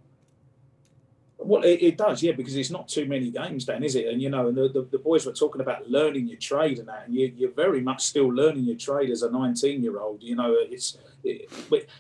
Well, 1.43 1.63
it, 1.63 1.82
it 1.82 1.97
does, 1.97 2.21
yeah, 2.21 2.34
because 2.34 2.56
it's 2.56 2.69
not 2.69 2.88
too 2.88 3.06
many 3.06 3.32
games, 3.32 3.65
then, 3.65 3.84
is 3.84 3.95
it? 3.95 4.08
And 4.08 4.21
you 4.21 4.30
know, 4.30 4.47
and 4.47 4.58
the, 4.58 4.69
the, 4.69 4.88
the 4.91 4.99
boys 4.99 5.25
were 5.25 5.34
talking 5.34 5.62
about 5.62 5.89
learning 5.89 6.27
your 6.27 6.38
trade 6.38 6.77
and 6.77 6.88
that, 6.88 7.08
and 7.08 7.15
you, 7.15 7.34
you're 7.36 7.51
very 7.51 7.82
much 7.82 8.01
still 8.01 8.27
learning 8.27 8.65
your 8.65 8.77
trade 8.77 9.10
as 9.10 9.23
a 9.23 9.32
19 9.32 9.82
year 9.82 9.99
old. 9.99 10.21
You 10.21 10.36
know, 10.36 10.56
it's 10.58 10.97
it, 11.23 11.49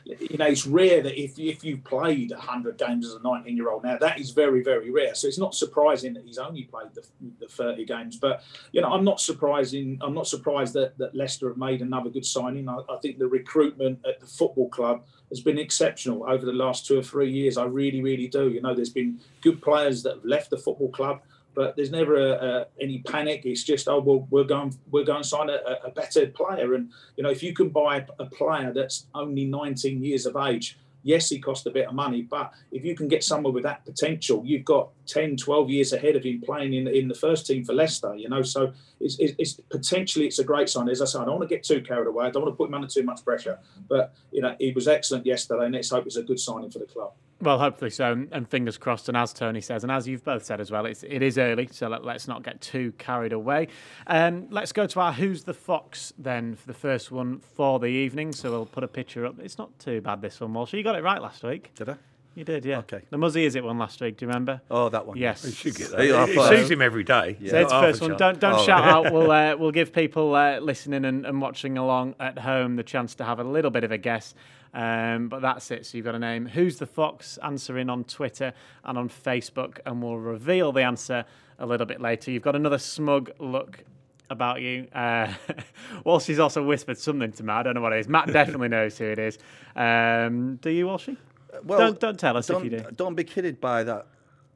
you 0.05 0.37
know 0.37 0.45
it's 0.45 0.65
rare 0.65 1.01
that 1.01 1.19
if 1.19 1.39
if 1.39 1.63
you 1.63 1.77
played 1.77 2.31
100 2.31 2.77
games 2.77 3.07
as 3.07 3.15
a 3.15 3.21
19 3.21 3.55
year 3.57 3.69
old 3.69 3.83
now, 3.83 3.97
that 3.97 4.19
is 4.19 4.29
very 4.29 4.63
very 4.63 4.91
rare. 4.91 5.15
So 5.15 5.27
it's 5.27 5.39
not 5.39 5.55
surprising 5.55 6.13
that 6.13 6.23
he's 6.23 6.37
only 6.37 6.63
played 6.63 6.89
the, 6.93 7.03
the 7.39 7.47
30 7.47 7.85
games. 7.85 8.17
But 8.17 8.43
you 8.71 8.81
know, 8.81 8.89
I'm 8.89 9.03
not 9.03 9.19
surprising. 9.19 9.97
I'm 10.01 10.13
not 10.13 10.27
surprised 10.27 10.73
that, 10.75 10.97
that 10.99 11.15
Leicester 11.15 11.47
have 11.47 11.57
made 11.57 11.81
another 11.81 12.09
good 12.09 12.25
signing. 12.25 12.69
I, 12.69 12.79
I 12.89 12.97
think 13.01 13.17
the 13.17 13.27
recruitment 13.27 13.99
at 14.05 14.19
the 14.19 14.27
football 14.27 14.69
club 14.69 15.03
has 15.31 15.41
been 15.41 15.57
exceptional 15.57 16.25
over 16.27 16.45
the 16.45 16.53
last 16.53 16.85
two 16.85 16.99
or 16.99 17.03
three 17.03 17.31
years. 17.31 17.57
I 17.57 17.63
really, 17.63 18.01
really 18.01 18.27
do. 18.27 18.49
You 18.49 18.61
know, 18.61 18.75
there's 18.75 18.89
been 18.89 19.19
good 19.41 19.61
players 19.61 20.03
that 20.03 20.15
have 20.15 20.25
left 20.25 20.49
the 20.49 20.57
football 20.57 20.89
club, 20.89 21.21
but 21.55 21.75
there's 21.75 21.89
never 21.89 22.15
a, 22.15 22.31
a, 22.31 22.67
any 22.79 22.99
panic. 22.99 23.45
It's 23.45 23.63
just, 23.63 23.87
oh, 23.87 23.99
well, 23.99 24.27
we're 24.29 24.43
going, 24.43 24.77
we're 24.91 25.05
going 25.05 25.23
to 25.23 25.27
sign 25.27 25.49
a, 25.49 25.59
a 25.85 25.89
better 25.89 26.27
player. 26.27 26.75
And 26.75 26.91
you 27.15 27.23
know, 27.23 27.29
if 27.29 27.41
you 27.41 27.53
can 27.53 27.69
buy 27.69 28.05
a 28.19 28.25
player 28.25 28.71
that's 28.73 29.07
only 29.15 29.45
19 29.45 30.03
years 30.03 30.25
of 30.25 30.35
age, 30.35 30.77
yes, 31.03 31.29
he 31.29 31.39
cost 31.39 31.65
a 31.67 31.71
bit 31.71 31.87
of 31.87 31.93
money, 31.93 32.21
but 32.21 32.51
if 32.71 32.83
you 32.83 32.95
can 32.95 33.07
get 33.07 33.23
someone 33.23 33.53
with 33.53 33.63
that 33.63 33.85
potential, 33.85 34.43
you've 34.45 34.65
got 34.65 34.89
10, 35.07 35.37
12 35.37 35.69
years 35.69 35.93
ahead 35.93 36.15
of 36.15 36.23
him 36.23 36.41
playing 36.41 36.73
in 36.73 36.87
in 36.87 37.07
the 37.07 37.15
first 37.15 37.45
team 37.47 37.63
for 37.63 37.73
Leicester. 37.73 38.15
You 38.15 38.29
know, 38.29 38.41
so 38.41 38.73
it's, 38.99 39.17
it's, 39.19 39.33
it's 39.37 39.53
potentially 39.69 40.27
it's 40.27 40.39
a 40.39 40.43
great 40.43 40.69
sign. 40.69 40.89
As 40.89 41.01
I 41.01 41.05
said, 41.05 41.21
I 41.21 41.25
don't 41.25 41.39
want 41.39 41.49
to 41.49 41.55
get 41.55 41.63
too 41.63 41.81
carried 41.81 42.07
away. 42.07 42.25
I 42.25 42.29
don't 42.29 42.43
want 42.43 42.53
to 42.53 42.57
put 42.57 42.69
him 42.69 42.75
under 42.75 42.87
too 42.87 43.03
much 43.03 43.23
pressure. 43.23 43.59
But 43.87 44.13
you 44.31 44.41
know, 44.41 44.55
he 44.59 44.71
was 44.71 44.87
excellent 44.87 45.25
yesterday, 45.25 45.65
and 45.65 45.73
let's 45.73 45.89
hope 45.89 46.05
it's 46.05 46.17
a 46.17 46.23
good 46.23 46.39
signing 46.39 46.71
for 46.71 46.79
the 46.79 46.85
club. 46.85 47.13
Well, 47.41 47.57
hopefully 47.57 47.89
so, 47.89 48.25
and- 48.31 48.47
fingers 48.49 48.77
crossed. 48.77 49.07
And 49.07 49.17
as 49.17 49.33
Tony 49.33 49.61
says, 49.61 49.83
and 49.83 49.91
as 49.91 50.07
you've 50.07 50.23
both 50.23 50.43
said 50.45 50.59
as 50.59 50.69
well, 50.71 50.85
it's, 50.85 51.03
it 51.03 51.21
is 51.21 51.37
early, 51.37 51.67
so 51.71 51.87
let, 51.87 52.05
us 52.05 52.27
not 52.27 52.43
get 52.43 52.59
too 52.61 52.91
carried 52.97 53.33
away. 53.33 53.67
Um, 54.07 54.47
let's 54.49 54.71
go 54.71 54.85
to 54.87 54.99
our 54.99 55.13
Who's 55.13 55.43
the 55.43 55.53
Fox 55.53 56.13
then 56.17 56.55
for 56.55 56.67
the 56.67 56.73
first 56.73 57.11
one 57.11 57.39
for 57.39 57.79
the 57.79 57.87
evening. 57.87 58.33
So 58.33 58.51
we'll 58.51 58.65
put 58.65 58.83
a 58.83 58.87
picture 58.87 59.25
up. 59.25 59.39
It's 59.39 59.57
not 59.57 59.77
too 59.79 60.01
bad, 60.01 60.21
this 60.21 60.39
one, 60.39 60.53
Walsh. 60.53 60.73
You 60.73 60.83
got 60.83 60.95
it 60.95 61.03
right 61.03 61.21
last 61.21 61.43
week. 61.43 61.71
Did 61.75 61.89
I? 61.89 61.95
You 62.33 62.45
did, 62.45 62.63
yeah. 62.63 62.79
Okay. 62.79 63.01
The 63.09 63.17
Muzzy 63.17 63.43
is 63.43 63.55
it 63.55 63.63
one 63.63 63.77
last 63.77 63.99
week, 63.99 64.15
do 64.17 64.23
you 64.25 64.29
remember? 64.29 64.61
Oh, 64.71 64.87
that 64.87 65.05
one. 65.05 65.17
Yes. 65.17 65.43
He 65.43 65.51
should 65.51 65.75
get 65.75 65.91
that. 65.91 65.99
Hey, 65.99 66.13
I 66.13 66.25
He 66.27 66.57
sees 66.57 66.71
him 66.71 66.81
every 66.81 67.03
day. 67.03 67.35
So 67.45 67.57
it's 67.59 67.71
the 67.73 67.81
first 67.81 68.01
one. 68.01 68.15
Don't 68.15 68.39
don't 68.39 68.53
Oh. 68.59 68.63
shout 68.63 68.83
out. 68.85 69.01
We'll 69.13 69.29
uh, 69.31 69.57
we'll 69.57 69.71
give 69.71 69.91
people 69.91 70.33
uh, 70.35 70.59
listening 70.59 71.03
and, 71.03 71.25
and 71.25 71.41
watching 71.41 71.77
along 71.77 72.15
at 72.21 72.39
home 72.39 72.77
the 72.77 72.83
chance 72.83 73.15
to 73.15 73.25
have 73.25 73.39
a 73.39 73.43
little 73.43 73.69
bit 73.71 73.83
of 73.83 73.91
a 73.91 73.97
guess. 73.97 74.33
Um, 74.73 75.27
but 75.27 75.41
that's 75.41 75.69
it. 75.71 75.85
So 75.85 75.97
you've 75.97 76.05
got 76.05 76.15
a 76.15 76.19
name. 76.19 76.45
Who's 76.45 76.77
the 76.77 76.85
fox? 76.85 77.37
Answering 77.43 77.89
on 77.89 78.05
Twitter 78.05 78.53
and 78.85 78.97
on 78.97 79.09
Facebook, 79.09 79.79
and 79.85 80.01
we'll 80.01 80.17
reveal 80.17 80.71
the 80.71 80.83
answer 80.83 81.25
a 81.59 81.65
little 81.65 81.85
bit 81.85 81.99
later. 81.99 82.31
You've 82.31 82.43
got 82.43 82.55
another 82.55 82.77
smug 82.77 83.31
look 83.39 83.83
about 84.29 84.61
you. 84.61 84.87
Uh, 84.95 85.33
Walshy's 86.05 86.39
also 86.39 86.63
whispered 86.63 86.97
something 86.97 87.33
to 87.33 87.43
Matt. 87.43 87.57
I 87.57 87.63
don't 87.63 87.73
know 87.75 87.81
what 87.81 87.91
it 87.91 87.99
is. 87.99 88.07
Matt 88.07 88.31
definitely 88.31 88.69
knows 88.77 88.97
who 88.97 89.05
it 89.05 89.19
is. 89.19 89.37
Um, 89.75 90.55
do 90.61 90.69
you, 90.69 90.85
Walshy? 90.87 91.17
Well, 91.63 91.79
Don't- 91.79 91.99
don't 91.99 92.19
tell 92.19 92.37
us 92.37 92.49
if 92.49 92.55
don't, 92.55 92.63
you 92.65 92.69
do. 92.71 92.85
Don't 92.95 93.15
be 93.15 93.23
kidded 93.23 93.59
by 93.61 93.83
that. 93.83 94.07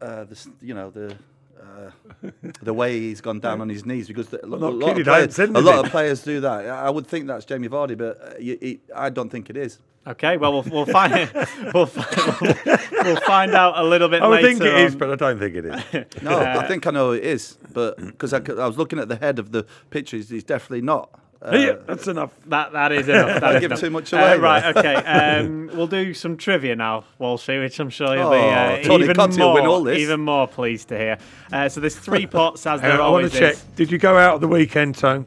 Uh, 0.02 0.24
this, 0.26 0.48
you 0.62 0.74
know 0.74 0.90
the. 0.90 1.16
Uh, 1.62 2.30
the 2.62 2.74
way 2.74 3.00
he's 3.00 3.22
gone 3.22 3.40
down 3.40 3.60
on 3.60 3.68
his 3.70 3.86
knees 3.86 4.08
because 4.08 4.28
the, 4.28 4.44
a, 4.46 4.48
not 4.48 4.60
lot, 4.76 4.98
of 5.00 5.04
players, 5.04 5.40
a 5.40 5.48
lot 5.48 5.84
of 5.86 5.90
players 5.90 6.22
do 6.22 6.40
that. 6.42 6.68
I 6.68 6.86
I 6.86 6.90
would 6.92 7.08
think 7.08 7.26
that's 7.26 7.44
Jamie 7.44 7.70
Vardy, 7.70 7.98
but 7.98 8.22
uh, 8.22 8.38
you, 8.40 8.58
he, 8.62 8.80
I 8.94 9.10
don't 9.10 9.30
think 9.30 9.50
it 9.50 9.58
is. 9.58 9.80
Okay. 10.06 10.38
Well, 10.38 10.54
we'll, 10.54 10.64
we'll 10.64 10.86
find 10.86 11.14
we'll, 11.74 11.90
we'll, 11.96 12.58
we'll 13.04 13.22
find 13.22 13.54
out 13.54 13.78
a 13.80 13.84
little 13.84 14.10
bit 14.10 14.22
I 14.22 14.28
would 14.28 14.36
later. 14.44 14.48
think 14.50 14.62
it 14.62 14.76
is, 14.82 14.94
on. 14.94 15.00
but 15.00 15.12
I 15.12 15.16
don't 15.16 15.40
think 15.40 15.56
it 15.56 15.66
is. 15.66 16.22
No, 16.22 16.38
I 16.38 16.68
think 16.68 16.86
I 16.86 16.92
know 16.92 17.12
it 17.14 17.24
is, 17.24 17.58
but 17.74 17.98
because 17.98 18.34
I 18.34 18.40
was 18.40 18.78
looking 18.78 19.00
at 19.00 19.08
the 19.08 19.16
head 19.16 19.40
of 19.40 19.52
the 19.52 19.66
picture, 19.90 20.18
he's, 20.18 20.30
he's 20.30 20.44
definitely 20.44 20.82
not. 20.82 21.10
Uh, 21.46 21.56
yeah, 21.58 21.74
that's 21.86 22.08
enough. 22.08 22.32
That 22.48 22.72
that 22.74 22.92
is 22.92 23.08
enough. 23.08 23.40
That 23.42 23.56
is 23.56 23.62
give 23.62 23.72
enough. 23.72 23.80
too 23.80 23.90
much 23.92 24.14
Uh, 24.14 24.18
away 24.18 24.38
right. 24.40 24.76
Okay. 24.76 24.96
Um, 24.96 25.70
we'll 25.76 25.86
do 25.88 26.14
some 26.14 26.38
trivia 26.38 26.76
now, 26.76 27.04
Walshy, 27.20 27.62
which 27.62 27.80
I'm 27.80 27.90
sure 27.92 28.16
you'll 28.16 28.32
be 28.32 28.38
Oh, 28.38 28.50
uh, 28.50 28.84
Tony 28.84 29.04
even 29.04 29.16
Conte 29.16 29.38
more 29.38 29.54
win 29.54 29.66
all 29.68 29.84
this. 29.84 30.00
even 30.00 30.22
more 30.22 30.48
pleased 30.48 30.88
to 30.90 30.98
hear. 30.98 31.18
Uh, 31.54 31.70
so 31.70 31.80
there's 31.82 31.96
three 31.96 32.26
pots 32.38 32.66
as 32.66 32.82
Hang 32.82 32.90
there 32.90 33.00
on, 33.02 33.06
I 33.08 33.10
want 33.10 33.26
always 33.26 33.32
to 33.34 33.40
check. 33.40 33.58
Did 33.76 33.92
you 33.92 33.98
go 34.00 34.18
out 34.18 34.36
at 34.36 34.42
the 34.42 34.48
weekend, 34.48 34.96
Tone? 34.96 35.26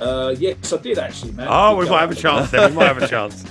Uh, 0.00 0.34
yes, 0.38 0.72
I 0.72 0.76
did 0.78 0.98
actually, 0.98 1.32
man. 1.32 1.46
Oh, 1.50 1.76
we 1.76 1.88
might 1.88 2.00
have 2.00 2.10
a 2.12 2.14
chance 2.14 2.50
then. 2.50 2.70
We 2.70 2.76
might 2.76 2.86
have 2.86 3.02
a 3.02 3.08
chance. 3.08 3.44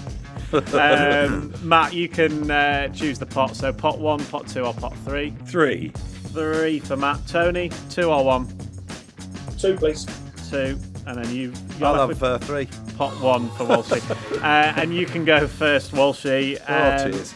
Um, 0.73 1.53
Matt, 1.63 1.93
you 1.93 2.09
can 2.09 2.51
uh, 2.51 2.89
choose 2.89 3.19
the 3.19 3.25
pot. 3.25 3.55
So 3.55 3.71
pot 3.71 3.99
one, 3.99 4.19
pot 4.25 4.47
two, 4.47 4.61
or 4.65 4.73
pot 4.73 4.93
three. 5.05 5.31
Three. 5.45 5.89
Three 6.33 6.79
for 6.79 6.97
Matt. 6.97 7.25
Tony, 7.27 7.71
two 7.89 8.09
or 8.11 8.25
one. 8.25 8.47
Two, 9.57 9.75
please. 9.77 10.05
Two, 10.49 10.77
and 11.07 11.23
then 11.23 11.33
you. 11.35 11.53
I'll 11.81 12.07
have 12.07 12.21
uh, 12.23 12.37
three. 12.39 12.67
pot 12.97 13.13
one 13.21 13.49
for 13.51 13.65
Walshy, 13.65 14.01
uh, 14.43 14.79
and 14.79 14.93
you 14.93 15.05
can 15.05 15.25
go 15.25 15.47
first, 15.47 15.91
Walshy. 15.93 16.59
Oh, 16.67 17.05
Um, 17.05 17.11
cheers. 17.11 17.35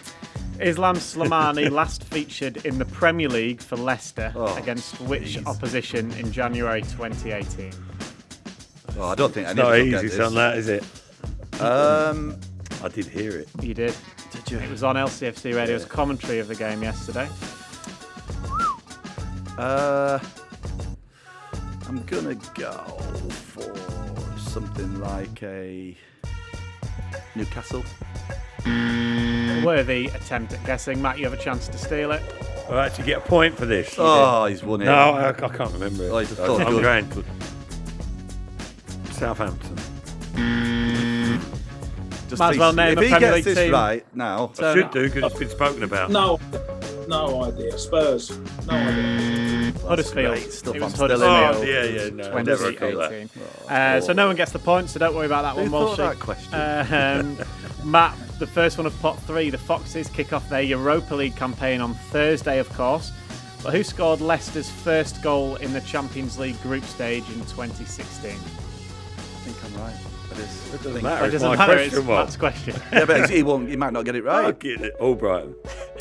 Islam 0.60 0.96
Slimani 0.96 1.70
last 1.82 2.04
featured 2.06 2.66
in 2.66 2.78
the 2.78 2.86
Premier 2.86 3.28
League 3.28 3.60
for 3.62 3.76
Leicester 3.76 4.32
Oh, 4.36 4.56
against 4.56 5.00
which 5.02 5.36
jeez. 5.38 5.46
opposition 5.46 6.12
in 6.14 6.32
January 6.32 6.82
2018? 6.82 7.74
Oh, 8.98 9.08
I 9.10 9.16
don't 9.16 9.34
think 9.34 9.48
It's 9.50 9.60
any 9.60 9.62
of 9.62 9.68
not 9.68 9.74
us 9.74 9.80
will 9.84 9.92
get 9.92 9.98
easy, 10.06 10.08
this. 10.08 10.16
son, 10.16 10.36
that, 10.36 10.58
is 10.58 10.70
it? 10.70 10.84
Um, 11.60 12.38
I 12.84 12.88
did 12.88 13.06
hear 13.08 13.38
it. 13.40 13.50
You 13.62 13.74
did. 13.74 13.94
did 14.32 14.50
you? 14.52 14.60
It 14.60 14.70
was 14.70 14.84
on 14.84 14.96
LCFC 14.96 15.54
Radio's 15.54 15.82
Yeah. 15.82 15.88
commentary 15.90 16.40
of 16.40 16.48
the 16.48 16.56
game 16.56 16.82
yesterday. 16.84 17.28
Uh, 19.58 20.20
I'm 21.96 22.04
gonna 22.08 22.36
go 22.56 22.72
for 23.30 23.74
something 24.38 25.00
like 25.00 25.42
a 25.44 25.96
Newcastle. 27.36 27.86
Mm. 28.64 29.64
Worthy 29.64 30.08
attempt 30.08 30.52
at 30.52 30.66
guessing. 30.66 31.02
Matt, 31.02 31.18
you 31.20 31.24
have 31.24 31.32
a 31.34 31.42
chance 31.42 31.70
to 31.70 31.78
steal 31.78 32.12
it. 32.12 32.22
I'll 32.70 32.80
actually 32.80 33.06
get 33.06 33.20
a 33.20 33.22
point 33.22 33.56
for 33.56 33.66
this. 33.66 33.96
Oh, 33.98 34.44
he's 34.46 34.62
won 34.62 34.82
it. 34.82 34.86
No, 34.86 34.94
I, 34.94 35.30
I 35.30 35.32
can't 35.32 35.72
remember 35.72 36.04
it. 36.04 36.10
Oh, 36.10 36.18
he's- 36.18 36.38
I'm 36.38 36.70
good. 36.74 36.84
going. 36.84 37.24
Southampton. 39.12 39.76
Mm. 40.34 41.40
Just 42.28 42.40
Might 42.40 42.50
as 42.52 42.58
well 42.58 42.72
please- 42.74 42.76
name 42.76 42.92
if 42.92 42.98
a 42.98 43.04
he 43.04 43.10
Premier 43.10 43.20
gets 43.20 43.36
League 43.36 43.46
this 43.46 43.58
team. 43.58 43.72
right 43.72 44.06
now, 44.14 44.52
So- 44.54 44.70
I 44.70 44.74
should 44.74 44.92
do 44.92 45.10
because 45.10 45.32
it's 45.32 45.40
been 45.40 45.50
spoken 45.50 45.84
about. 45.84 46.12
No, 46.12 46.42
no 47.08 47.46
idea. 47.46 47.78
Spurs. 47.78 48.38
No 48.68 48.74
idea. 48.74 49.45
Huddersfield. 49.88 50.36
great 50.36 50.52
stuff. 50.54 50.76
It 50.76 50.82
was 50.82 50.94
I'm 51.00 51.08
still 51.08 51.24
in 51.24 51.30
Oh, 51.30 51.62
yeah, 51.64 51.84
yeah, 51.84 52.10
no, 52.10 52.42
never 52.42 52.72
got 52.72 52.80
that. 52.80 53.30
2018. 53.30 53.30
Uh, 53.70 54.02
so 54.02 54.14
no 54.14 54.28
one 54.28 54.36
gets 54.36 54.52
the 54.52 54.60
point, 54.60 54.90
so 54.90 55.00
don't 55.00 55.16
worry 55.16 55.26
about 55.26 55.42
that 55.44 55.56
Who 55.64 55.70
one, 55.72 55.96
thought 55.96 55.98
Walshy. 56.00 56.18
that 56.18 56.20
question? 56.20 56.54
Um, 56.54 57.38
Matt, 57.92 58.18
the 58.40 58.48
first 58.48 58.78
one 58.78 58.88
of 58.88 59.00
pot 59.02 59.20
three. 59.24 59.50
The 59.50 59.58
Foxes 59.58 60.10
kick 60.10 60.34
off 60.34 60.48
their 60.50 60.62
Europa 60.62 61.16
League 61.16 61.36
campaign 61.36 61.82
on 61.82 61.94
Thursday, 61.94 62.60
of 62.60 62.70
course. 62.74 63.12
But 63.64 63.74
who 63.74 63.84
scored 63.84 64.22
Leicester's 64.22 64.70
first 64.70 65.22
goal 65.24 65.56
in 65.56 65.74
the 65.74 65.82
Champions 65.82 66.38
League 66.38 66.62
group 66.62 66.84
stage 66.84 67.28
in 67.30 67.40
2016? 67.46 68.32
I 68.32 68.36
think 68.38 69.58
I'm 69.64 69.82
right. 69.82 69.96
It 70.38 70.42
is. 70.42 70.74
It 70.74 70.78
doesn't 70.84 70.98
It 70.98 71.04
matter. 71.04 71.26
It's 71.26 71.34
doesn't 71.34 71.50
my 71.50 71.56
matter. 71.56 71.78
It's 71.78 71.90
question 71.94 72.08
mark. 72.08 72.26
Matt's 72.26 72.38
question. 72.38 72.76
yeah, 72.92 73.06
but 73.06 73.30
he 73.30 73.44
won't. 73.44 73.70
He 73.70 73.76
might 73.76 73.94
not 73.94 74.06
get 74.06 74.16
it 74.16 74.26
I'll 74.28 74.44
right. 74.44 74.60
get 74.60 74.82
it. 74.82 75.00
Albrighton. 75.00 75.54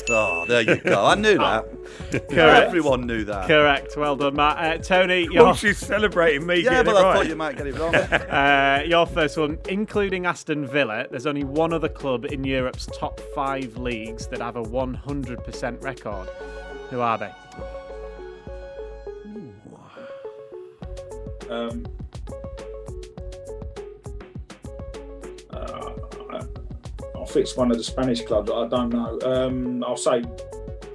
Oh, 0.09 0.45
there 0.47 0.61
you 0.61 0.75
go. 0.81 1.05
I 1.05 1.15
knew 1.15 1.37
that. 1.39 1.65
Correct. 2.11 2.31
Everyone 2.67 3.07
knew 3.07 3.23
that. 3.25 3.47
Correct. 3.47 3.95
Well 3.97 4.15
done, 4.15 4.35
Matt. 4.35 4.57
Uh, 4.57 4.77
Tony, 4.83 5.27
your, 5.31 5.47
Oh, 5.47 5.53
she's 5.53 5.77
celebrating 5.77 6.45
me 6.45 6.57
Yeah, 6.57 6.83
getting 6.83 6.93
but 6.93 6.95
it 6.95 6.97
I 6.99 7.03
right. 7.03 7.15
thought 7.17 7.27
you 7.27 7.35
might 7.35 7.57
get 7.57 7.67
it 7.67 7.77
wrong. 7.79 7.95
uh, 7.95 8.83
your 8.85 9.05
first 9.07 9.37
one, 9.37 9.57
including 9.67 10.25
Aston 10.25 10.67
Villa, 10.67 11.07
there's 11.09 11.25
only 11.25 11.43
one 11.43 11.73
other 11.73 11.89
club 11.89 12.25
in 12.25 12.43
Europe's 12.43 12.85
top 12.87 13.19
five 13.33 13.77
leagues 13.77 14.27
that 14.27 14.41
have 14.41 14.57
a 14.57 14.63
100% 14.63 15.81
record. 15.83 16.29
Who 16.89 16.99
are 16.99 17.17
they? 17.17 17.31
Um, 21.49 21.85
uh, 25.65 26.43
I'll 27.15 27.25
fix 27.25 27.55
one 27.57 27.71
of 27.71 27.77
the 27.77 27.83
Spanish 27.83 28.21
clubs. 28.23 28.49
I 28.51 28.67
don't 28.67 28.89
know. 28.89 29.19
Um, 29.21 29.83
I'll 29.83 29.97
say 29.97 30.23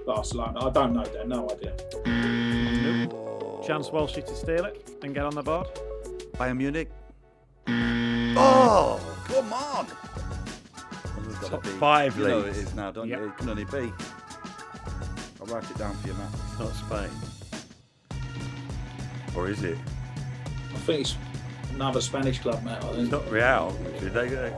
Barcelona. 0.07 0.67
I 0.67 0.71
don't 0.71 0.93
know. 0.93 1.05
Then 1.05 1.29
no 1.29 1.49
idea. 1.51 1.75
Chance 3.67 3.91
Walshy 3.91 4.25
to 4.27 4.35
steal 4.35 4.65
it 4.65 4.99
and 5.03 5.15
get 5.15 5.25
on 5.25 5.35
the 5.35 5.43
board. 5.43 5.67
Bayern 6.37 6.57
Munich. 6.57 6.91
Oh, 8.37 9.01
come 9.27 9.53
on. 9.53 9.87
Top 11.45 11.63
be- 11.63 11.69
five 11.71 12.17
you 12.19 12.29
know 12.29 12.41
it 12.41 12.57
is 12.57 12.75
now, 12.75 12.91
don't 12.91 13.09
Yep. 13.09 13.19
you? 13.19 13.27
It 13.29 13.37
can 13.39 13.49
only 13.49 13.65
be. 13.65 13.93
I'll 15.41 15.47
write 15.47 15.69
it 15.71 15.79
down 15.79 15.95
for 15.97 16.09
you, 16.09 16.15
Matt. 16.15 16.29
It's 16.33 16.59
not 16.59 16.75
Spain. 16.75 17.11
Or 19.37 19.49
is 19.49 19.63
it? 19.63 19.79
I 20.75 20.79
think 20.79 21.01
it's 21.03 21.17
another 21.75 22.01
Spanish 22.01 22.39
club, 22.41 22.63
mate. 22.65 22.73
I 22.83 22.87
It's 22.89 22.97
think. 22.97 23.11
not 23.11 23.31
Real 23.31 23.77
Madrid. 23.83 24.13
They, 24.15 24.29
they... 24.29 24.55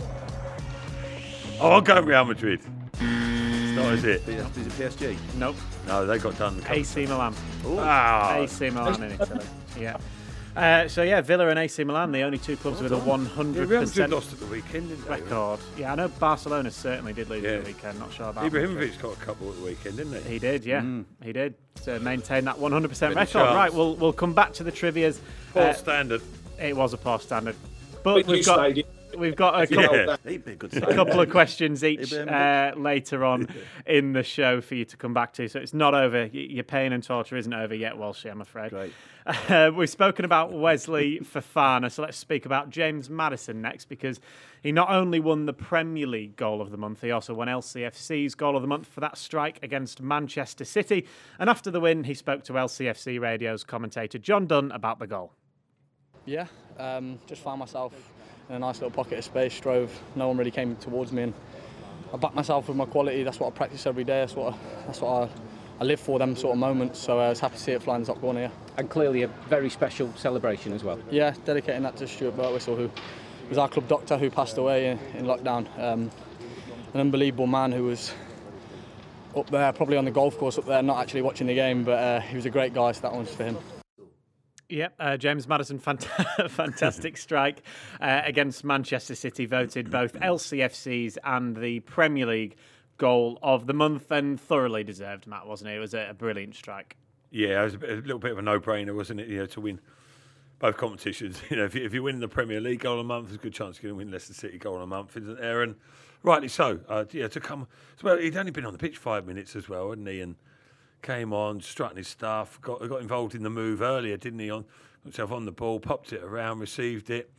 Oh, 1.61 1.71
I'll 1.71 1.81
go 1.81 2.01
Real 2.01 2.25
Madrid. 2.25 2.61
It's 2.95 3.77
not, 3.77 3.93
is 3.95 4.05
it? 4.05 4.29
Is 4.29 4.67
it 4.67 4.73
PSG? 4.73 5.17
Nope. 5.37 5.57
No, 5.87 6.07
they 6.07 6.19
got 6.19 6.37
done. 6.39 6.63
AC 6.69 7.07
Milan. 7.07 7.35
Ah, 7.79 8.37
AC 8.37 8.71
Milan 8.71 9.03
in 9.03 9.13
Italy. 9.13 9.45
Yeah. 9.79 9.97
Uh, 10.55 10.87
so 10.87 11.03
yeah, 11.03 11.23
Villa 11.23 11.49
and 11.49 11.59
AC 11.59 11.83
Milan, 11.83 12.13
the 12.13 12.21
only 12.21 12.37
two 12.37 12.59
clubs 12.59 12.83
with 12.83 12.93
a 12.93 12.97
yeah, 12.97 13.05
Real 13.07 13.17
Madrid 13.17 13.69
100% 13.71 14.11
lost 14.11 14.35
at 14.35 14.39
the 14.41 14.45
weekend, 14.45 14.91
didn't 14.91 15.07
they? 15.09 15.23
record. 15.23 15.61
Yeah, 15.79 15.93
I 15.93 15.95
know 15.95 16.09
Barcelona 16.09 16.71
certainly 16.71 17.15
did 17.15 17.31
lose 17.31 17.43
Yeah. 17.43 17.53
at 17.53 17.65
the 17.65 17.71
weekend. 17.73 17.99
Not 17.99 18.13
sure 18.13 18.29
about 18.29 18.45
Madrid. 18.45 18.69
Ibrahimovic 18.69 19.01
got 19.01 19.15
a 19.15 19.21
couple 19.21 19.49
at 19.49 19.57
the 19.57 19.65
weekend, 19.65 19.97
didn't 19.97 20.23
he? 20.25 20.33
He 20.35 20.39
did, 20.39 20.67
yeah, 20.67 20.85
he 21.23 21.33
did 21.33 21.55
to 21.85 21.99
maintain 22.01 22.45
that 22.45 22.57
100% 22.57 23.15
record. 23.15 23.35
Right, 23.35 23.73
we'll 23.73 23.95
we'll 23.97 24.13
come 24.13 24.35
back 24.35 24.53
to 24.55 24.63
the 24.63 24.71
trivia's. 24.71 25.23
Poor 25.55 25.63
Uh, 25.63 25.73
standard. 25.73 26.21
It 26.61 26.77
was 26.77 26.93
a 26.93 26.97
poor 26.99 27.19
standard, 27.19 27.57
but 28.03 28.15
But 28.15 28.27
we've 28.27 28.45
got 28.45 28.71
stayed. 28.71 28.87
we've 29.17 29.37
got 29.37 29.63
a 29.63 29.67
couple, 29.75 29.95
held 29.97 30.09
that. 30.09 30.21
He'd 30.31 30.45
be 30.45 30.53
a 30.53 30.57
good 30.57 30.73
a 30.75 30.81
sign. 30.81 30.95
couple 30.95 31.21
of 31.21 31.31
questions 31.31 31.83
each 31.85 32.13
uh, 32.13 32.73
later 32.77 33.25
on 33.25 33.49
in 33.87 34.13
the 34.13 34.23
show 34.23 34.61
for 34.61 34.75
you 34.75 34.85
to 34.87 34.97
come 34.97 35.13
back 35.15 35.33
to. 35.35 35.49
So 35.49 35.59
it's 35.61 35.75
not 35.75 35.95
over. 35.95 36.27
Your 36.27 36.65
pain 36.65 36.93
and 36.93 37.03
torture 37.03 37.37
isn't 37.37 37.53
over 37.53 37.75
yet, 37.75 37.95
Walshy, 37.95 38.31
I'm 38.31 38.41
afraid. 38.41 38.71
Great. 38.71 38.93
Uh, 39.25 39.71
we've 39.73 39.89
spoken 39.89 40.25
about 40.25 40.51
Wesley 40.53 41.21
Fofana, 41.21 41.93
so 41.93 42.03
let's 42.03 42.17
speak 42.17 42.45
about 42.45 42.71
James 42.71 43.09
Maddison 43.09 43.63
next 43.63 43.85
because 43.85 44.19
he 44.65 44.73
not 44.73 44.91
only 44.91 45.21
won 45.21 45.47
the 45.47 45.53
Premier 45.53 46.09
League 46.09 46.35
Goal 46.35 46.61
of 46.61 46.73
the 46.73 46.77
Month, 46.77 47.03
he 47.03 47.13
also 47.13 47.33
won 47.33 47.47
LCFC's 47.47 48.35
Goal 48.35 48.57
of 48.57 48.63
the 48.63 48.67
Month 48.67 48.89
for 48.89 48.99
that 48.99 49.17
strike 49.17 49.61
against 49.63 50.03
Manchester 50.03 50.65
City. 50.65 51.07
And 51.39 51.49
after 51.49 51.71
the 51.71 51.79
win, 51.79 52.03
he 52.03 52.15
spoke 52.15 52.43
to 52.47 52.55
LCFC 52.55 53.21
Radio's 53.21 53.63
commentator 53.63 54.19
John 54.19 54.49
Dunn 54.49 54.73
about 54.73 54.99
the 54.99 55.07
goal. 55.07 55.31
Yeah, 56.27 56.47
um, 56.79 57.19
just 57.27 57.43
found 57.43 57.59
myself 57.59 57.93
in 58.49 58.57
a 58.57 58.59
nice 58.59 58.77
little 58.77 58.91
pocket 58.91 59.19
of 59.19 59.25
space, 59.25 59.59
drove, 59.61 59.91
no 60.15 60.29
one 60.29 60.37
really 60.37 60.51
came 60.51 60.77
towards 60.77 61.13
me 61.13 61.25
and 61.25 61.35
I 62.13 62.17
backed 62.17 62.35
myself 62.35 62.69
with 62.69 62.77
my 62.77 62.85
quality, 62.85 63.23
that's 63.23 63.41
what 63.41 63.53
I 63.53 63.57
practice 63.57 63.87
every 63.87 64.05
day, 64.05 64.21
that's 64.21 64.37
what 64.37 64.53
I, 64.53 64.57
that's 64.87 65.01
what 65.01 65.23
I, 65.23 65.29
I 65.81 65.85
live 65.85 65.99
for, 65.99 66.19
them 66.19 66.37
sort 66.37 66.53
of 66.53 66.59
moments, 66.59 67.01
so 67.01 67.19
uh, 67.19 67.25
I 67.25 67.29
was 67.31 67.41
happy 67.41 67.57
to 67.57 67.61
see 67.61 67.73
it 67.73 67.83
fly 67.83 67.97
in 67.97 68.03
the 68.03 68.07
top 68.07 68.21
corner, 68.21 68.43
yeah. 68.43 68.51
and 68.77 68.89
clearly 68.89 69.23
a 69.23 69.29
very 69.49 69.71
special 69.71 70.13
celebration 70.15 70.73
as 70.73 70.85
well. 70.85 70.99
Yeah, 71.11 71.35
dedicating 71.45 71.83
that 71.85 71.97
to 71.97 72.07
Stuart 72.07 72.37
Burtwhistle, 72.37 72.77
who 72.77 72.91
was 73.49 73.59
our 73.59 73.69
club 73.69 73.89
doctor 73.89 74.17
who 74.17 74.31
passed 74.31 74.59
away 74.59 74.91
in, 74.91 74.99
in 75.17 75.25
lockdown. 75.25 75.67
Um, 75.79 76.11
an 76.95 77.01
unbelievable 77.01 77.47
man 77.47 77.73
who 77.73 77.85
was 77.85 78.13
up 79.35 79.49
there, 79.51 79.73
probably 79.73 79.97
on 79.97 80.05
the 80.05 80.11
golf 80.11 80.39
course 80.39 80.59
up 80.59 80.67
there, 80.67 80.83
not 80.83 80.99
actually 80.99 81.23
watching 81.23 81.47
the 81.47 81.55
game, 81.55 81.85
but 81.85 81.99
uh, 81.99 82.21
he 82.21 82.37
was 82.37 82.45
a 82.45 82.51
great 82.51 82.75
guy, 82.75 82.93
so 82.93 83.01
that 83.01 83.13
one's 83.13 83.35
for 83.35 83.45
him. 83.45 83.57
Yep, 84.73 84.95
uh, 84.99 85.17
James 85.19 85.47
Maddison, 85.47 85.79
fant- 85.79 86.51
fantastic 86.51 87.17
strike 87.19 87.63
uh, 88.01 88.23
against 88.25 88.65
Manchester 88.65 89.15
City, 89.15 89.45
voted 89.45 89.91
both 89.91 90.15
LCFC's 90.15 91.19
and 91.25 91.55
the 91.55 91.81
Premier 91.81 92.25
League 92.25 92.57
goal 92.97 93.39
of 93.43 93.67
the 93.67 93.75
month, 93.75 94.11
and 94.11 94.41
thoroughly 94.41 94.83
deserved, 94.83 95.27
Matt, 95.27 95.47
wasn't 95.47 95.69
it? 95.71 95.77
It 95.77 95.81
was 95.81 95.93
a, 95.93 96.09
a 96.09 96.15
brilliant 96.15 96.55
strike. 96.55 96.97
Yeah, 97.31 97.61
it 97.61 97.65
was 97.65 97.75
a, 97.75 97.79
bit, 97.79 97.91
a 97.91 97.95
little 97.97 98.19
bit 98.19 98.33
of 98.33 98.39
a 98.39 98.43
no-brainer, 98.43 98.97
wasn't 98.97 99.21
it? 99.21 99.29
You 99.29 99.41
know, 99.41 99.47
to 99.47 99.61
win 99.61 99.79
both 100.59 100.79
competitions. 100.79 101.43
You 101.51 101.59
know, 101.59 101.65
if 101.67 101.75
you, 101.75 101.85
if 101.85 101.93
you 101.93 102.03
win 102.03 102.21
the 102.21 102.29
Premier 102.29 102.61
League 102.61 102.81
goal 102.81 102.95
of 102.95 102.99
the 103.01 103.05
month, 103.05 103.27
there's 103.27 103.39
a 103.39 103.43
good 103.43 103.53
chance 103.53 103.77
you're 103.83 103.91
going 103.91 104.01
to 104.01 104.07
win 104.07 104.11
Leicester 104.11 104.33
City 104.33 104.57
goal 104.57 104.77
of 104.77 104.81
the 104.81 104.87
month, 104.87 105.19
isn't 105.19 105.39
there? 105.39 105.61
And 105.61 105.75
rightly 106.23 106.49
so. 106.49 106.81
Uh, 106.89 107.05
yeah, 107.11 107.29
to 107.29 107.41
come. 107.41 107.69
Well, 108.03 108.17
he'd 108.17 108.39
only 108.39 108.53
been 108.53 108.65
on 108.65 108.73
the 108.73 108.79
pitch 108.79 108.97
five 108.97 109.27
minutes 109.27 109.55
as 109.55 109.69
well, 109.69 109.91
hadn't 109.91 110.07
he? 110.07 110.23
And 110.23 110.37
came 111.03 111.33
on, 111.33 111.61
strutting 111.61 111.99
his 111.99 112.09
stuff. 112.09 112.61
Got 112.61 112.89
got 112.89 113.01
involved 113.01 113.35
in 113.35 113.43
the 113.43 113.51
move 113.51 113.83
earlier, 113.83 114.17
didn't 114.17 114.39
he? 114.39 114.51
On 114.51 114.65
himself 115.03 115.33
on 115.33 115.45
the 115.45 115.53
ball, 115.53 115.81
popped 115.81 116.13
it 116.13 116.23
around, 116.23 116.61
received 116.61 117.11
it. 117.11 117.31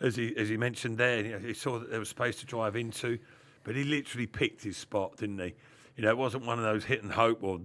As 0.00 0.16
he 0.16 0.36
as 0.36 0.48
he 0.48 0.56
mentioned 0.56 0.98
there, 0.98 1.24
you 1.24 1.32
know, 1.32 1.38
he 1.38 1.54
saw 1.54 1.78
that 1.78 1.90
there 1.90 2.00
was 2.00 2.08
space 2.08 2.36
to 2.40 2.46
drive 2.46 2.76
into, 2.76 3.18
but 3.62 3.76
he 3.76 3.84
literally 3.84 4.26
picked 4.26 4.64
his 4.64 4.76
spot, 4.76 5.18
didn't 5.18 5.38
he? 5.38 5.54
You 5.96 6.04
know, 6.04 6.10
it 6.10 6.18
wasn't 6.18 6.44
one 6.46 6.58
of 6.58 6.64
those 6.64 6.84
hit 6.84 7.02
and 7.02 7.12
hope 7.12 7.42
or 7.42 7.60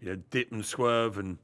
you 0.00 0.10
know 0.10 0.16
dip 0.30 0.52
and 0.52 0.64
swerve 0.64 1.18
and 1.18 1.38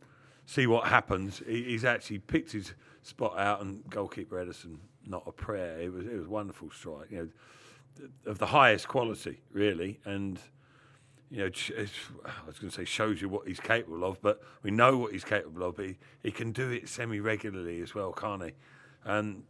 see 0.46 0.66
what 0.66 0.86
happens. 0.86 1.42
He, 1.46 1.64
he's 1.64 1.84
actually 1.84 2.18
picked 2.18 2.52
his 2.52 2.74
spot 3.02 3.38
out, 3.38 3.62
and 3.62 3.88
goalkeeper 3.90 4.36
Ederson, 4.36 4.76
not 5.06 5.24
a 5.26 5.32
prayer. 5.32 5.80
It 5.80 5.92
was 5.92 6.06
it 6.06 6.14
was 6.14 6.26
a 6.26 6.30
wonderful 6.30 6.70
strike. 6.70 7.10
You 7.10 7.16
know, 7.98 8.08
of 8.26 8.38
the 8.38 8.46
highest 8.46 8.86
quality, 8.86 9.40
really, 9.52 9.98
and 10.04 10.38
you 11.30 11.38
know, 11.38 11.46
it's, 11.46 11.70
I 12.24 12.46
was 12.46 12.58
going 12.58 12.70
to 12.70 12.76
say 12.76 12.84
shows 12.84 13.20
you 13.20 13.28
what 13.28 13.46
he's 13.46 13.60
capable 13.60 14.04
of, 14.04 14.20
but 14.22 14.40
we 14.62 14.70
know 14.70 14.96
what 14.96 15.12
he's 15.12 15.24
capable 15.24 15.64
of. 15.64 15.76
He, 15.76 15.96
he 16.22 16.30
can 16.30 16.52
do 16.52 16.70
it 16.70 16.88
semi 16.88 17.20
regularly 17.20 17.80
as 17.82 17.94
well, 17.94 18.12
can't 18.12 18.42
he? 18.42 18.52
And 19.04 19.42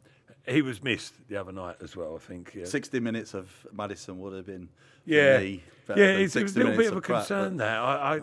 he 0.47 0.63
was 0.63 0.83
missed 0.83 1.15
the 1.29 1.37
other 1.37 1.53
night 1.53 1.77
as 1.83 1.97
well. 1.97 2.17
I 2.17 2.19
think. 2.19 2.53
Yeah. 2.55 2.65
60 2.65 3.01
minutes 3.01 3.35
of 3.35 3.67
Maddison 3.73 4.19
would 4.21 4.35
have 4.35 4.47
been, 4.47 4.69
Yeah, 5.05 5.39
me, 5.39 5.63
yeah, 5.89 5.95
than 5.95 6.21
it's 6.21 6.37
a 6.37 6.41
little 6.41 6.77
bit 6.77 6.91
of 6.91 6.97
a 6.97 7.01
concern 7.01 7.57
there. 7.57 7.79
I, 7.81 8.17
I, 8.17 8.21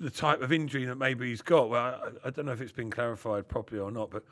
the 0.00 0.10
type 0.10 0.42
of 0.42 0.52
injury 0.52 0.84
that 0.84 0.96
maybe 0.96 1.28
he's 1.28 1.42
got. 1.42 1.70
Well, 1.70 1.82
I, 1.82 2.28
I 2.28 2.30
don't 2.30 2.46
know 2.46 2.52
if 2.52 2.60
it's 2.60 2.72
been 2.72 2.90
clarified 2.90 3.48
properly 3.48 3.80
or 3.80 3.90
not, 3.90 4.10
but 4.10 4.24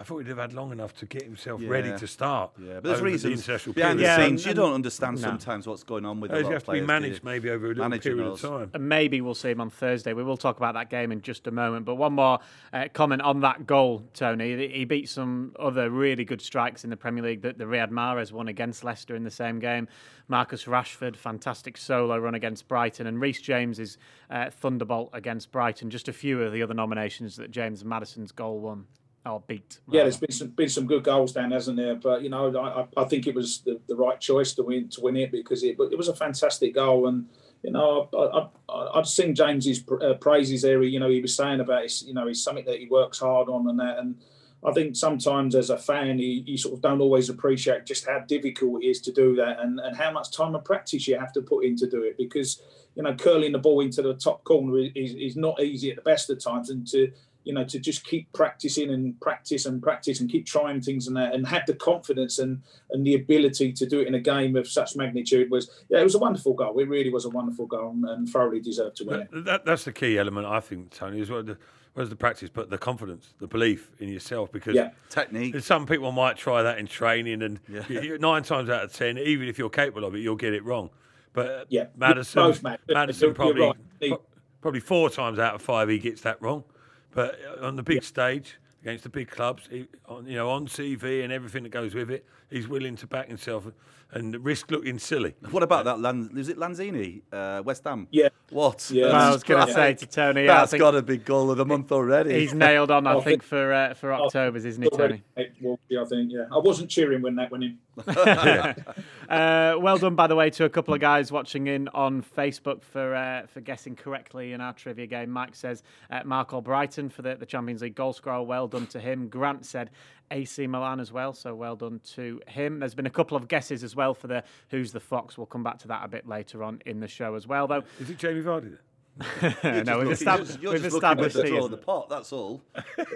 I 0.00 0.04
thought 0.04 0.18
he'd 0.18 0.28
have 0.28 0.38
had 0.38 0.52
long 0.52 0.70
enough 0.70 0.94
to 0.96 1.06
get 1.06 1.24
himself 1.24 1.60
ready 1.64 1.96
to 1.96 2.06
start. 2.06 2.52
Yeah, 2.58 2.74
but 2.74 2.84
there's 2.84 2.98
over 2.98 3.06
the 3.06 3.12
reasons 3.12 3.40
international 3.40 3.74
behind 3.74 3.98
the 3.98 4.04
period. 4.04 4.18
Yeah, 4.20 4.26
scenes. 4.26 4.46
You 4.46 4.54
don't 4.54 4.74
understand 4.74 5.16
no. 5.16 5.22
sometimes 5.22 5.66
what's 5.66 5.82
going 5.82 6.04
on 6.04 6.20
with 6.20 6.30
a 6.30 6.34
Those 6.34 6.44
lot 6.44 6.52
have 6.52 6.62
of 6.62 6.66
to 6.66 6.72
be 6.72 6.80
managed 6.82 7.24
maybe 7.24 7.50
over 7.50 7.66
a 7.66 7.68
little 7.70 7.84
Manager 7.84 8.10
period 8.10 8.24
knows. 8.24 8.44
of 8.44 8.50
time. 8.50 8.70
And 8.74 8.88
maybe 8.88 9.20
we'll 9.20 9.34
see 9.34 9.50
him 9.50 9.60
on 9.60 9.70
Thursday. 9.70 10.12
We 10.12 10.22
will 10.22 10.36
talk 10.36 10.56
about 10.56 10.74
that 10.74 10.88
game 10.88 11.10
in 11.10 11.20
just 11.20 11.46
a 11.48 11.50
moment. 11.50 11.84
But 11.84 11.96
one 11.96 12.12
more 12.12 12.38
uh, 12.72 12.86
comment 12.92 13.22
on 13.22 13.40
that 13.40 13.66
goal, 13.66 14.08
Tony. 14.14 14.68
He 14.68 14.84
beat 14.84 15.08
some 15.08 15.54
other 15.58 15.90
really 15.90 16.24
good 16.24 16.40
strikes 16.40 16.84
in 16.84 16.90
the 16.90 16.96
Premier 16.96 17.24
League 17.24 17.42
that 17.42 17.58
the 17.58 17.64
Riyad 17.64 17.90
Mahrez 17.90 18.30
won 18.30 18.46
against 18.48 18.84
Leicester 18.84 19.16
in 19.16 19.24
the 19.24 19.30
same 19.30 19.58
game. 19.58 19.88
Marcus 20.28 20.64
Rashford, 20.64 21.16
fantastic 21.16 21.76
solo 21.76 22.18
run 22.18 22.34
against 22.34 22.68
Brighton. 22.68 23.06
And 23.06 23.20
Reece 23.20 23.40
James's 23.40 23.98
uh, 24.30 24.50
thunderbolt 24.50 25.10
against 25.12 25.50
Brighton. 25.50 25.90
Just 25.90 26.06
a 26.06 26.12
few 26.12 26.42
of 26.42 26.52
the 26.52 26.62
other 26.62 26.74
nominations 26.74 27.36
that 27.36 27.50
James 27.50 27.84
Maddison's 27.84 28.30
goal 28.30 28.60
won. 28.60 28.86
Or 29.28 29.42
beat. 29.46 29.80
Yeah, 29.90 30.02
there's 30.02 30.16
been 30.16 30.32
some 30.32 30.48
been 30.48 30.68
some 30.68 30.86
good 30.86 31.04
goals 31.04 31.32
down, 31.32 31.50
hasn't 31.50 31.76
there? 31.76 31.96
But 31.96 32.22
you 32.22 32.30
know, 32.30 32.56
I, 32.56 33.00
I- 33.00 33.04
think 33.04 33.26
it 33.26 33.34
was 33.34 33.60
the, 33.60 33.78
the 33.86 33.94
right 33.94 34.18
choice 34.18 34.54
to 34.54 34.62
win 34.62 34.88
to 34.90 35.02
win 35.02 35.16
it 35.16 35.30
because 35.30 35.62
it 35.62 35.76
it 35.78 35.98
was 35.98 36.08
a 36.08 36.14
fantastic 36.16 36.74
goal, 36.74 37.08
and 37.08 37.26
you 37.62 37.70
know, 37.72 38.08
I, 38.16 38.72
I, 38.72 38.98
I'd 38.98 39.06
sing 39.06 39.34
James's 39.34 39.82
uh, 40.00 40.14
praises 40.14 40.62
there. 40.62 40.82
You 40.82 41.00
know, 41.00 41.10
he 41.10 41.20
was 41.20 41.34
saying 41.34 41.60
about 41.60 41.84
it's 41.84 42.02
you 42.02 42.14
know, 42.14 42.26
it's 42.26 42.42
something 42.42 42.64
that 42.64 42.78
he 42.78 42.86
works 42.86 43.18
hard 43.18 43.48
on 43.48 43.68
and 43.68 43.78
that, 43.80 43.98
and 43.98 44.16
I 44.64 44.72
think 44.72 44.96
sometimes 44.96 45.54
as 45.54 45.70
a 45.70 45.78
fan, 45.78 46.18
you, 46.18 46.42
you 46.46 46.56
sort 46.56 46.74
of 46.74 46.80
don't 46.80 47.00
always 47.00 47.28
appreciate 47.28 47.86
just 47.86 48.06
how 48.06 48.20
difficult 48.20 48.82
it 48.82 48.86
is 48.86 49.00
to 49.02 49.12
do 49.12 49.36
that, 49.36 49.60
and 49.60 49.78
and 49.80 49.96
how 49.96 50.10
much 50.10 50.30
time 50.30 50.54
and 50.54 50.64
practice 50.64 51.06
you 51.06 51.18
have 51.18 51.32
to 51.34 51.42
put 51.42 51.64
in 51.64 51.76
to 51.76 51.88
do 51.88 52.02
it 52.02 52.16
because 52.16 52.62
you 52.94 53.04
know, 53.04 53.14
curling 53.14 53.52
the 53.52 53.58
ball 53.58 53.80
into 53.80 54.02
the 54.02 54.14
top 54.14 54.42
corner 54.42 54.76
is, 54.76 55.14
is 55.14 55.36
not 55.36 55.62
easy 55.62 55.88
at 55.90 55.94
the 55.96 56.02
best 56.02 56.30
of 56.30 56.42
times, 56.42 56.70
and 56.70 56.84
to 56.88 57.12
you 57.44 57.54
know, 57.54 57.64
to 57.64 57.78
just 57.78 58.04
keep 58.04 58.30
practicing 58.32 58.90
and 58.90 59.18
practice 59.20 59.64
and 59.66 59.82
practice 59.82 60.20
and 60.20 60.30
keep 60.30 60.44
trying 60.46 60.80
things 60.80 61.06
and 61.06 61.16
that, 61.16 61.34
and 61.34 61.46
have 61.46 61.62
the 61.66 61.74
confidence 61.74 62.38
and 62.38 62.62
and 62.90 63.06
the 63.06 63.14
ability 63.14 63.72
to 63.72 63.86
do 63.86 64.00
it 64.00 64.06
in 64.08 64.14
a 64.14 64.20
game 64.20 64.56
of 64.56 64.68
such 64.68 64.96
magnitude 64.96 65.50
was, 65.50 65.70
yeah, 65.88 66.00
it 66.00 66.04
was 66.04 66.14
a 66.14 66.18
wonderful 66.18 66.52
goal. 66.54 66.78
It 66.78 66.88
really 66.88 67.10
was 67.10 67.24
a 67.24 67.30
wonderful 67.30 67.66
goal, 67.66 67.90
and, 67.90 68.04
and 68.04 68.28
thoroughly 68.28 68.60
deserved 68.60 68.96
to 68.98 69.04
win 69.04 69.20
it. 69.20 69.30
That, 69.30 69.44
that, 69.44 69.64
that's 69.64 69.84
the 69.84 69.92
key 69.92 70.18
element, 70.18 70.46
I 70.46 70.60
think, 70.60 70.90
Tony, 70.90 71.20
as 71.20 71.30
well. 71.30 71.42
The, 71.42 71.56
where's 71.94 72.10
the 72.10 72.16
practice, 72.16 72.50
but 72.52 72.70
the 72.70 72.78
confidence, 72.78 73.34
the 73.38 73.46
belief 73.46 73.90
in 73.98 74.08
yourself. 74.08 74.52
Because 74.52 74.74
Yeah. 74.74 74.90
Technique. 75.08 75.58
some 75.60 75.86
people 75.86 76.12
might 76.12 76.36
try 76.36 76.62
that 76.62 76.78
in 76.78 76.86
training, 76.86 77.42
and 77.42 77.60
Yeah. 77.68 77.82
you- 77.88 78.00
you- 78.02 78.18
nine 78.18 78.42
times 78.42 78.68
out 78.68 78.84
of 78.84 78.92
ten, 78.92 79.16
even 79.18 79.48
if 79.48 79.58
you're 79.58 79.70
capable 79.70 80.04
of 80.06 80.14
it, 80.14 80.18
you'll 80.20 80.36
get 80.36 80.52
it 80.52 80.64
wrong. 80.64 80.90
But 81.32 81.66
Yeah, 81.70 81.86
Maddison, 81.96 82.42
both, 82.42 82.62
Maddison 82.62 82.88
You're- 82.88 83.14
you're 83.20 83.34
probably 83.34 83.62
right. 84.10 84.20
Probably 84.60 84.80
four 84.80 85.08
times 85.08 85.38
out 85.38 85.54
of 85.54 85.62
five 85.62 85.88
he 85.88 85.98
gets 85.98 86.20
that 86.22 86.42
wrong. 86.42 86.64
But 87.12 87.38
uh, 87.60 87.66
on 87.66 87.76
the 87.76 87.82
big 87.82 88.02
stage 88.02 88.58
against 88.82 89.04
the 89.04 89.10
big 89.10 89.30
clubs, 89.30 89.68
he, 89.70 89.88
on, 90.06 90.26
you 90.26 90.36
know, 90.36 90.50
on 90.50 90.66
TV 90.66 91.24
and 91.24 91.32
everything 91.32 91.62
that 91.64 91.70
goes 91.70 91.94
with 91.94 92.10
it, 92.10 92.24
he's 92.50 92.68
willing 92.68 92.96
to 92.96 93.06
back 93.06 93.28
himself 93.28 93.66
and 94.10 94.42
risk 94.42 94.70
looking 94.70 94.98
silly. 94.98 95.34
What 95.50 95.62
about 95.62 95.84
that? 95.84 96.00
Lan- 96.00 96.30
is 96.34 96.48
it 96.48 96.56
Lanzini, 96.56 97.20
uh, 97.30 97.62
West 97.62 97.84
Ham? 97.84 98.08
Yeah. 98.10 98.28
What? 98.48 98.90
Yeah. 98.90 99.06
Well, 99.08 99.14
I 99.16 99.30
was 99.30 99.42
going 99.42 99.66
to 99.66 99.72
say 99.72 99.92
to 99.94 100.06
Tony, 100.06 100.46
that's 100.46 100.72
got 100.72 100.94
a 100.94 101.02
big 101.02 101.26
goal 101.26 101.50
of 101.50 101.58
the 101.58 101.66
month 101.66 101.92
already. 101.92 102.40
he's 102.40 102.54
nailed 102.54 102.90
on, 102.90 103.06
I 103.06 103.14
Oh, 103.14 103.20
think, 103.28 103.42
for 103.42 103.70
uh, 103.72 103.92
for 103.92 104.14
October's, 104.14 104.64
isn't 104.64 104.82
he, 104.82 104.88
Tony? 104.88 105.22
Walkie, 105.60 105.98
I 105.98 106.04
think, 106.06 106.32
yeah. 106.32 106.44
I 106.50 106.56
wasn't 106.58 106.88
cheering 106.88 107.20
when 107.20 107.36
that 107.36 107.50
went 107.50 107.64
in. 107.64 107.78
Uh, 109.28 109.74
well 109.78 109.98
done, 109.98 110.14
by 110.14 110.26
the 110.26 110.34
way, 110.34 110.48
to 110.48 110.64
a 110.64 110.70
couple 110.70 110.94
of 110.94 111.00
guys 111.00 111.30
watching 111.30 111.66
in 111.66 111.86
on 111.88 112.22
Facebook 112.22 112.82
for 112.82 113.14
uh, 113.14 113.46
for 113.46 113.60
guessing 113.60 113.94
correctly 113.94 114.54
in 114.54 114.60
our 114.62 114.72
trivia 114.72 115.06
game. 115.06 115.28
Mike 115.28 115.54
says 115.54 115.82
uh, 116.10 116.22
Marc 116.24 116.48
Albrighton 116.52 117.12
for 117.12 117.20
the, 117.20 117.34
the 117.34 117.44
Champions 117.44 117.82
League 117.82 117.94
goal 117.94 118.14
scorer. 118.14 118.42
Well 118.42 118.68
done 118.68 118.86
to 118.86 119.00
him. 119.00 119.28
Grant 119.28 119.66
said 119.66 119.90
AC 120.30 120.66
Milan 120.66 121.00
as 121.00 121.12
well, 121.12 121.32
so 121.32 121.54
well 121.54 121.76
done 121.76 122.00
to 122.14 122.40
him. 122.46 122.80
There's 122.80 122.94
been 122.94 123.06
a 123.06 123.10
couple 123.10 123.36
of 123.36 123.48
guesses 123.48 123.82
as 123.84 123.96
well 123.96 124.14
for 124.14 124.26
the 124.26 124.44
Who's 124.70 124.92
the 124.92 125.00
Fox. 125.00 125.36
We'll 125.38 125.46
come 125.46 125.62
back 125.62 125.78
to 125.80 125.88
that 125.88 126.04
a 126.04 126.08
bit 126.08 126.28
later 126.28 126.62
on 126.62 126.80
in 126.86 127.00
the 127.00 127.08
show 127.08 127.34
as 127.34 127.46
well, 127.46 127.66
though. 127.66 127.82
Is 128.00 128.10
it 128.10 128.18
Jamie 128.18 128.42
Vardy? 128.42 128.76
no, 129.84 129.98
we've 129.98 130.08
just 130.10 130.22
established, 130.22 130.60
you're 130.60 130.72
we've 130.72 130.82
just 130.82 130.94
established 130.94 131.34
the 131.34 131.42
he 131.42 131.48
draw 131.48 131.58
of 131.58 131.64
isn't. 131.64 131.70
the 131.72 131.84
pot. 131.84 132.08
That's 132.08 132.32
all. 132.32 132.62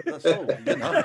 That's 0.05 0.25
all. 0.25 0.45
You 0.65 0.75
know. 0.75 1.03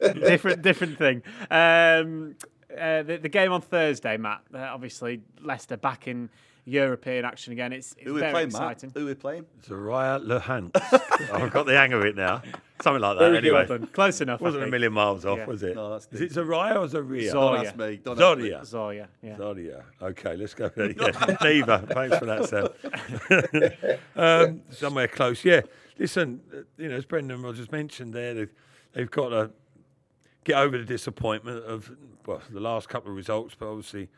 different 0.14 0.62
different 0.62 0.98
thing. 0.98 1.22
Um, 1.50 2.36
uh, 2.70 3.02
the, 3.02 3.18
the 3.22 3.30
game 3.30 3.50
on 3.50 3.62
Thursday, 3.62 4.18
Matt. 4.18 4.42
Uh, 4.52 4.58
obviously, 4.58 5.22
Leicester 5.40 5.78
back 5.78 6.06
in 6.06 6.28
European 6.68 7.24
action 7.24 7.52
again. 7.52 7.72
It's, 7.72 7.92
it's 7.92 8.02
Who 8.04 8.14
we 8.14 8.20
very 8.20 8.32
playing, 8.32 8.48
exciting. 8.48 8.90
Matt? 8.94 9.00
Who 9.00 9.06
we 9.06 9.14
playing? 9.14 9.46
Zariah 9.66 10.24
Lehant. 10.24 10.70
I've 11.32 11.52
got 11.52 11.66
the 11.66 11.76
hang 11.76 11.92
of 11.92 12.04
it 12.04 12.14
now. 12.16 12.42
Something 12.82 13.02
like 13.02 13.18
that, 13.18 13.30
Very 13.30 13.40
good. 13.40 13.56
anyway. 13.56 13.66
Well. 13.80 13.88
Close 13.88 14.20
enough. 14.20 14.40
Wasn't 14.40 14.62
a 14.62 14.66
think. 14.66 14.70
million 14.70 14.92
miles 14.92 15.24
off, 15.24 15.38
Yeah. 15.38 15.46
was 15.46 15.62
it? 15.64 15.74
No, 15.74 15.90
that's 15.90 16.06
Is 16.12 16.20
it 16.20 16.32
Zariah 16.32 16.76
or 16.76 16.86
Zaria? 16.88 17.30
Zor- 17.32 17.56
Don't 17.56 17.66
ask 17.66 17.76
me. 17.76 17.96
Don't 17.96 18.20
ask 18.20 18.38
me. 18.38 18.50
Zodia. 18.50 19.06
Yeah. 19.22 19.36
Zodia. 19.36 19.82
Okay, 20.00 20.36
let's 20.36 20.54
go. 20.54 20.68
there. 20.68 20.90
Yeah, 20.96 21.36
Neither. 21.42 21.78
Thanks 21.90 22.18
for 22.18 22.26
that, 22.26 22.48
Sam. 22.48 23.88
um, 24.16 24.62
somewhere 24.70 25.08
close. 25.08 25.44
Yeah. 25.44 25.62
Listen, 25.98 26.40
uh, 26.54 26.58
you 26.76 26.88
know, 26.88 26.96
as 26.96 27.04
Brendan 27.04 27.42
Rodgers 27.42 27.72
mentioned 27.72 28.12
there, 28.14 28.34
they've, 28.34 28.52
they've 28.92 29.10
got 29.10 29.30
to 29.30 29.50
get 30.44 30.56
over 30.56 30.78
the 30.78 30.84
disappointment 30.84 31.64
of 31.64 31.90
well 32.26 32.40
the 32.50 32.60
last 32.60 32.88
couple 32.88 33.10
of 33.10 33.16
results, 33.16 33.54
but 33.58 33.66
obviously 33.68 34.08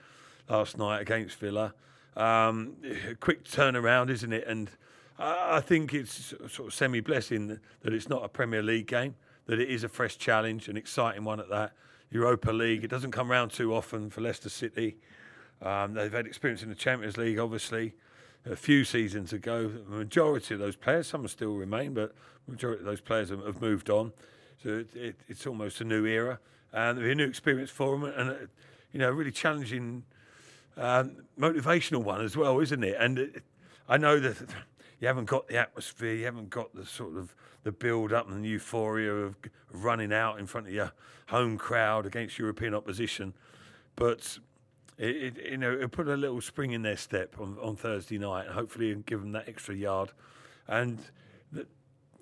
last 0.49 0.77
night 0.77 1.01
against 1.01 1.39
Villa. 1.39 1.73
Um, 2.17 2.77
a 3.11 3.15
quick 3.15 3.45
turnaround, 3.45 4.11
isn't 4.11 4.33
it? 4.33 4.47
And 4.47 4.71
I 5.19 5.61
think 5.61 5.93
it's 5.93 6.35
sort 6.49 6.69
of 6.69 6.75
semi 6.75 7.01
blessing 7.01 7.59
that 7.83 7.93
it's 7.93 8.09
not 8.09 8.25
a 8.25 8.29
Premier 8.29 8.63
League 8.63 8.87
game, 8.87 9.15
that 9.47 9.59
it 9.61 9.69
is 9.69 9.85
a 9.85 9.89
fresh 9.89 10.17
challenge, 10.17 10.69
an 10.69 10.77
exciting 10.77 11.25
one 11.25 11.41
at 11.41 11.51
that. 11.51 11.73
Europa 12.11 12.51
League, 12.51 12.83
it 12.83 12.89
doesn't 12.89 13.13
come 13.13 13.31
round 13.31 13.53
too 13.53 13.75
often 13.75 14.11
for 14.11 14.21
Leicester 14.21 14.49
City. 14.49 14.97
Um, 15.63 15.95
they've 15.95 16.13
had 16.13 16.27
experience 16.27 16.63
in 16.63 16.69
the 16.69 16.75
Champions 16.75 17.17
League, 17.17 17.39
obviously, 17.39 17.95
a 18.45 18.57
few 18.57 18.85
seasons 18.85 19.33
ago. 19.33 19.69
The 19.69 19.97
majority 19.97 20.55
of 20.55 20.61
those 20.61 20.75
players, 20.75 21.07
some 21.07 21.27
still 21.29 21.55
remain, 21.55 21.95
but 21.95 22.15
the 22.47 22.53
majority 22.53 22.81
of 22.81 22.87
those 22.87 23.01
players 23.01 23.31
have, 23.31 23.61
moved 23.61 23.91
on. 23.91 24.13
So 24.63 24.71
it, 24.71 24.97
it, 24.97 25.17
it's 25.29 25.47
almost 25.47 25.81
a 25.81 25.85
new 25.85 26.05
era, 26.07 26.41
and 26.73 26.99
a 26.99 27.15
new 27.15 27.27
experience 27.27 27.71
for 27.71 27.97
them, 27.97 28.05
and 28.05 28.31
uh, 28.31 28.35
you 28.93 28.99
know, 28.99 29.11
really 29.11 29.31
challenging, 29.31 30.05
um, 30.81 31.17
motivational 31.39 32.03
one 32.03 32.23
as 32.23 32.37
well, 32.37 32.59
isn't 32.59 32.83
it? 32.83 32.97
And 32.99 33.19
it, 33.19 33.43
I 33.89 33.99
know 33.99 34.19
that 34.19 34.37
you 35.01 35.07
haven't 35.07 35.27
got 35.27 35.47
the 35.47 35.59
atmosphere, 35.59 36.15
you 36.15 36.25
haven't 36.25 36.51
got 36.51 36.75
the 36.75 36.87
sort 36.87 37.17
of 37.17 37.35
the 37.63 37.71
build 37.71 38.13
up 38.13 38.29
and 38.31 38.43
the 38.43 38.49
euphoria 38.49 39.13
of 39.13 39.37
running 39.71 40.13
out 40.13 40.39
in 40.39 40.47
front 40.47 40.67
of 40.67 40.73
your 40.73 40.93
home 41.29 41.59
crowd 41.59 42.07
against 42.07 42.39
European 42.39 42.75
opposition, 42.75 43.35
but 43.95 44.39
it, 44.97 45.37
it, 45.37 45.51
you 45.51 45.59
know, 45.59 45.75
it'll 45.75 45.89
put 45.89 46.09
a 46.09 46.17
little 46.17 46.41
spring 46.41 46.73
in 46.73 46.81
their 46.81 46.97
step 46.97 47.39
on, 47.39 47.59
on 47.61 47.77
Thursday 47.77 48.17
night, 48.17 48.47
and 48.47 48.55
hopefully 48.55 48.95
give 49.05 49.21
them 49.21 49.33
that 49.33 49.49
extra 49.49 49.75
yard. 49.75 50.13
And 50.67 50.99
the, 51.53 51.67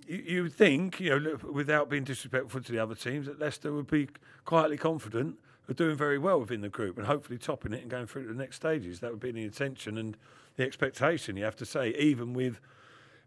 you, 0.09 0.17
you 0.27 0.43
would 0.43 0.55
think, 0.55 0.99
you 0.99 1.11
know, 1.11 1.39
without 1.53 1.89
being 1.89 2.03
disrespectful 2.03 2.61
to 2.63 2.73
the 2.73 2.81
other 2.81 2.97
teams, 2.97 3.27
that 3.27 3.39
Leicester 3.39 3.73
would 3.73 3.89
be 3.89 4.09
quietly 4.45 4.77
confident 4.77 5.39
of 5.69 5.77
doing 5.77 5.97
very 5.97 6.19
well 6.19 6.41
within 6.41 6.61
the 6.61 6.69
group 6.69 6.97
and 6.97 7.07
hopefully 7.07 7.39
topping 7.39 7.73
it 7.73 7.83
and 7.83 7.91
going 7.91 8.07
through 8.07 8.23
to 8.23 8.29
the 8.29 8.39
next 8.39 8.57
stages. 8.57 9.01
That 9.01 9.11
would 9.11 9.21
be 9.21 9.33
the 9.33 9.45
intention 9.45 9.99
and 9.99 10.17
the 10.57 10.65
expectation. 10.65 11.37
You 11.37 11.45
have 11.45 11.57
to 11.57 11.67
say, 11.67 11.91
even 11.99 12.33
with 12.33 12.61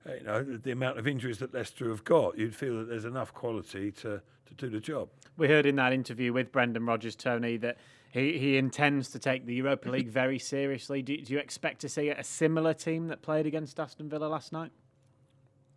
uh, 0.08 0.14
you 0.16 0.24
know 0.24 0.44
the, 0.44 0.58
the 0.58 0.72
amount 0.72 0.98
of 0.98 1.08
injuries 1.08 1.38
that 1.40 1.54
Leicester 1.54 1.90
have 1.90 2.04
got, 2.04 2.38
you'd 2.38 2.56
feel 2.56 2.80
that 2.80 2.90
there's 2.90 3.06
enough 3.06 3.34
quality 3.34 3.92
to, 3.92 4.22
to 4.48 4.54
do 4.58 4.70
the 4.70 4.80
job. 4.80 5.10
We 5.38 5.48
heard 5.48 5.66
in 5.66 5.76
that 5.76 5.94
interview 5.94 6.34
with 6.34 6.52
Brendan 6.52 6.86
Rodgers, 6.86 7.16
Tony, 7.16 7.58
that 7.58 7.78
he, 8.12 8.38
he 8.38 8.58
intends 8.58 9.10
to 9.10 9.20
take 9.20 9.46
the 9.46 9.54
Europa 9.54 9.90
League 9.90 10.10
very 10.10 10.40
seriously. 10.40 11.02
Do, 11.02 11.16
do 11.18 11.34
you 11.34 11.40
expect 11.40 11.80
to 11.82 11.90
see 11.90 12.10
a 12.10 12.24
similar 12.24 12.74
team 12.74 13.08
that 13.08 13.22
played 13.22 13.46
against 13.46 13.80
Aston 13.80 14.10
Villa 14.10 14.26
last 14.26 14.52
night? 14.52 14.72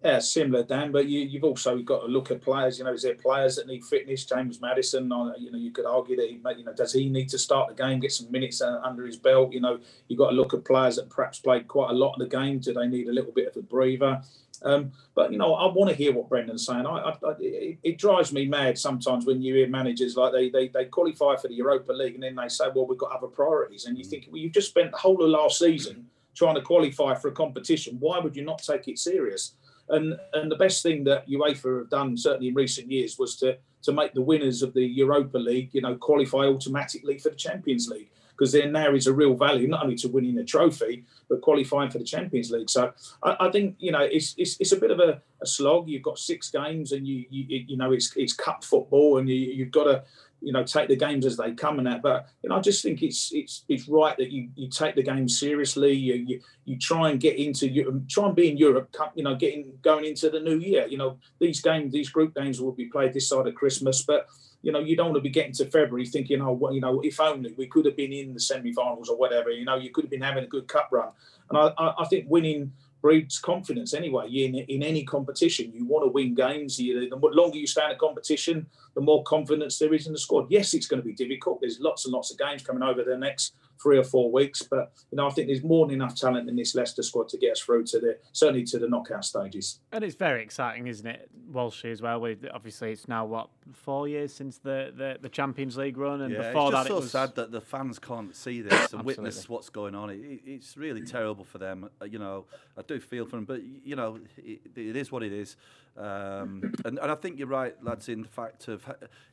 Yeah, 0.05 0.19
similar, 0.19 0.65
Dan. 0.65 0.93
But 0.93 1.07
you, 1.07 1.21
you've 1.21 1.45
also 1.45 1.79
got 1.79 2.01
to 2.01 2.07
look 2.09 2.31
at 2.31 2.43
players. 2.43 2.79
You 2.79 2.85
know, 2.85 2.93
is 2.93 3.03
there 3.03 3.15
players 3.15 3.57
that 3.57 3.67
need 3.67 3.83
fitness? 3.85 4.27
James 4.27 4.61
Maddison. 4.61 5.05
You 5.39 5.51
know, 5.51 5.59
you 5.59 5.71
could 5.71 5.87
argue 5.87 6.15
that 6.17 6.29
he, 6.29 6.39
you 6.59 6.65
know, 6.65 6.75
does 6.75 6.93
he 6.93 7.09
need 7.09 7.31
to 7.31 7.39
start 7.39 7.71
the 7.71 7.83
game, 7.83 8.01
get 8.01 8.13
some 8.13 8.31
minutes 8.31 8.61
under 8.61 9.07
his 9.07 9.17
belt? 9.17 9.55
You 9.55 9.63
know, 9.63 9.79
you've 10.09 10.19
got 10.19 10.29
to 10.29 10.37
look 10.37 10.53
at 10.53 10.67
players 10.67 10.97
that 10.97 11.09
perhaps 11.09 11.39
played 11.39 11.69
quite 11.69 11.89
a 11.89 11.95
lot 11.95 12.13
of 12.13 12.19
the 12.19 12.37
game. 12.37 12.59
Do 12.59 12.75
they 12.75 12.87
need 12.87 13.09
a 13.09 13.13
little 13.13 13.33
bit 13.33 13.49
of 13.49 13.57
a 13.57 13.63
breather? 13.63 14.21
Um, 14.63 14.93
but 15.15 15.33
you 15.33 15.39
know, 15.39 15.55
I 15.55 15.73
want 15.73 15.89
to 15.89 15.97
hear 15.97 16.13
what 16.13 16.29
Brendan's 16.29 16.67
saying. 16.67 16.85
I, 16.85 16.99
I, 16.99 17.11
I, 17.11 17.35
it, 17.41 17.79
it 17.83 17.99
drives 17.99 18.31
me 18.31 18.45
mad 18.45 18.79
sometimes 18.79 19.25
when 19.25 19.41
you 19.41 19.55
hear 19.55 19.69
managers 19.69 20.17
like 20.17 20.33
they, 20.33 20.51
they 20.51 20.69
they 20.69 20.85
qualify 20.85 21.37
for 21.37 21.49
the 21.49 21.55
Europa 21.55 21.93
League 21.93 22.15
and 22.15 22.23
then 22.23 22.35
they 22.35 22.49
say, 22.49 22.67
"Well, 22.75 22.87
we've 22.87 22.99
got 22.99 23.13
other 23.13 23.27
priorities," 23.27 23.87
and 23.87 23.97
you 23.97 24.05
think, 24.05 24.27
"Well, 24.31 24.41
you've 24.41 24.53
just 24.53 24.69
spent 24.69 24.91
the 24.91 24.99
whole 24.99 25.23
of 25.23 25.31
last 25.31 25.59
season 25.59 26.07
trying 26.35 26.57
to 26.57 26.63
qualify 26.63 27.15
for 27.15 27.29
a 27.29 27.33
competition. 27.33 27.97
Why 28.01 28.19
would 28.19 28.37
you 28.37 28.45
not 28.45 28.59
take 28.59 28.87
it 28.87 28.99
serious?" 28.99 29.55
And 29.89 30.19
and 30.33 30.51
the 30.51 30.57
best 30.57 30.83
thing 30.83 31.05
that 31.05 31.29
UEFA 31.29 31.81
have 31.81 31.91
done, 31.91 32.17
certainly 32.17 32.49
in 32.49 32.55
recent 32.55 32.91
years, 32.91 33.19
was 33.19 33.37
to 33.37 33.59
to 33.83 33.93
make 33.93 34.15
the 34.15 34.23
winners 34.23 34.63
of 34.63 34.73
the 34.73 34.85
Europa 34.85 35.39
League, 35.39 35.71
you 35.73 35.83
know, 35.83 35.95
qualify 35.97 36.47
automatically 36.47 37.19
for 37.19 37.29
the 37.29 37.37
Champions 37.37 37.89
League. 37.89 38.09
because 38.37 38.53
there 38.53 38.71
now 38.71 38.93
is 38.95 39.07
a 39.07 39.13
real 39.13 39.35
value 39.35 39.69
not 39.69 39.83
only 39.83 39.97
to 39.97 40.09
winning 40.09 40.35
the 40.35 40.45
trophy 40.45 41.05
but 41.29 41.41
qualifying 41.41 41.91
for 41.91 41.99
the 41.99 42.05
Champions 42.05 42.51
League. 42.51 42.69
So 42.69 42.93
I, 43.23 43.37
I 43.41 43.51
think 43.51 43.77
you 43.79 43.93
know 43.93 44.01
it's, 44.01 44.35
it's 44.37 44.57
it's 44.61 44.73
a 44.73 44.77
bit 44.77 44.91
of 44.91 45.01
a, 45.01 45.21
a 45.41 45.47
slog. 45.47 45.89
You've 45.89 46.03
got 46.03 46.19
six 46.19 46.51
games, 46.51 46.93
and 46.93 47.07
you 47.07 47.25
you, 47.31 47.65
you 47.69 47.77
know 47.77 47.93
it's 47.93 48.13
it's 48.17 48.33
cup 48.33 48.65
football, 48.65 49.19
and 49.19 49.29
you, 49.29 49.37
you've 49.37 49.71
got 49.71 49.85
to 49.85 50.03
you 50.45 50.53
know 50.53 50.63
take 50.63 50.89
the 50.89 50.97
games 50.97 51.27
as 51.27 51.37
they 51.37 51.53
come 51.53 51.79
and 51.79 51.87
that. 51.87 52.03
But 52.03 52.29
you 52.43 52.49
know 52.49 52.57
I 52.57 52.61
just 52.61 52.83
think 52.83 53.03
it's 53.03 53.33
it's 53.33 53.65
it's 53.69 53.89
right 53.89 54.17
that 54.17 54.31
you 54.31 54.49
you 54.55 54.69
take 54.69 54.95
the 54.95 55.03
game 55.03 55.29
seriously. 55.29 55.93
You 55.93 56.15
you, 56.15 56.41
you 56.65 56.79
try 56.79 57.11
and 57.11 57.19
get 57.19 57.37
into 57.37 57.69
you 57.69 58.05
try 58.09 58.27
and 58.27 58.37
be 58.37 58.51
in 58.51 58.57
Europe. 58.57 58.95
You 59.15 59.25
know 59.25 59.35
getting 59.35 59.79
going 59.83 60.05
into 60.05 60.31
the 60.31 60.41
new 60.41 60.59
year. 60.59 60.87
You 60.87 60.99
know 60.99 61.19
these 61.41 61.61
games 61.61 61.93
these 61.93 62.11
group 62.11 62.35
games 62.35 62.61
will 62.61 62.73
be 62.73 62.87
played 62.87 63.13
this 63.13 63.29
side 63.29 63.47
of 63.47 63.55
Christmas, 63.55 64.03
but 64.03 64.29
you 64.65 64.73
know, 64.73 64.81
you 64.81 64.97
don't 64.97 65.11
want 65.11 65.17
to 65.17 65.21
be 65.21 65.29
getting 65.29 65.53
to 65.53 65.67
February 65.67 66.07
thinking, 66.07 66.41
oh, 66.41 66.53
well, 66.53 66.73
you 66.73 66.81
know, 66.81 66.99
if 67.03 67.21
only 67.21 67.53
we 67.53 67.67
could 67.67 67.85
have 67.85 67.97
been 67.97 68.15
in 68.15 68.33
the 68.33 68.41
semi-finals 68.41 69.11
or 69.11 69.19
whatever. 69.19 69.51
You 69.51 69.67
know, 69.67 69.77
you 69.77 69.91
could 69.91 70.05
have 70.05 70.11
been 70.11 70.23
having 70.23 70.43
a 70.43 70.47
good 70.47 70.67
cup 70.69 70.89
run, 70.91 71.11
and 71.51 71.59
I, 71.59 71.73
I, 71.77 72.03
I 72.03 72.05
think 72.07 72.25
winning 72.29 72.73
breeds 73.03 73.39
confidence 73.39 73.93
anyway. 73.93 74.27
In 74.31 74.55
in 74.55 74.83
any 74.83 75.05
competition, 75.05 75.71
you 75.75 75.85
want 75.85 76.07
to 76.07 76.11
win 76.11 76.35
games. 76.35 76.81
You, 76.81 77.11
the 77.11 77.17
longer 77.17 77.59
you 77.59 77.67
stay 77.67 77.85
in 77.85 77.91
a 77.91 77.97
competition, 77.97 78.67
the 78.95 79.01
more 79.01 79.23
confidence 79.25 79.79
there 79.79 79.93
is 79.93 80.07
in 80.07 80.13
the 80.13 80.19
squad. 80.19 80.47
Yes, 80.51 80.75
it's 80.75 80.87
going 80.87 81.03
to 81.03 81.07
be 81.07 81.15
difficult. 81.15 81.61
There's 81.61 81.81
lots 81.81 82.05
and 82.05 82.13
lots 82.13 82.31
of 82.31 82.39
games 82.39 82.63
coming 82.63 82.83
over 82.83 83.03
the 83.03 83.17
next 83.17 83.55
three 83.83 83.99
or 83.99 84.05
four 84.05 84.31
weeks. 84.31 84.63
But 84.63 84.93
you 85.11 85.17
know, 85.17 85.27
I 85.27 85.31
think 85.31 85.49
there's 85.49 85.63
more 85.63 85.87
than 85.87 85.97
enough 85.97 86.17
talent 86.17 86.49
in 86.49 86.57
this 86.57 86.75
Leicester 86.75 87.03
squad 87.03 87.29
to 87.29 87.39
get 87.39 87.53
us 87.53 87.61
through 87.61 87.85
to 87.87 87.99
the 87.99 88.19
certainly 88.33 88.65
to 88.65 88.79
the 88.79 88.89
knockout 88.89 89.25
stages. 89.25 89.81
And 89.93 90.05
it's 90.05 90.17
very 90.17 90.43
exciting, 90.43 90.87
isn't 90.87 91.07
it, 91.07 91.31
Walshy 91.53 91.91
as 91.91 92.03
well? 92.03 92.21
With 92.21 92.47
obviously 92.53 92.93
it's 92.93 93.09
now 93.09 93.25
what 93.25 93.49
four 93.73 94.09
years 94.09 94.33
since 94.33 94.59
the, 94.59 94.93
the, 94.97 95.19
the 95.21 95.29
Champions 95.29 95.77
League 95.77 95.97
run, 95.97 96.21
and 96.21 96.33
yeah, 96.33 96.53
before 96.53 96.69
it's 96.69 96.73
just 96.73 96.85
that 96.85 96.89
so 96.89 96.97
it 96.97 97.01
was 97.01 97.11
sad 97.11 97.35
that 97.37 97.53
the 97.53 97.61
fans 97.61 97.99
can't 97.99 98.35
see 98.35 98.61
this 98.61 98.93
and 98.93 99.03
witness 99.03 99.49
what's 99.49 99.69
going 99.69 99.95
on. 99.95 100.11
It, 100.11 100.41
it's 100.45 100.77
really 100.77 101.03
terrible 101.03 101.45
for 101.45 101.59
them. 101.59 101.89
Uh, 102.01 102.05
you 102.05 102.19
know, 102.19 102.47
I 102.77 102.83
do 102.83 103.01
feel 103.01 103.27
for 103.27 103.37
them, 103.37 103.45
but 103.45 103.61
you 103.85 103.97
know, 103.97 104.19
it, 104.37 104.61
it 104.77 104.97
is 104.97 105.11
what 105.11 105.23
it 105.23 105.33
is. 105.33 105.57
Um, 105.97 106.75
and, 106.85 106.99
and 106.99 107.13
I 107.13 107.15
think 107.15 107.39
you're 107.39 107.49
right, 107.49 107.75
lads, 107.83 108.09
in 108.09 108.23
the 108.23 108.29
fact 108.29 108.67
of 108.69 108.85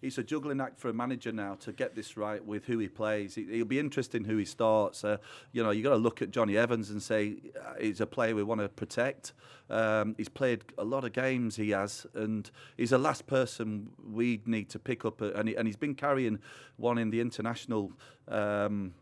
it's 0.02 0.18
a 0.18 0.24
juggling 0.24 0.62
act 0.62 0.80
for 0.80 0.90
a 0.90 0.94
manager 0.94 1.32
now 1.32 1.56
to 1.62 1.72
get 1.72 1.96
this 1.96 2.18
right 2.18 2.44
with 2.44 2.66
who 2.66 2.78
he 2.78 2.88
plays. 2.88 3.38
It, 3.38 3.50
will 3.50 3.66
be 3.66 3.80
interesting 3.80 4.26
who 4.26 4.38
he 4.38 4.46
starts. 4.46 5.04
Uh, 5.04 5.18
you 5.52 5.64
know, 5.64 5.72
you 5.72 5.82
got 5.82 5.92
to 5.92 5.96
look 5.96 6.22
at 6.22 6.30
Jonny 6.32 6.58
Evans 6.58 6.92
and 6.92 7.02
say 7.02 7.38
uh, 7.60 7.74
he's 7.80 8.02
a 8.02 8.06
player 8.06 8.36
we 8.36 8.44
want 8.44 8.62
to 8.62 8.70
protect. 8.70 9.34
Um, 9.70 10.16
he's 10.18 10.30
played 10.30 10.64
a 10.78 10.84
lot 10.84 11.04
of 11.04 11.14
games, 11.14 11.56
he 11.56 11.72
has, 11.72 12.06
and 12.14 12.52
he's 12.78 12.90
the 12.92 12.98
last 12.98 13.26
person 13.26 13.90
we 14.12 14.42
need 14.46 14.70
to 14.70 14.80
pick 14.80 15.06
up. 15.06 15.22
And, 15.22 15.50
he, 15.50 15.56
and 15.56 15.68
he's 15.68 15.78
been 15.78 15.96
carrying 15.96 16.40
one 16.78 16.98
in 16.98 17.10
the 17.10 17.22
international. 17.22 17.92
Um, 18.28 18.94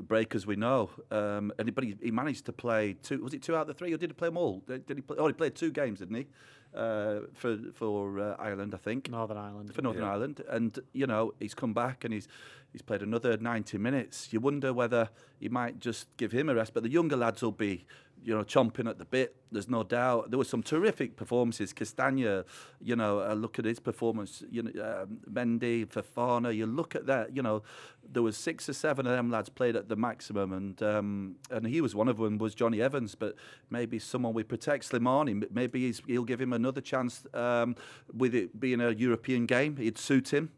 break 0.00 0.34
as 0.34 0.46
we 0.46 0.56
know. 0.56 0.90
Um, 1.10 1.52
and 1.58 1.74
but 1.74 1.84
he, 1.84 1.94
he, 2.02 2.10
managed 2.10 2.46
to 2.46 2.52
play 2.52 2.94
two. 3.02 3.22
Was 3.22 3.34
it 3.34 3.42
two 3.42 3.54
out 3.54 3.62
of 3.62 3.66
the 3.68 3.74
three, 3.74 3.92
or 3.92 3.98
did 3.98 4.10
he 4.10 4.14
play 4.14 4.28
them 4.28 4.36
all? 4.36 4.62
Did, 4.66 4.86
did 4.86 4.96
he 4.96 5.02
play? 5.02 5.16
Oh, 5.18 5.26
he 5.26 5.32
played 5.32 5.54
two 5.54 5.70
games, 5.70 5.98
didn't 5.98 6.16
he? 6.16 6.26
Uh, 6.74 7.20
for 7.34 7.58
for 7.72 8.18
uh, 8.20 8.36
Ireland, 8.38 8.74
I 8.74 8.78
think. 8.78 9.10
Northern 9.10 9.36
Ireland. 9.36 9.74
For 9.74 9.82
Northern 9.82 10.02
yeah. 10.02 10.12
Ireland, 10.12 10.42
and 10.48 10.78
you 10.92 11.06
know 11.06 11.34
he's 11.38 11.54
come 11.54 11.72
back 11.72 12.04
and 12.04 12.12
he's 12.12 12.28
he's 12.72 12.82
played 12.82 13.02
another 13.02 13.36
90 13.36 13.78
minutes. 13.78 14.32
You 14.32 14.40
wonder 14.40 14.72
whether 14.72 15.08
he 15.38 15.48
might 15.48 15.78
just 15.78 16.08
give 16.16 16.32
him 16.32 16.48
a 16.48 16.54
rest, 16.54 16.74
but 16.74 16.82
the 16.82 16.90
younger 16.90 17.16
lads 17.16 17.42
will 17.42 17.52
be 17.52 17.86
you 18.24 18.34
know, 18.34 18.42
chomping 18.42 18.88
at 18.88 18.98
the 18.98 19.04
bit. 19.04 19.36
There's 19.52 19.68
no 19.68 19.82
doubt. 19.82 20.30
There 20.30 20.38
were 20.38 20.44
some 20.44 20.62
terrific 20.62 21.14
performances. 21.14 21.72
Castagne, 21.72 22.44
you 22.80 22.96
know, 22.96 23.20
uh, 23.20 23.34
look 23.34 23.58
at 23.58 23.66
his 23.66 23.78
performance. 23.78 24.42
You 24.50 24.62
know, 24.62 25.02
um, 25.02 25.18
Mendy, 25.30 25.86
Fofana. 25.86 26.54
You 26.54 26.66
look 26.66 26.94
at 26.94 27.06
that. 27.06 27.36
You 27.36 27.42
know, 27.42 27.62
there 28.10 28.22
was 28.22 28.36
six 28.36 28.68
or 28.68 28.72
seven 28.72 29.06
of 29.06 29.12
them 29.12 29.30
lads 29.30 29.50
played 29.50 29.76
at 29.76 29.88
the 29.88 29.96
maximum, 29.96 30.52
and 30.52 30.82
um, 30.82 31.36
and 31.50 31.66
he 31.66 31.80
was 31.80 31.94
one 31.94 32.08
of 32.08 32.16
them. 32.16 32.38
Was 32.38 32.54
Jonny 32.54 32.80
Evans, 32.80 33.14
but 33.14 33.36
maybe 33.70 33.98
someone 33.98 34.32
we 34.32 34.42
protect 34.42 34.90
Slimani. 34.90 35.44
Maybe 35.52 35.92
he'll 36.06 36.24
give 36.24 36.40
him 36.40 36.52
another 36.52 36.80
chance 36.80 37.24
um, 37.34 37.76
with 38.12 38.34
it 38.34 38.58
being 38.58 38.80
a 38.80 38.90
European 38.90 39.46
game. 39.46 39.76
It'd 39.78 39.98
suit 39.98 40.32
him. 40.32 40.50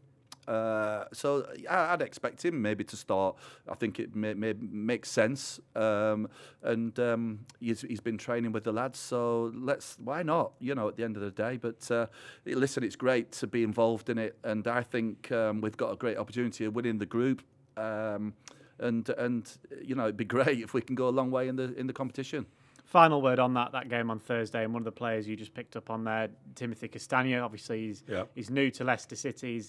Uh, 0.47 1.05
so 1.11 1.45
I'd 1.69 2.01
expect 2.01 2.45
him 2.45 2.61
maybe 2.61 2.83
to 2.85 2.95
start. 2.95 3.35
I 3.67 3.75
think 3.75 3.99
it 3.99 4.15
may, 4.15 4.33
may 4.33 4.53
makes 4.53 5.11
sense, 5.11 5.59
um, 5.75 6.29
and 6.63 6.97
um, 6.99 7.39
he's, 7.59 7.81
he's 7.81 7.99
been 7.99 8.17
training 8.17 8.53
with 8.53 8.63
the 8.63 8.71
lads. 8.71 8.97
So 8.97 9.51
let's 9.53 9.97
why 10.01 10.23
not? 10.23 10.53
You 10.59 10.75
know, 10.75 10.87
at 10.87 10.95
the 10.95 11.03
end 11.03 11.17
of 11.17 11.21
the 11.21 11.31
day. 11.31 11.57
But 11.57 11.89
uh, 11.91 12.07
listen, 12.45 12.83
it's 12.83 12.95
great 12.95 13.31
to 13.33 13.47
be 13.47 13.63
involved 13.63 14.09
in 14.09 14.17
it, 14.17 14.37
and 14.43 14.67
I 14.67 14.83
think 14.83 15.31
um, 15.31 15.59
we've 15.59 15.77
got 15.77 15.91
a 15.91 15.95
great 15.97 16.17
opportunity 16.17 16.65
of 16.65 16.75
winning 16.75 16.97
the 16.97 17.05
group. 17.05 17.41
Um, 17.75 18.33
and 18.79 19.09
and 19.09 19.51
you 19.83 19.95
know, 19.95 20.03
it'd 20.03 20.17
be 20.17 20.25
great 20.37 20.59
if 20.59 20.73
we 20.73 20.81
can 20.81 20.95
go 20.95 21.07
a 21.07 21.11
long 21.11 21.31
way 21.31 21.47
in 21.47 21.55
the 21.55 21.73
in 21.77 21.87
the 21.87 21.93
competition. 21.93 22.45
Final 22.85 23.21
word 23.21 23.39
on 23.39 23.53
that 23.55 23.73
that 23.73 23.89
game 23.89 24.09
on 24.09 24.19
Thursday, 24.19 24.63
and 24.63 24.73
one 24.73 24.81
of 24.81 24.85
the 24.85 24.91
players 24.91 25.27
you 25.27 25.35
just 25.35 25.53
picked 25.53 25.75
up 25.75 25.89
on 25.89 26.05
there, 26.05 26.29
Timothy 26.55 26.87
Castagne. 26.87 27.43
Obviously, 27.43 27.87
he's 27.87 28.03
yeah. 28.07 28.23
he's 28.33 28.49
new 28.49 28.71
to 28.71 28.85
Leicester 28.85 29.17
City. 29.17 29.61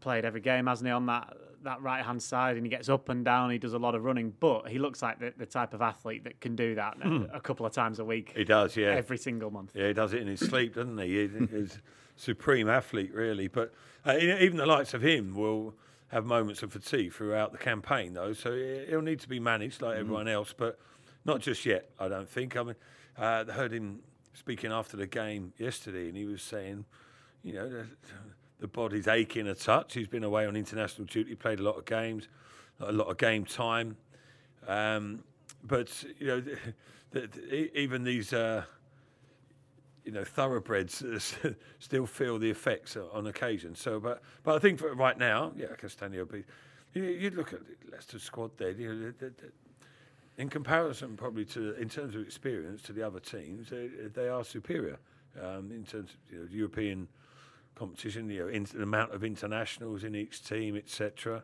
Played 0.00 0.24
every 0.24 0.40
game, 0.40 0.66
hasn't 0.66 0.86
he, 0.86 0.92
on 0.92 1.06
that 1.06 1.36
that 1.62 1.82
right 1.82 2.04
hand 2.04 2.22
side, 2.22 2.56
and 2.56 2.64
he 2.64 2.70
gets 2.70 2.88
up 2.88 3.08
and 3.08 3.24
down. 3.24 3.50
He 3.50 3.58
does 3.58 3.74
a 3.74 3.78
lot 3.78 3.94
of 3.94 4.04
running, 4.04 4.32
but 4.40 4.68
he 4.68 4.78
looks 4.78 5.02
like 5.02 5.18
the, 5.18 5.32
the 5.36 5.46
type 5.46 5.74
of 5.74 5.82
athlete 5.82 6.24
that 6.24 6.40
can 6.40 6.56
do 6.56 6.74
that 6.74 6.98
mm. 6.98 7.28
a, 7.34 7.40
couple 7.40 7.66
of 7.66 7.72
times 7.72 7.98
a 7.98 8.04
week. 8.04 8.32
He 8.34 8.44
does, 8.44 8.76
yeah, 8.76 8.88
every 8.88 9.18
single 9.18 9.50
month. 9.50 9.72
Yeah, 9.74 9.88
he 9.88 9.92
does 9.92 10.12
it 10.12 10.22
in 10.22 10.28
his 10.28 10.40
sleep, 10.40 10.74
doesn't 10.74 10.98
he? 10.98 11.28
He's 11.28 11.76
a 11.76 11.80
supreme 12.16 12.68
athlete, 12.68 13.12
really. 13.12 13.48
But 13.48 13.72
uh, 14.06 14.16
even 14.18 14.56
the 14.56 14.66
likes 14.66 14.94
of 14.94 15.02
him 15.02 15.34
will 15.34 15.74
have 16.08 16.24
moments 16.24 16.62
of 16.62 16.72
fatigue 16.72 17.12
throughout 17.12 17.52
the 17.52 17.58
campaign, 17.58 18.14
though. 18.14 18.32
So 18.32 18.54
he'll 18.88 19.02
need 19.02 19.20
to 19.20 19.28
be 19.28 19.40
managed 19.40 19.82
like 19.82 19.96
mm. 19.96 20.00
everyone 20.00 20.28
else, 20.28 20.54
but 20.56 20.78
not 21.24 21.40
just 21.40 21.66
yet. 21.66 21.90
I 21.98 22.08
don't 22.08 22.28
think. 22.28 22.56
I 22.56 22.62
mean, 22.62 22.76
uh, 23.18 23.44
I 23.48 23.52
heard 23.52 23.72
him 23.72 24.00
speaking 24.32 24.72
after 24.72 24.96
the 24.96 25.06
game 25.06 25.52
yesterday, 25.58 26.08
and 26.08 26.16
he 26.16 26.24
was 26.24 26.42
saying, 26.42 26.86
you 27.42 27.54
know 27.54 27.68
the 27.68 27.86
body's 28.68 29.08
aching 29.08 29.48
a 29.48 29.54
touch. 29.54 29.94
He's 29.94 30.08
been 30.08 30.24
away 30.24 30.46
on 30.46 30.56
international 30.56 31.06
duty, 31.06 31.34
played 31.34 31.60
a 31.60 31.62
lot 31.62 31.76
of 31.76 31.84
games, 31.84 32.28
a 32.80 32.92
lot 32.92 33.08
of 33.08 33.16
game 33.18 33.44
time. 33.44 33.96
Um, 34.66 35.24
but 35.64 36.04
you 36.18 36.26
know, 36.26 36.40
the, 36.40 36.56
the, 37.10 37.20
the, 37.26 37.78
even 37.78 38.04
these 38.04 38.32
uh, 38.32 38.64
you 40.04 40.12
know 40.12 40.24
thoroughbreds 40.24 41.04
still 41.78 42.06
feel 42.06 42.38
the 42.38 42.50
effects 42.50 42.96
on 43.12 43.26
occasion. 43.26 43.74
So, 43.74 44.00
but 44.00 44.22
but 44.42 44.56
I 44.56 44.58
think 44.58 44.80
right 44.94 45.18
now, 45.18 45.52
yeah, 45.56 45.68
Castagne 45.78 46.30
be. 46.30 46.44
You, 46.92 47.04
you 47.04 47.30
look 47.30 47.52
at 47.52 47.60
the 47.60 47.92
Leicester 47.92 48.18
squad 48.18 48.50
there. 48.56 48.72
You 48.72 49.14
know, 49.20 49.30
in 50.38 50.48
comparison, 50.48 51.16
probably 51.16 51.44
to 51.46 51.74
in 51.74 51.88
terms 51.88 52.14
of 52.14 52.22
experience 52.22 52.82
to 52.82 52.92
the 52.92 53.02
other 53.02 53.20
teams, 53.20 53.70
they, 53.70 53.88
they 54.12 54.28
are 54.28 54.42
superior 54.42 54.98
um, 55.40 55.70
in 55.70 55.84
terms 55.84 56.10
of 56.10 56.16
you 56.32 56.38
know, 56.40 56.48
European 56.50 57.06
competition, 57.74 58.28
you 58.30 58.40
know, 58.40 58.48
in, 58.48 58.64
the 58.64 58.82
amount 58.82 59.14
of 59.14 59.24
internationals 59.24 60.04
in 60.04 60.14
each 60.14 60.44
team, 60.44 60.76
etc., 60.76 61.42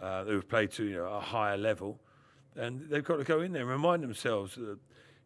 uh, 0.00 0.24
who've 0.24 0.48
played 0.48 0.70
to 0.72 0.84
you 0.84 0.96
know 0.96 1.06
a 1.06 1.20
higher 1.20 1.56
level, 1.56 1.98
and 2.54 2.88
they've 2.90 3.04
got 3.04 3.16
to 3.16 3.24
go 3.24 3.40
in 3.40 3.52
there 3.52 3.62
and 3.62 3.70
remind 3.70 4.02
themselves 4.02 4.54
that 4.56 4.78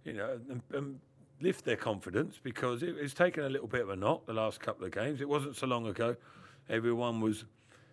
you 0.04 0.12
know 0.12 0.38
and, 0.48 0.62
and 0.72 1.00
lift 1.40 1.64
their 1.64 1.76
confidence 1.76 2.38
because 2.42 2.82
it, 2.82 2.96
it's 2.98 3.14
taken 3.14 3.44
a 3.44 3.48
little 3.48 3.66
bit 3.66 3.80
of 3.80 3.90
a 3.90 3.96
knock 3.96 4.26
the 4.26 4.32
last 4.32 4.60
couple 4.60 4.84
of 4.84 4.92
games. 4.92 5.20
It 5.20 5.28
wasn't 5.28 5.56
so 5.56 5.66
long 5.66 5.86
ago, 5.86 6.16
everyone 6.68 7.20
was 7.20 7.44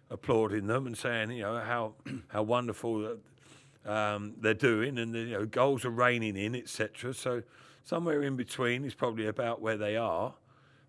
applauding 0.09 0.67
them 0.67 0.87
and 0.87 0.97
saying 0.97 1.31
you 1.31 1.43
know 1.43 1.59
how 1.59 1.93
how 2.29 2.43
wonderful 2.43 2.99
that 2.99 3.19
um, 3.91 4.33
they're 4.39 4.53
doing 4.53 4.97
and 4.97 5.13
the 5.13 5.19
you 5.19 5.33
know, 5.33 5.45
goals 5.45 5.85
are 5.85 5.89
raining 5.89 6.35
in, 6.35 6.55
etc. 6.55 7.13
So 7.13 7.43
somewhere 7.83 8.21
in 8.21 8.35
between 8.35 8.83
is 8.83 8.93
probably 8.93 9.27
about 9.27 9.61
where 9.61 9.77
they 9.77 9.95
are 9.95 10.33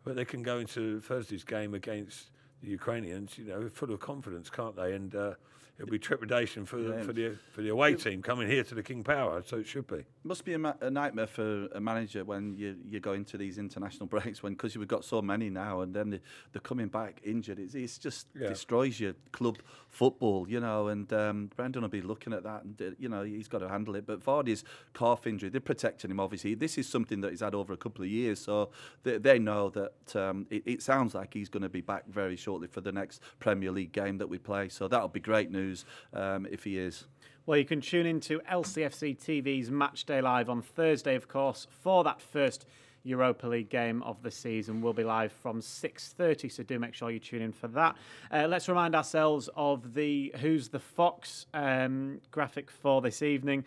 but 0.09 0.17
they 0.17 0.25
can 0.25 0.43
go 0.43 0.59
into 0.59 1.01
Thursday's 1.01 1.45
game 1.45 1.75
against 1.75 2.31
the 2.63 2.71
Ukrainians, 2.71 3.37
you 3.37 3.45
know, 3.45 3.69
full 3.69 3.93
of 3.93 4.01
confidence, 4.01 4.49
can't 4.49 4.75
they? 4.75 4.95
And 4.95 5.15
uh, 5.15 5.35
it'll 5.79 5.91
be 5.91 5.99
trepidation 5.99 6.67
for 6.67 6.77
the, 6.77 7.03
for 7.05 7.13
the 7.13 7.37
for 7.53 7.63
the 7.63 7.69
away 7.69 7.95
team 7.95 8.21
coming 8.21 8.49
here 8.49 8.65
to 8.65 8.75
the 8.75 8.83
King 8.83 9.05
Power, 9.05 9.43
so 9.45 9.59
it 9.59 9.67
should 9.67 9.87
be. 9.87 10.05
Must 10.25 10.45
be 10.45 10.55
a, 10.55 10.59
ma- 10.59 10.75
a 10.81 10.91
nightmare 10.91 11.27
for 11.27 11.67
a 11.67 11.81
manager 11.81 12.25
when 12.25 12.57
you 12.57 12.77
you 12.85 13.01
go 13.01 13.13
into 13.13 13.39
these 13.39 13.59
international 13.59 14.07
breaks 14.09 14.43
when 14.43 14.55
because 14.55 14.75
you've 14.75 14.89
got 14.89 15.05
so 15.05 15.23
many 15.23 15.51
now, 15.51 15.81
and 15.81 15.95
then 15.95 16.11
they, 16.11 16.21
they're 16.53 16.61
coming 16.61 16.89
back 16.89 17.21
injured. 17.25 17.59
It's, 17.59 17.75
it's 17.75 17.99
just 17.99 18.27
yeah. 18.39 18.49
destroys 18.49 18.99
your 18.99 19.15
club 19.33 19.59
football, 19.89 20.49
you 20.49 20.61
know. 20.61 20.89
And 20.89 21.11
um, 21.13 21.51
Brendan 21.57 21.83
will 21.83 21.89
be 21.89 22.03
looking 22.03 22.33
at 22.33 22.43
that, 22.43 22.65
and 22.65 22.81
uh, 22.83 22.91
you 22.99 23.09
know 23.09 23.23
he's 23.23 23.49
got 23.49 23.59
to 23.59 23.69
handle 23.69 23.95
it. 23.95 24.07
But 24.07 24.21
Vardy's 24.25 24.65
calf 24.95 25.27
injury, 25.27 25.49
they're 25.49 25.61
protecting 25.61 26.11
him. 26.11 26.21
Obviously, 26.21 26.55
this 26.55 26.77
is 26.77 26.89
something 26.89 27.21
that 27.21 27.31
he's 27.31 27.41
had 27.41 27.55
over 27.55 27.73
a 27.73 27.77
couple 27.77 28.03
of 28.03 28.11
years, 28.11 28.41
so 28.41 28.71
they, 29.05 29.19
they 29.19 29.39
know 29.39 29.71
that 29.71 30.17
um, 30.17 30.47
it, 30.51 30.63
it 30.67 30.83
sounds 30.83 31.15
like 31.15 31.35
he's 31.35 31.49
going 31.49 31.63
to 31.63 31.69
be 31.69 31.81
back 31.81 32.07
very 32.09 32.37
shortly 32.37 32.67
for 32.67 32.81
the 32.81 32.93
next 32.93 33.23
Premier 33.39 33.71
League 33.71 33.93
game 33.93 34.19
that 34.19 34.29
we 34.29 34.39
play. 34.39 34.69
So 34.69 34.89
that'll 34.89 35.09
be 35.09 35.21
great 35.21 35.51
news 35.51 35.68
um, 36.13 36.47
if 36.51 36.65
he 36.65 36.79
is. 36.79 37.05
Well, 37.47 37.57
you 37.57 37.65
can 37.65 37.81
tune 37.81 38.07
into 38.07 38.41
LCFC 38.41 39.19
TV's 39.19 39.71
Matchday 39.71 40.23
Live 40.23 40.51
on 40.51 40.61
Thursday, 40.61 41.15
of 41.15 41.29
course, 41.29 41.67
for 41.83 42.05
that 42.05 42.21
first 42.21 42.67
Europa 43.05 43.47
League 43.47 43.71
game 43.71 44.03
of 44.03 44.23
the 44.23 44.31
season 44.31 44.83
will 44.83 44.93
be 44.93 45.05
live 45.05 45.33
from 45.33 45.61
6:30. 45.61 46.51
So 46.51 46.63
do 46.63 46.79
make 46.79 46.95
sure 46.95 47.11
you 47.11 47.19
tune 47.19 47.43
in 47.43 47.53
for 47.53 47.69
that. 47.69 47.97
Uh, 48.31 48.47
let's 48.49 48.69
remind 48.69 48.95
ourselves 48.95 49.49
of 49.57 49.95
the 49.95 50.35
Who's 50.41 50.69
the 50.69 50.79
Fox 50.79 51.47
um, 51.55 52.21
graphic 52.31 52.71
for 52.71 53.01
this 53.01 53.23
evening. 53.23 53.65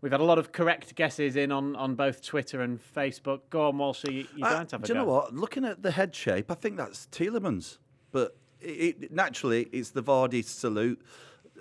We've 0.00 0.12
had 0.12 0.20
a 0.20 0.24
lot 0.24 0.38
of 0.38 0.52
correct 0.52 0.96
guesses 0.96 1.36
in 1.36 1.50
on, 1.50 1.76
on 1.76 1.94
both 1.94 2.22
Twitter 2.22 2.60
and 2.60 2.78
Facebook. 2.78 3.40
Go 3.48 3.68
on, 3.68 3.76
Walshy, 3.76 4.12
you, 4.12 4.26
you 4.36 4.44
Uh, 4.44 4.50
don't 4.50 4.70
have 4.70 4.82
a 4.82 4.86
do 4.86 4.92
you 4.92 4.98
know 4.98 5.06
what? 5.06 5.34
Looking 5.34 5.64
at 5.64 5.82
the 5.82 5.92
head 5.92 6.14
shape, 6.14 6.50
I 6.50 6.54
think 6.54 6.76
that's 6.76 7.06
Tielemans. 7.06 7.78
But 8.12 8.36
it, 8.64 8.96
it, 9.02 9.12
naturally, 9.12 9.68
it's 9.72 9.90
the 9.90 10.02
Vardy 10.02 10.44
salute. 10.44 11.00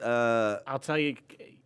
Uh, 0.02 0.58
I'll 0.66 0.80
tell 0.80 0.98
you, 0.98 1.16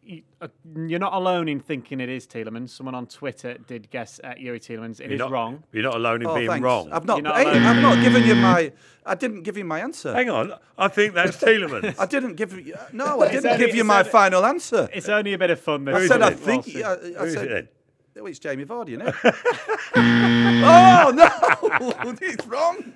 you, 0.03 0.21
uh, 0.41 0.47
you're 0.75 0.99
not 0.99 1.13
alone 1.13 1.47
in 1.47 1.59
thinking 1.59 1.99
it 1.99 2.09
is 2.09 2.27
Tielemans. 2.27 2.69
Someone 2.69 2.95
on 2.95 3.07
Twitter 3.07 3.57
did 3.67 3.89
guess 3.89 4.19
at 4.23 4.37
Youri 4.37 4.59
Tielemans. 4.59 4.99
It 4.99 5.05
You're 5.05 5.13
is 5.13 5.19
not, 5.19 5.31
wrong. 5.31 5.63
You're 5.71 5.83
not 5.83 5.95
alone 5.95 6.21
in 6.21 6.27
oh, 6.27 6.35
being 6.35 6.47
thanks. 6.47 6.63
wrong. 6.63 6.91
I've 6.91 7.05
not. 7.05 7.17
You're 7.17 7.23
not 7.23 7.37
hey. 7.37 7.59
I've 7.59 7.81
not 7.81 8.01
given 8.01 8.23
you 8.23 8.35
my. 8.35 8.71
I 9.05 9.15
didn't 9.15 9.43
give 9.43 9.57
you 9.57 9.65
my 9.65 9.79
answer. 9.79 10.13
Hang 10.13 10.29
on, 10.29 10.53
I 10.77 10.87
think 10.87 11.13
that's 11.13 11.37
Tielemans. 11.43 11.95
I 11.99 12.05
didn't 12.05 12.35
give 12.35 12.53
you. 12.53 12.75
No, 12.93 13.21
I 13.21 13.31
didn't 13.31 13.45
only- 13.45 13.65
give 13.65 13.75
you 13.75 13.83
my 13.83 13.99
only- 13.99 14.11
final 14.11 14.45
answer. 14.45 14.89
It's 14.93 15.09
only 15.09 15.33
a 15.33 15.37
bit 15.37 15.51
of 15.51 15.59
fun. 15.59 15.85
This 15.85 15.95
I 15.95 16.07
said 16.07 16.21
I 16.21 16.31
think. 16.31 16.75
I, 16.75 16.91
I 16.91 16.95
Who 16.95 17.23
is 17.23 17.33
said. 17.33 17.69
It 18.17 18.21
then? 18.21 18.23
Oh, 18.23 18.27
it's 18.27 18.39
Jamie 18.39 18.65
Vardy, 18.65 18.89
isn't 18.89 19.07
it? 19.07 19.15
oh 19.95 21.11
no, 21.13 22.17
it's 22.21 22.45
wrong. 22.47 22.93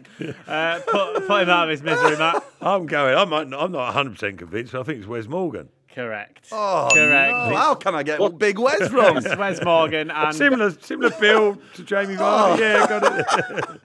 Uh, 0.48 0.80
put, 0.88 1.28
put 1.28 1.44
him 1.44 1.50
out 1.50 1.64
of 1.66 1.70
his 1.70 1.82
misery, 1.82 2.18
Matt. 2.18 2.44
I'm 2.62 2.86
going. 2.86 3.16
I'm 3.16 3.30
not, 3.30 3.42
I'm 3.54 3.72
not 3.72 3.86
100 3.86 4.14
percent 4.14 4.38
convinced. 4.40 4.76
I 4.76 4.84
think 4.84 5.00
it's 5.00 5.08
Wes 5.08 5.28
Morgan. 5.28 5.70
Correct. 5.94 6.48
Oh, 6.54 6.88
Correct. 6.94 7.34
no. 7.34 7.56
How 7.56 7.76
can 7.76 7.96
I 7.96 8.04
get 8.04 8.20
what? 8.20 8.38
Big 8.40 8.58
Wes 8.58 8.90
wrong? 8.92 9.18
It's 9.18 9.36
Wes 9.38 9.62
Morgan 9.62 10.10
and 10.10 10.34
Similar, 10.34 10.72
similar 10.80 11.10
build 11.20 11.62
to 11.74 11.84
Jamie 11.84 12.16
Vardy. 12.16 12.60
Yeah, 12.60 12.88
got 12.88 13.20
it. 13.20 13.82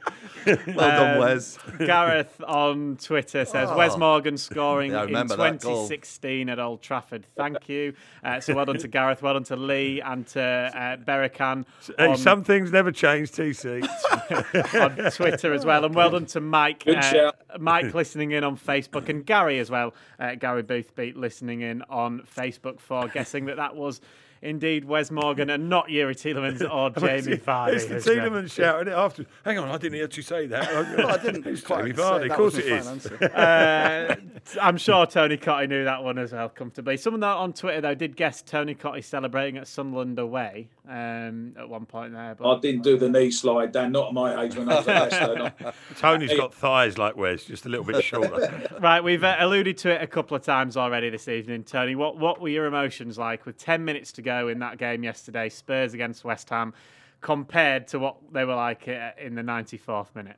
well 0.67 0.75
done, 0.77 1.11
Um, 1.15 1.19
Wes. 1.19 1.59
Gareth 1.79 2.41
on 2.47 2.97
Twitter 2.97 3.45
says 3.45 3.71
Wes 3.77 3.97
Morgan 3.97 4.37
scoring 4.37 4.93
Yeah, 4.93 5.03
in 5.03 5.07
remember 5.09 5.37
that 5.37 5.61
goal. 5.61 5.89
2016 5.89 6.49
at 6.49 6.59
Old 6.59 6.83
Trafford. 6.83 7.27
Thank 7.37 7.69
you. 7.69 7.95
Uh, 8.25 8.41
so 8.41 8.55
well 8.55 8.65
done 8.65 8.79
to 8.79 8.89
Gareth, 8.89 9.23
well 9.23 9.35
done 9.35 9.45
to 9.45 9.57
Lee 9.57 10.01
and 10.01 10.27
to 10.29 10.41
uh, 10.43 10.97
Berrican 10.97 11.65
Hey, 11.99 12.09
on, 12.09 12.17
some 12.17 12.45
things 12.45 12.73
never 12.73 12.93
change. 12.93 13.31
TC. 13.33 13.83
on 14.81 15.11
Twitter 15.13 15.53
as 15.53 15.65
well, 15.65 15.85
and 15.85 15.95
well 15.95 16.11
done 16.11 16.27
to 16.27 16.41
Mike. 16.41 16.85
Good 16.85 16.97
uh. 16.99 17.33
Mike 17.59 17.95
listening 17.95 18.33
in 18.33 18.45
on 18.45 18.57
Facebook 18.57 19.09
and 19.09 19.25
Gary 19.25 19.59
as 19.59 19.71
well. 19.71 19.95
Uh, 20.19 20.35
Gary 20.35 20.63
Boothbeat 20.63 21.17
listening 21.17 21.61
in 21.61 21.83
on 21.89 22.21
Facebook 22.37 22.81
for 22.81 23.09
guessing 23.09 23.47
that 23.47 23.57
that 23.57 23.75
was. 23.77 24.01
Indeed, 24.43 24.85
Wes 24.85 25.11
Morgan 25.11 25.51
and 25.51 25.69
not 25.69 25.89
Youri 25.89 26.15
Tielemans 26.15 26.61
or 26.71 26.91
Jamie 26.91 27.37
Vardy. 27.37 27.75
It's 27.75 27.87
the 27.87 27.95
who's, 27.95 28.05
Tielemans 28.05 28.53
shouting 28.53 28.89
it 28.89 28.97
after. 28.97 29.27
Hang 29.45 29.59
on, 29.59 29.69
I 29.69 29.79
didn't 29.79 29.95
hear 29.95 30.09
you 30.11 30.23
say 30.23 30.47
that. 30.47 30.67
Well, 30.97 31.09
I 31.09 31.17
didn't 31.19 31.47
It's 31.47 31.63
Jamie 31.63 31.93
Vardy. 31.93 32.31
Of 32.31 32.37
course 32.37 32.55
was 32.55 32.65
it 32.65 32.71
my 32.71 32.77
is. 32.77 32.85
final 32.87 32.93
answer. 32.93 33.35
Uh, 33.35 34.61
I'm 34.61 34.77
sure 34.77 35.07
Tony 35.07 35.37
Cottee 35.37 35.69
knew 35.69 35.85
that 35.85 36.03
one 36.03 36.19
as 36.19 36.33
well 36.33 36.49
comfortably. 36.49 36.97
Someone 36.97 37.21
that 37.21 37.37
on 37.37 37.53
Twitter 37.53 37.81
though 37.81 37.95
did 37.95 38.17
guess 38.17 38.43
Tony 38.43 38.75
Cottee 38.75 39.05
celebrating 39.05 39.59
at 39.59 39.67
Sunderland 39.67 40.19
away 40.19 40.69
um, 40.89 41.55
at 41.59 41.69
one 41.69 41.87
point 41.87 42.13
there. 42.13 42.35
But 42.35 42.57
I 42.57 42.61
didn't 42.61 42.83
do 42.83 42.99
the 42.99 43.09
knee 43.09 43.31
slide, 43.31 43.73
Dan. 43.73 43.93
Not 43.93 44.09
at 44.09 44.15
my 44.15 44.45
age 44.45 44.57
when 44.57 44.69
I 44.69 44.77
was 44.77 44.89
at 44.89 45.13
Leicester. 45.13 45.75
Tony's 45.99 46.35
got 46.37 46.55
thighs 46.55 46.99
like 46.99 47.17
Wes, 47.17 47.45
just 47.45 47.67
a 47.67 47.69
little 47.69 47.85
bit 47.85 48.03
shorter. 48.05 48.69
right, 48.81 49.03
we've 49.03 49.25
uh, 49.25 49.37
alluded 49.39 49.79
to 49.79 49.91
it 49.91 50.03
a 50.03 50.07
couple 50.07 50.37
of 50.37 50.43
times 50.43 50.77
already 50.77 51.11
this 51.11 51.29
evening. 51.29 51.65
Tony, 51.65 51.95
what 51.95 52.19
what 52.19 52.41
were 52.41 52.49
your 52.49 52.67
emotions 52.67 53.19
like 53.19 53.47
with 53.47 53.57
10 53.59 53.85
minutes 53.85 54.13
to 54.13 54.23
go 54.27 54.49
in 54.49 54.59
that 54.59 54.77
game 54.77 55.03
yesterday, 55.03 55.49
Spurs 55.49 55.95
against 55.95 56.25
West 56.25 56.51
Ham, 56.51 56.75
compared 57.21 57.89
to 57.89 57.99
what 57.99 58.17
they 58.33 58.45
were 58.45 58.57
like 58.57 58.87
uh, 58.89 59.13
in 59.19 59.35
the 59.35 59.43
94th 59.43 60.15
minute? 60.15 60.37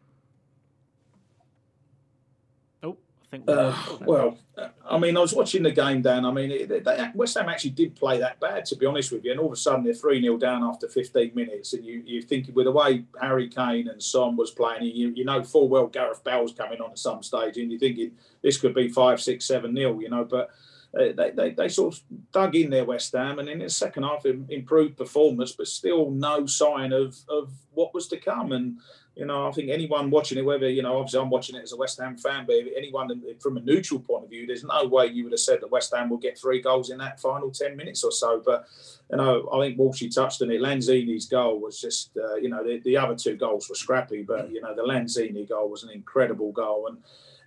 Oh, 2.82 2.96
I 3.22 3.26
think. 3.30 3.44
Uh, 3.48 3.74
well, 4.02 4.38
uh, 4.56 4.68
I 4.88 4.98
mean, 4.98 5.16
I 5.16 5.20
was 5.20 5.34
watching 5.34 5.62
the 5.62 5.70
game, 5.70 6.02
Dan. 6.02 6.24
I 6.24 6.30
mean, 6.30 6.50
it, 6.50 6.84
they, 6.84 7.10
West 7.14 7.36
Ham 7.38 7.48
actually 7.48 7.70
did 7.70 7.96
play 7.96 8.18
that 8.18 8.38
bad, 8.40 8.66
to 8.66 8.76
be 8.76 8.84
honest 8.84 9.10
with 9.10 9.24
you. 9.24 9.32
And 9.32 9.40
all 9.40 9.46
of 9.46 9.52
a 9.52 9.56
sudden, 9.56 9.84
they're 9.84 9.94
3 9.94 10.20
0 10.20 10.36
down 10.36 10.62
after 10.62 10.86
15 10.86 11.32
minutes. 11.34 11.72
And 11.72 11.84
you, 11.84 12.02
you 12.04 12.22
think 12.22 12.54
with 12.54 12.66
the 12.66 12.72
way 12.72 13.04
Harry 13.20 13.48
Kane 13.48 13.88
and 13.88 14.02
Son 14.02 14.36
was 14.36 14.50
playing, 14.50 14.84
you, 14.84 15.08
you 15.08 15.24
know 15.24 15.42
full 15.42 15.68
well 15.68 15.86
Gareth 15.86 16.22
Bale's 16.22 16.52
coming 16.52 16.80
on 16.80 16.90
at 16.90 16.98
some 16.98 17.22
stage. 17.22 17.56
And 17.56 17.72
you're 17.72 17.80
thinking 17.80 18.12
this 18.42 18.58
could 18.58 18.74
be 18.74 18.88
5 18.88 19.20
6 19.20 19.44
7 19.44 19.74
0, 19.74 20.00
you 20.00 20.10
know. 20.10 20.24
But 20.24 20.50
uh, 20.96 21.12
they, 21.16 21.30
they, 21.30 21.50
they 21.50 21.68
sort 21.68 21.94
of 21.94 22.00
dug 22.32 22.54
in 22.54 22.70
there, 22.70 22.84
West 22.84 23.12
Ham. 23.12 23.38
And 23.38 23.48
in 23.48 23.58
the 23.58 23.68
second 23.68 24.04
half, 24.04 24.24
improved 24.24 24.96
performance, 24.96 25.52
but 25.52 25.66
still 25.68 26.10
no 26.10 26.46
sign 26.46 26.92
of, 26.92 27.16
of 27.28 27.52
what 27.72 27.94
was 27.94 28.08
to 28.08 28.16
come. 28.16 28.52
And 28.52 28.78
you 29.18 29.26
know, 29.26 29.48
I 29.48 29.50
think 29.50 29.68
anyone 29.68 30.10
watching 30.10 30.38
it, 30.38 30.44
whether, 30.44 30.70
you 30.70 30.80
know, 30.80 30.96
obviously 30.96 31.18
I'm 31.18 31.28
watching 31.28 31.56
it 31.56 31.64
as 31.64 31.72
a 31.72 31.76
West 31.76 31.98
Ham 32.00 32.16
fan, 32.16 32.46
but 32.46 32.54
anyone 32.76 33.20
from 33.40 33.56
a 33.56 33.60
neutral 33.60 33.98
point 33.98 34.22
of 34.22 34.30
view, 34.30 34.46
there's 34.46 34.62
no 34.62 34.86
way 34.86 35.08
you 35.08 35.24
would 35.24 35.32
have 35.32 35.40
said 35.40 35.60
that 35.60 35.72
West 35.72 35.92
Ham 35.92 36.08
will 36.08 36.18
get 36.18 36.38
three 36.38 36.62
goals 36.62 36.90
in 36.90 36.98
that 36.98 37.20
final 37.20 37.50
10 37.50 37.76
minutes 37.76 38.04
or 38.04 38.12
so. 38.12 38.40
But, 38.46 38.68
you 39.10 39.16
know, 39.16 39.48
I 39.52 39.58
think 39.58 39.76
Walshy 39.76 40.14
touched 40.14 40.40
on 40.40 40.52
it. 40.52 40.60
Lanzini's 40.60 41.26
goal 41.26 41.58
was 41.58 41.80
just, 41.80 42.16
uh, 42.16 42.36
you 42.36 42.48
know, 42.48 42.62
the, 42.62 42.78
the 42.84 42.96
other 42.96 43.16
two 43.16 43.34
goals 43.34 43.68
were 43.68 43.74
scrappy, 43.74 44.22
but, 44.22 44.52
you 44.52 44.60
know, 44.60 44.72
the 44.72 44.82
Lanzini 44.82 45.48
goal 45.48 45.68
was 45.68 45.82
an 45.82 45.90
incredible 45.90 46.52
goal. 46.52 46.86
And, 46.86 46.98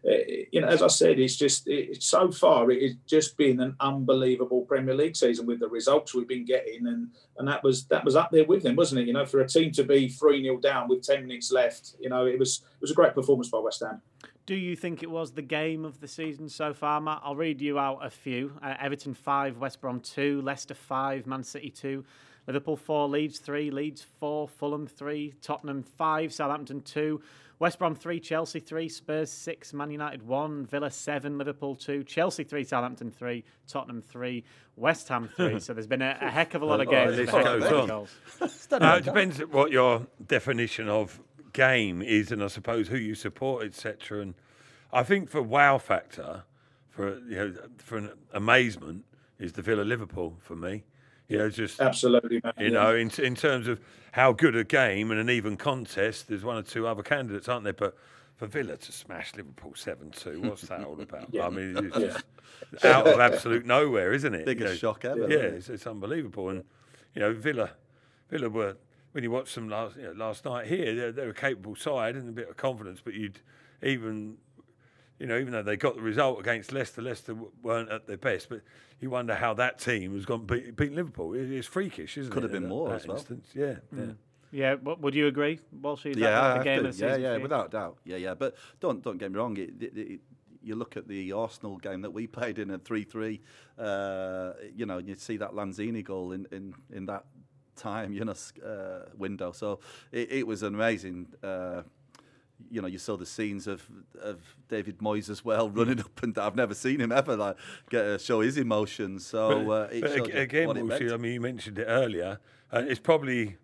you 0.04 0.62
know, 0.62 0.68
as 0.68 0.82
I 0.82 0.88
said, 0.88 1.20
it's 1.20 1.36
just 1.36 1.68
it, 1.68 2.02
so 2.02 2.32
far 2.32 2.72
it 2.72 2.82
has 2.82 2.96
just 3.06 3.38
been 3.38 3.60
an 3.60 3.76
unbelievable 3.80 4.62
Premier 4.62 4.96
League 4.96 5.16
season 5.16 5.46
with 5.46 5.60
the 5.60 5.68
results 5.68 6.14
we've 6.14 6.28
been 6.28 6.46
getting, 6.46 6.88
and 6.88 7.10
and 7.38 7.48
that 7.48 7.64
was 7.64 7.86
that 7.86 8.04
was 8.04 8.16
up 8.16 8.32
there 8.32 8.46
with 8.46 8.64
them, 8.64 8.76
wasn't 8.76 9.02
it? 9.02 9.08
You 9.08 9.14
know, 9.14 9.26
for 9.26 9.42
a 9.42 9.48
team 9.48 9.72
to 9.74 9.84
be 9.84 10.10
three 10.10 10.42
0 10.42 10.58
down 10.58 10.88
with 10.88 11.04
ten 11.04 11.28
minutes 11.28 11.52
left, 11.52 11.96
you 12.00 12.10
know, 12.10 12.26
it 12.26 12.40
was 12.40 12.64
it 12.64 12.82
was 12.82 12.92
a 12.92 12.96
great 12.96 13.14
performance 13.14 13.50
by 13.50 13.60
West 13.60 13.84
Ham. 13.86 14.02
Do 14.48 14.56
you 14.56 14.76
think 14.76 15.04
it 15.04 15.10
was 15.10 15.32
the 15.32 15.44
game 15.44 15.86
of 15.86 16.02
the 16.02 16.08
season 16.08 16.50
so 16.50 16.74
far, 16.74 17.00
Matt? 17.00 17.22
I'll 17.24 17.36
read 17.36 17.62
you 17.62 17.78
out 17.78 18.00
a 18.04 18.10
few. 18.10 18.54
Uh, 18.62 18.74
Everton 18.80 19.14
5, 19.14 19.60
West 19.60 19.80
Brom 19.80 20.00
2, 20.00 20.42
Leicester 20.42 20.74
5, 20.74 21.28
Man 21.28 21.44
City 21.44 21.70
2, 21.70 22.04
Liverpool 22.48 22.76
4, 22.76 23.08
Leeds 23.08 23.38
3, 23.38 23.70
Leeds 23.70 24.06
4, 24.20 24.48
Fulham 24.48 24.88
3, 24.88 25.36
Tottenham 25.42 25.84
5, 25.84 26.34
Southampton 26.34 26.82
2, 26.82 27.22
West 27.62 27.78
Brom 27.78 27.94
3, 27.94 28.20
Chelsea 28.20 28.60
3, 28.60 28.90
Spurs 28.90 29.30
6, 29.32 29.72
Man 29.74 29.92
United 29.92 30.28
1, 30.28 30.66
Villa 30.66 30.90
7, 30.90 31.38
Liverpool 31.38 31.76
2, 31.76 32.04
Chelsea 32.06 32.44
3, 32.44 32.64
Southampton 32.64 33.12
3, 33.12 33.44
Tottenham 33.68 34.02
3, 34.02 34.44
West 34.78 35.08
Ham 35.10 35.30
3. 35.38 35.60
so 35.60 35.72
there's 35.72 35.86
been 35.86 36.02
a, 36.02 36.18
a 36.22 36.32
heck 36.32 36.56
of 36.56 36.64
a 36.64 36.66
lot 36.66 36.82
of 36.82 36.88
Oh, 36.90 36.92
games. 36.92 37.18
this 37.18 37.32
with 37.32 37.44
goes 37.44 37.64
on. 37.66 37.88
goals. 37.88 38.10
Uh, 38.72 38.96
it 38.98 39.04
depends 39.04 39.38
what 39.42 39.70
your 39.70 40.08
definition 40.26 40.90
of 40.90 41.20
game 41.54 42.02
is, 42.02 42.32
and 42.32 42.44
I 42.44 42.48
suppose 42.48 42.88
who 42.88 42.98
you 42.98 43.14
support, 43.14 43.64
etc. 43.64 44.22
And 44.22 44.34
I 44.92 45.04
think 45.04 45.30
for 45.30 45.44
wow 45.44 45.78
factor, 45.78 46.46
for 46.90 47.20
you 47.20 47.36
know, 47.36 47.54
for 47.78 47.98
an 48.00 48.10
amazement, 48.34 49.06
is 49.38 49.54
the 49.54 49.62
Villa 49.62 49.84
Liverpool 49.84 50.38
for 50.40 50.56
me. 50.56 50.84
You 51.32 51.38
know, 51.40 51.50
just 51.50 51.80
Absolutely, 51.80 52.42
man. 52.44 52.54
you 52.58 52.72
know, 52.72 52.96
in 52.96 53.10
in 53.20 53.36
terms 53.36 53.68
of 53.68 53.80
how 54.12 54.34
good 54.34 54.56
a 54.56 54.64
game 54.64 55.12
and 55.12 55.20
an 55.20 55.30
even 55.30 55.56
contest, 55.58 56.28
there's 56.28 56.44
one 56.44 56.58
or 56.58 56.64
two 56.64 56.88
other 56.88 57.04
candidates, 57.04 57.48
aren't 57.48 57.64
there? 57.64 57.74
But 57.74 57.96
for 58.36 58.48
Villa 58.48 58.76
to 58.76 58.92
smash 58.92 59.36
Liverpool 59.36 59.74
seven 59.76 60.12
two, 60.12 60.42
what's 60.42 60.64
that 60.64 60.84
all 60.84 61.00
about? 61.00 61.34
Yeah. 61.34 61.48
I 61.48 61.50
mean, 61.50 61.78
it's 61.78 61.98
just 61.98 62.86
out 62.86 63.08
of 63.08 63.20
absolute 63.20 63.66
nowhere, 63.66 64.14
isn't 64.14 64.34
it? 64.34 64.46
Biggest 64.46 64.80
shock 64.80 65.06
ever, 65.06 65.30
Yeah, 65.30 65.38
it's, 65.38 65.70
it's 65.70 65.88
unbelievable. 65.88 66.50
And 66.50 66.64
you 67.16 67.22
know, 67.22 67.34
Villa, 67.34 67.72
Villa 68.30 68.50
were 68.50 68.76
when 69.14 69.24
you 69.24 69.32
watched 69.32 69.56
them 69.56 69.70
last 69.70 69.96
you 69.96 70.04
know, 70.04 70.12
last 70.14 70.44
night 70.46 70.68
here, 70.68 70.96
they're, 70.96 71.12
they're 71.12 71.30
a 71.30 71.34
capable 71.34 71.76
side 71.76 72.16
and 72.16 72.28
a 72.28 72.32
bit 72.32 72.50
of 72.50 72.58
confidence. 72.58 73.00
But 73.04 73.14
you'd 73.14 73.40
even 73.84 74.38
you 75.22 75.28
know, 75.28 75.38
even 75.38 75.54
though 75.54 75.64
they 75.64 75.78
got 75.78 75.96
the 75.96 76.02
result 76.02 76.40
against 76.40 76.72
Leicester, 76.74 77.02
Leicester 77.02 77.36
weren't 77.62 77.90
at 77.90 78.08
their 78.08 78.18
best. 78.18 78.50
But 78.50 78.62
you 79.00 79.10
wonder 79.10 79.36
how 79.36 79.54
that 79.56 79.80
team 79.80 80.14
has 80.16 80.26
gone 80.26 80.46
beat, 80.46 80.76
beat 80.76 80.94
Liverpool. 80.94 81.34
It- 81.34 81.52
It's 81.52 81.68
freakish, 81.68 82.18
isn't 82.18 82.32
Could 82.32 82.44
it? 82.44 82.48
Could 82.48 82.52
have 82.52 82.52
been 82.52 82.64
that- 82.64 82.70
more 82.70 82.90
that 82.90 82.96
as 83.02 83.08
well. 83.08 83.18
instance? 83.18 83.48
Yeah, 83.54 83.76
yeah. 83.96 84.06
Yeah, 84.54 84.72
w- 84.76 84.98
would 85.00 85.16
you 85.16 85.28
agree, 85.28 85.60
Walsh? 85.82 86.06
Is 86.08 86.16
that 86.16 86.22
yeah, 86.22 86.42
I 86.42 86.48
the 86.50 86.54
have 86.56 86.64
game 86.66 86.84
to. 86.84 86.90
of 86.90 86.98
the 86.98 87.06
yeah, 87.08 87.16
yeah, 87.16 87.38
without 87.38 87.72
doubt. 87.72 87.98
Yeah, 88.04 88.18
yeah. 88.18 88.34
But 88.34 88.56
don't 88.82 89.02
don't 89.02 89.18
get 89.18 89.32
me 89.32 89.38
wrong. 89.38 89.56
It, 89.58 89.82
it, 89.82 89.98
it, 89.98 90.20
you 90.62 90.76
look 90.76 90.98
at 90.98 91.08
the 91.08 91.32
Arsenal 91.32 91.78
game 91.78 92.02
that 92.02 92.12
we 92.12 92.28
played 92.40 92.60
in 92.60 92.70
a 92.72 92.78
three-three. 92.78 93.40
Uh, 93.80 94.52
you 94.76 94.86
know, 94.86 94.98
you 94.98 95.16
see 95.16 95.38
that 95.38 95.52
Lanzini 95.52 96.04
goal 96.04 96.34
in 96.34 96.48
in, 96.52 96.74
in 96.92 97.06
that 97.06 97.26
time, 97.78 98.12
you 98.14 98.26
know, 98.26 98.36
uh, 98.66 99.06
window. 99.18 99.54
So 99.54 99.80
it, 100.12 100.32
it 100.32 100.48
was 100.48 100.64
an 100.64 100.76
amazing. 100.76 101.28
Uh, 101.42 101.84
you 102.70 102.82
know, 102.82 102.88
you 102.88 102.98
saw 102.98 103.18
the 103.18 103.26
scenes 103.26 103.68
of 103.68 103.88
of 104.22 104.40
David 104.70 105.00
Moyes 105.00 105.30
as 105.30 105.44
well 105.46 105.70
running 105.70 106.00
up 106.00 106.22
and 106.24 106.34
down. 106.34 106.46
I've 106.46 106.56
never 106.56 106.74
seen 106.76 107.00
him 107.00 107.12
ever 107.12 107.36
like 107.36 107.56
get 107.90 108.04
to 108.04 108.20
show 108.20 108.42
his 108.42 108.58
emotions. 108.58 109.26
So 109.26 109.72
uh, 109.72 109.88
it 109.92 110.02
But 110.02 110.12
showed 110.16 110.30
again, 110.36 110.68
what 110.68 110.78
it 110.78 110.86
meant. 110.86 111.12
I 111.12 111.18
mean, 111.18 111.34
you 111.34 111.42
mentioned 111.42 111.80
it 111.80 111.86
earlier. 111.86 112.40
and 112.72 112.88
it's 112.88 113.00
probably 113.00 113.58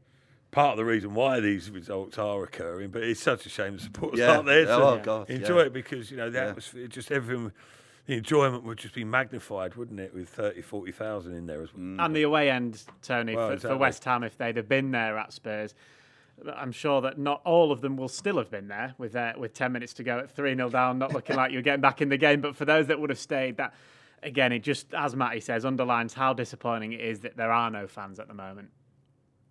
part 0.52 0.72
of 0.72 0.78
the 0.78 0.86
reason 0.86 1.14
why 1.14 1.40
these 1.40 1.70
results 1.70 2.18
are 2.18 2.44
occurring. 2.44 2.90
But 2.90 3.04
it's 3.04 3.22
such 3.22 3.46
a 3.46 3.50
shame 3.50 3.74
the 3.78 3.82
supporters 3.84 4.20
Yeah. 4.20 4.36
aren't 4.38 4.46
there 4.48 4.66
to 4.66 4.74
Oh, 4.76 5.00
God, 5.04 5.30
enjoy 5.30 5.60
yeah. 5.60 5.66
it 5.66 5.74
because 5.74 6.10
you 6.10 6.18
know 6.18 6.30
the 6.30 6.38
Yeah. 6.40 6.48
atmosphere, 6.50 6.88
just 6.88 7.12
everything. 7.12 7.52
The 8.06 8.16
enjoyment 8.16 8.64
would 8.64 8.78
just 8.78 8.96
be 8.96 9.04
magnified, 9.04 9.76
wouldn't 9.76 10.00
it, 10.00 10.14
with 10.14 10.30
30, 10.30 10.62
40,000 10.62 11.34
in 11.36 11.46
there 11.46 11.62
as 11.62 11.74
well. 11.74 12.00
And 12.00 12.16
the 12.16 12.24
away 12.24 12.50
end, 12.50 12.82
Tony, 13.02 13.36
Well, 13.36 13.50
for, 13.50 13.54
exactly. 13.56 13.76
for 13.76 13.80
West 13.82 14.04
Ham, 14.06 14.24
if 14.24 14.38
they'd 14.38 14.56
have 14.56 14.70
been 14.70 14.92
there 14.92 15.18
at 15.18 15.34
Spurs. 15.34 15.76
I'm 16.56 16.72
sure 16.72 17.02
that 17.02 17.18
not 17.18 17.42
all 17.46 17.72
of 17.72 17.82
them 17.82 17.98
will 17.98 18.08
still 18.08 18.38
have 18.38 18.52
been 18.52 18.68
there 18.68 18.94
with 18.98 19.16
uh, 19.16 19.34
with 19.38 19.54
10 19.54 19.72
minutes 19.72 19.94
to 19.96 20.04
go 20.04 20.20
at 20.20 20.30
3 20.30 20.56
0 20.56 20.70
down, 20.70 21.00
not 21.00 21.14
looking 21.14 21.36
like 21.36 21.52
you're 21.52 21.62
getting 21.62 21.82
back 21.82 22.02
in 22.02 22.10
the 22.10 22.18
game. 22.18 22.42
But 22.42 22.56
for 22.56 22.66
those 22.66 22.88
that 22.88 23.00
would 23.00 23.10
have 23.10 23.20
stayed, 23.20 23.58
that 23.58 23.74
again, 24.24 24.52
it 24.52 24.60
just, 24.60 24.94
as 24.94 25.16
Matty 25.16 25.40
says, 25.40 25.66
underlines 25.66 26.14
how 26.14 26.34
disappointing 26.34 26.94
it 26.94 27.02
is 27.02 27.22
that 27.22 27.38
there 27.38 27.52
are 27.52 27.70
no 27.72 27.88
fans 27.88 28.20
at 28.20 28.28
the 28.28 28.34
moment. 28.34 28.70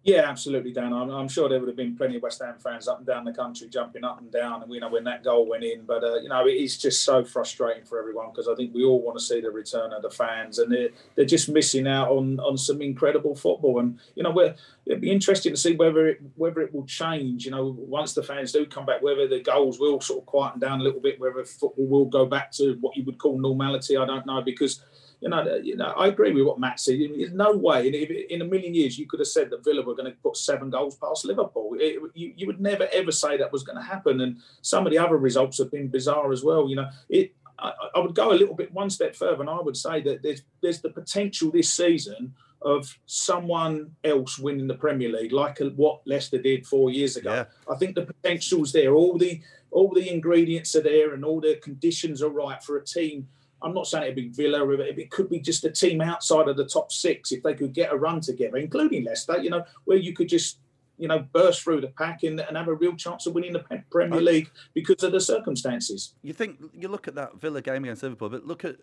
Yeah, 0.06 0.22
absolutely, 0.28 0.72
Dan. 0.72 0.92
I'm, 0.92 1.10
I'm, 1.10 1.26
sure 1.26 1.48
there 1.48 1.58
would 1.58 1.66
have 1.66 1.76
been 1.76 1.96
plenty 1.96 2.14
of 2.14 2.22
West 2.22 2.40
Ham 2.40 2.54
fans 2.62 2.86
up 2.86 2.98
and 2.98 3.06
down 3.08 3.24
the 3.24 3.32
country 3.32 3.66
jumping 3.68 4.04
up 4.04 4.20
and 4.20 4.30
down, 4.30 4.62
and 4.62 4.72
you 4.72 4.78
know 4.78 4.88
when 4.88 5.02
that 5.02 5.24
goal 5.24 5.48
went 5.48 5.64
in. 5.64 5.82
But 5.84 6.04
uh, 6.04 6.20
you 6.20 6.28
know 6.28 6.46
it 6.46 6.52
is 6.52 6.78
just 6.78 7.02
so 7.02 7.24
frustrating 7.24 7.84
for 7.84 7.98
everyone 7.98 8.30
because 8.30 8.46
I 8.46 8.54
think 8.54 8.72
we 8.72 8.84
all 8.84 9.02
want 9.02 9.18
to 9.18 9.24
see 9.24 9.40
the 9.40 9.50
return 9.50 9.92
of 9.92 10.02
the 10.02 10.10
fans, 10.10 10.60
and 10.60 10.70
they're 10.70 10.90
they're 11.16 11.24
just 11.24 11.48
missing 11.48 11.88
out 11.88 12.08
on 12.12 12.38
on 12.38 12.56
some 12.56 12.82
incredible 12.82 13.34
football. 13.34 13.80
And 13.80 13.98
you 14.14 14.22
know 14.22 14.30
we're, 14.30 14.54
it'd 14.86 15.00
be 15.00 15.10
interesting 15.10 15.52
to 15.52 15.60
see 15.60 15.74
whether 15.74 16.06
it 16.06 16.20
whether 16.36 16.60
it 16.60 16.72
will 16.72 16.86
change. 16.86 17.44
You 17.44 17.50
know 17.50 17.74
once 17.76 18.14
the 18.14 18.22
fans 18.22 18.52
do 18.52 18.64
come 18.64 18.86
back, 18.86 19.02
whether 19.02 19.26
the 19.26 19.40
goals 19.40 19.80
will 19.80 20.00
sort 20.00 20.20
of 20.20 20.26
quieten 20.26 20.60
down 20.60 20.80
a 20.80 20.84
little 20.84 21.00
bit, 21.00 21.18
whether 21.18 21.44
football 21.44 21.88
will 21.88 22.04
go 22.04 22.26
back 22.26 22.52
to 22.52 22.78
what 22.80 22.96
you 22.96 23.02
would 23.06 23.18
call 23.18 23.40
normality. 23.40 23.96
I 23.96 24.06
don't 24.06 24.24
know 24.24 24.40
because 24.40 24.84
you 25.20 25.28
know, 25.28 25.60
you 25.62 25.76
know, 25.76 25.92
I 25.96 26.08
agree 26.08 26.32
with 26.32 26.44
what 26.44 26.60
Matt 26.60 26.78
said. 26.78 26.98
There's 26.98 27.32
no 27.32 27.52
way 27.52 27.88
in, 28.30 28.42
a 28.42 28.44
million 28.44 28.74
years 28.74 28.98
you 28.98 29.06
could 29.06 29.20
have 29.20 29.28
said 29.28 29.50
that 29.50 29.64
Villa 29.64 29.82
were 29.82 29.94
going 29.94 30.10
to 30.10 30.16
put 30.22 30.36
seven 30.36 30.68
goals 30.68 30.96
past 30.96 31.24
Liverpool. 31.24 31.76
It, 31.78 32.00
you, 32.14 32.34
you 32.36 32.46
would 32.46 32.60
never 32.60 32.88
ever 32.92 33.10
say 33.10 33.36
that 33.36 33.52
was 33.52 33.62
going 33.62 33.76
to 33.76 33.82
happen. 33.82 34.20
And 34.20 34.38
some 34.60 34.86
of 34.86 34.92
the 34.92 34.98
other 34.98 35.16
results 35.16 35.58
have 35.58 35.70
been 35.70 35.88
bizarre 35.88 36.32
as 36.32 36.44
well. 36.44 36.68
You 36.68 36.76
know, 36.76 36.88
it. 37.08 37.34
I, 37.58 37.72
I 37.94 38.00
would 38.00 38.14
go 38.14 38.32
a 38.32 38.34
little 38.34 38.54
bit 38.54 38.72
one 38.74 38.90
step 38.90 39.16
further, 39.16 39.40
and 39.40 39.48
I 39.48 39.60
would 39.60 39.76
say 39.76 40.02
that 40.02 40.22
there's 40.22 40.42
there's 40.60 40.82
the 40.82 40.90
potential 40.90 41.50
this 41.50 41.70
season 41.70 42.34
of 42.60 42.98
someone 43.06 43.92
else 44.04 44.38
winning 44.38 44.66
the 44.66 44.74
Premier 44.74 45.08
League, 45.08 45.32
like 45.32 45.58
what 45.76 46.00
Leicester 46.06 46.38
did 46.38 46.66
four 46.66 46.90
years 46.90 47.16
ago. 47.16 47.32
Yeah. 47.32 47.44
I 47.72 47.76
think 47.78 47.94
the 47.94 48.04
potential's 48.04 48.72
there. 48.72 48.94
All 48.94 49.16
the 49.16 49.40
all 49.70 49.92
the 49.94 50.10
ingredients 50.12 50.76
are 50.76 50.82
there, 50.82 51.14
and 51.14 51.24
all 51.24 51.40
the 51.40 51.56
conditions 51.56 52.22
are 52.22 52.28
right 52.28 52.62
for 52.62 52.76
a 52.76 52.84
team 52.84 53.28
I'm 53.62 53.74
not 53.74 53.86
saying 53.86 54.04
it'd 54.04 54.16
be 54.16 54.28
Villa, 54.28 54.64
River 54.64 54.82
it 54.82 55.10
could 55.10 55.30
be 55.30 55.40
just 55.40 55.64
a 55.64 55.70
team 55.70 56.00
outside 56.00 56.48
of 56.48 56.56
the 56.56 56.66
top 56.66 56.92
six 56.92 57.32
if 57.32 57.42
they 57.42 57.54
could 57.54 57.72
get 57.72 57.92
a 57.92 57.96
run 57.96 58.20
together, 58.20 58.58
including 58.58 59.04
Leicester, 59.04 59.38
you 59.38 59.50
know, 59.50 59.64
where 59.84 59.96
you 59.96 60.12
could 60.12 60.28
just, 60.28 60.58
you 60.98 61.08
know, 61.08 61.26
burst 61.32 61.62
through 61.62 61.80
the 61.80 61.88
pack 61.88 62.22
and, 62.22 62.38
and 62.40 62.56
have 62.56 62.68
a 62.68 62.74
real 62.74 62.94
chance 62.94 63.26
of 63.26 63.34
winning 63.34 63.52
the 63.52 63.64
Premier 63.90 64.20
League 64.20 64.50
because 64.74 65.02
of 65.02 65.12
the 65.12 65.20
circumstances. 65.20 66.14
You 66.22 66.32
think, 66.32 66.58
you 66.72 66.88
look 66.88 67.08
at 67.08 67.14
that 67.14 67.40
Villa 67.40 67.62
game 67.62 67.84
against 67.84 68.02
Liverpool, 68.02 68.28
but 68.28 68.46
look 68.46 68.64
at, 68.64 68.76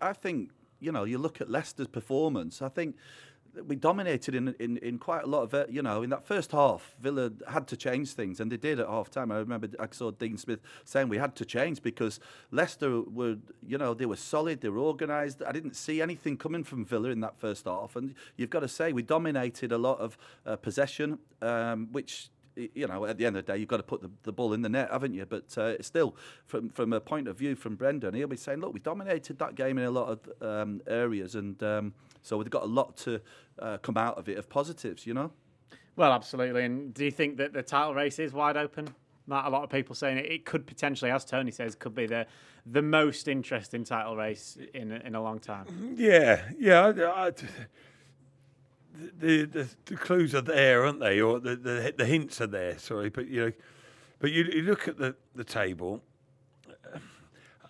I 0.00 0.12
think, 0.12 0.50
you 0.78 0.92
know, 0.92 1.04
you 1.04 1.18
look 1.18 1.40
at 1.40 1.50
Leicester's 1.50 1.88
performance, 1.88 2.62
I 2.62 2.68
think 2.68 2.96
we 3.66 3.76
dominated 3.76 4.34
in, 4.34 4.54
in, 4.58 4.76
in 4.78 4.98
quite 4.98 5.24
a 5.24 5.26
lot 5.26 5.42
of 5.42 5.54
it. 5.54 5.70
You 5.70 5.82
know, 5.82 6.02
in 6.02 6.10
that 6.10 6.26
first 6.26 6.52
half, 6.52 6.94
Villa 7.00 7.30
had 7.48 7.66
to 7.68 7.76
change 7.76 8.12
things, 8.12 8.40
and 8.40 8.50
they 8.50 8.56
did 8.56 8.80
at 8.80 8.88
half 8.88 9.10
time. 9.10 9.30
I 9.30 9.38
remember 9.38 9.68
I 9.78 9.88
saw 9.90 10.10
Dean 10.10 10.36
Smith 10.36 10.60
saying 10.84 11.08
we 11.08 11.18
had 11.18 11.36
to 11.36 11.44
change 11.44 11.82
because 11.82 12.20
Leicester 12.50 13.00
were, 13.02 13.36
you 13.66 13.78
know, 13.78 13.94
they 13.94 14.06
were 14.06 14.16
solid, 14.16 14.60
they 14.60 14.68
were 14.68 14.78
organised. 14.78 15.42
I 15.46 15.52
didn't 15.52 15.76
see 15.76 16.00
anything 16.00 16.36
coming 16.36 16.64
from 16.64 16.84
Villa 16.84 17.10
in 17.10 17.20
that 17.20 17.38
first 17.38 17.64
half, 17.64 17.96
and 17.96 18.14
you've 18.36 18.50
got 18.50 18.60
to 18.60 18.68
say 18.68 18.92
we 18.92 19.02
dominated 19.02 19.72
a 19.72 19.78
lot 19.78 19.98
of 19.98 20.16
uh, 20.46 20.56
possession, 20.56 21.18
um, 21.42 21.88
which 21.92 22.30
you 22.56 22.86
know, 22.86 23.06
at 23.06 23.18
the 23.18 23.26
end 23.26 23.36
of 23.36 23.46
the 23.46 23.52
day, 23.52 23.58
you've 23.58 23.68
got 23.68 23.78
to 23.78 23.82
put 23.82 24.02
the, 24.02 24.10
the 24.22 24.32
ball 24.32 24.52
in 24.52 24.62
the 24.62 24.68
net, 24.68 24.90
haven't 24.90 25.14
you? 25.14 25.26
But 25.26 25.56
uh, 25.56 25.80
still, 25.82 26.16
from 26.46 26.68
from 26.68 26.92
a 26.92 27.00
point 27.00 27.28
of 27.28 27.36
view 27.38 27.54
from 27.54 27.76
Brendan, 27.76 28.14
he'll 28.14 28.28
be 28.28 28.36
saying, 28.36 28.60
look, 28.60 28.72
we 28.72 28.80
dominated 28.80 29.38
that 29.38 29.54
game 29.54 29.78
in 29.78 29.84
a 29.84 29.90
lot 29.90 30.08
of 30.08 30.42
um, 30.42 30.80
areas, 30.86 31.34
and 31.34 31.62
um, 31.62 31.94
so 32.22 32.36
we've 32.36 32.50
got 32.50 32.62
a 32.62 32.66
lot 32.66 32.96
to 32.98 33.20
uh, 33.58 33.78
come 33.78 33.96
out 33.96 34.18
of 34.18 34.28
it 34.28 34.38
of 34.38 34.48
positives, 34.48 35.06
you 35.06 35.14
know. 35.14 35.30
Well, 35.96 36.12
absolutely. 36.12 36.64
And 36.64 36.94
do 36.94 37.04
you 37.04 37.10
think 37.10 37.36
that 37.38 37.52
the 37.52 37.62
title 37.62 37.94
race 37.94 38.18
is 38.18 38.32
wide 38.32 38.56
open? 38.56 38.88
Matt, 39.26 39.44
a 39.44 39.50
lot 39.50 39.62
of 39.62 39.70
people 39.70 39.94
saying 39.94 40.18
it, 40.18 40.26
it 40.26 40.44
could 40.44 40.66
potentially, 40.66 41.10
as 41.10 41.24
Tony 41.24 41.50
says, 41.50 41.74
could 41.74 41.94
be 41.94 42.06
the 42.06 42.26
the 42.66 42.82
most 42.82 43.28
interesting 43.28 43.84
title 43.84 44.16
race 44.16 44.58
in 44.74 44.92
in 44.92 45.14
a 45.14 45.22
long 45.22 45.38
time. 45.38 45.94
Yeah, 45.96 46.42
yeah. 46.58 46.92
I, 46.96 47.26
I, 47.26 47.32
the, 49.18 49.44
the, 49.44 49.68
the 49.86 49.96
clues 49.96 50.34
are 50.34 50.40
there, 50.40 50.84
aren't 50.84 51.00
they? 51.00 51.20
Or 51.20 51.40
the, 51.40 51.56
the 51.56 51.94
the 51.96 52.06
hints 52.06 52.40
are 52.40 52.46
there. 52.46 52.78
Sorry, 52.78 53.08
but 53.08 53.28
you 53.28 53.46
know, 53.46 53.52
but 54.18 54.32
you, 54.32 54.44
you 54.44 54.62
look 54.62 54.88
at 54.88 54.98
the 54.98 55.14
the 55.34 55.44
table. 55.44 56.02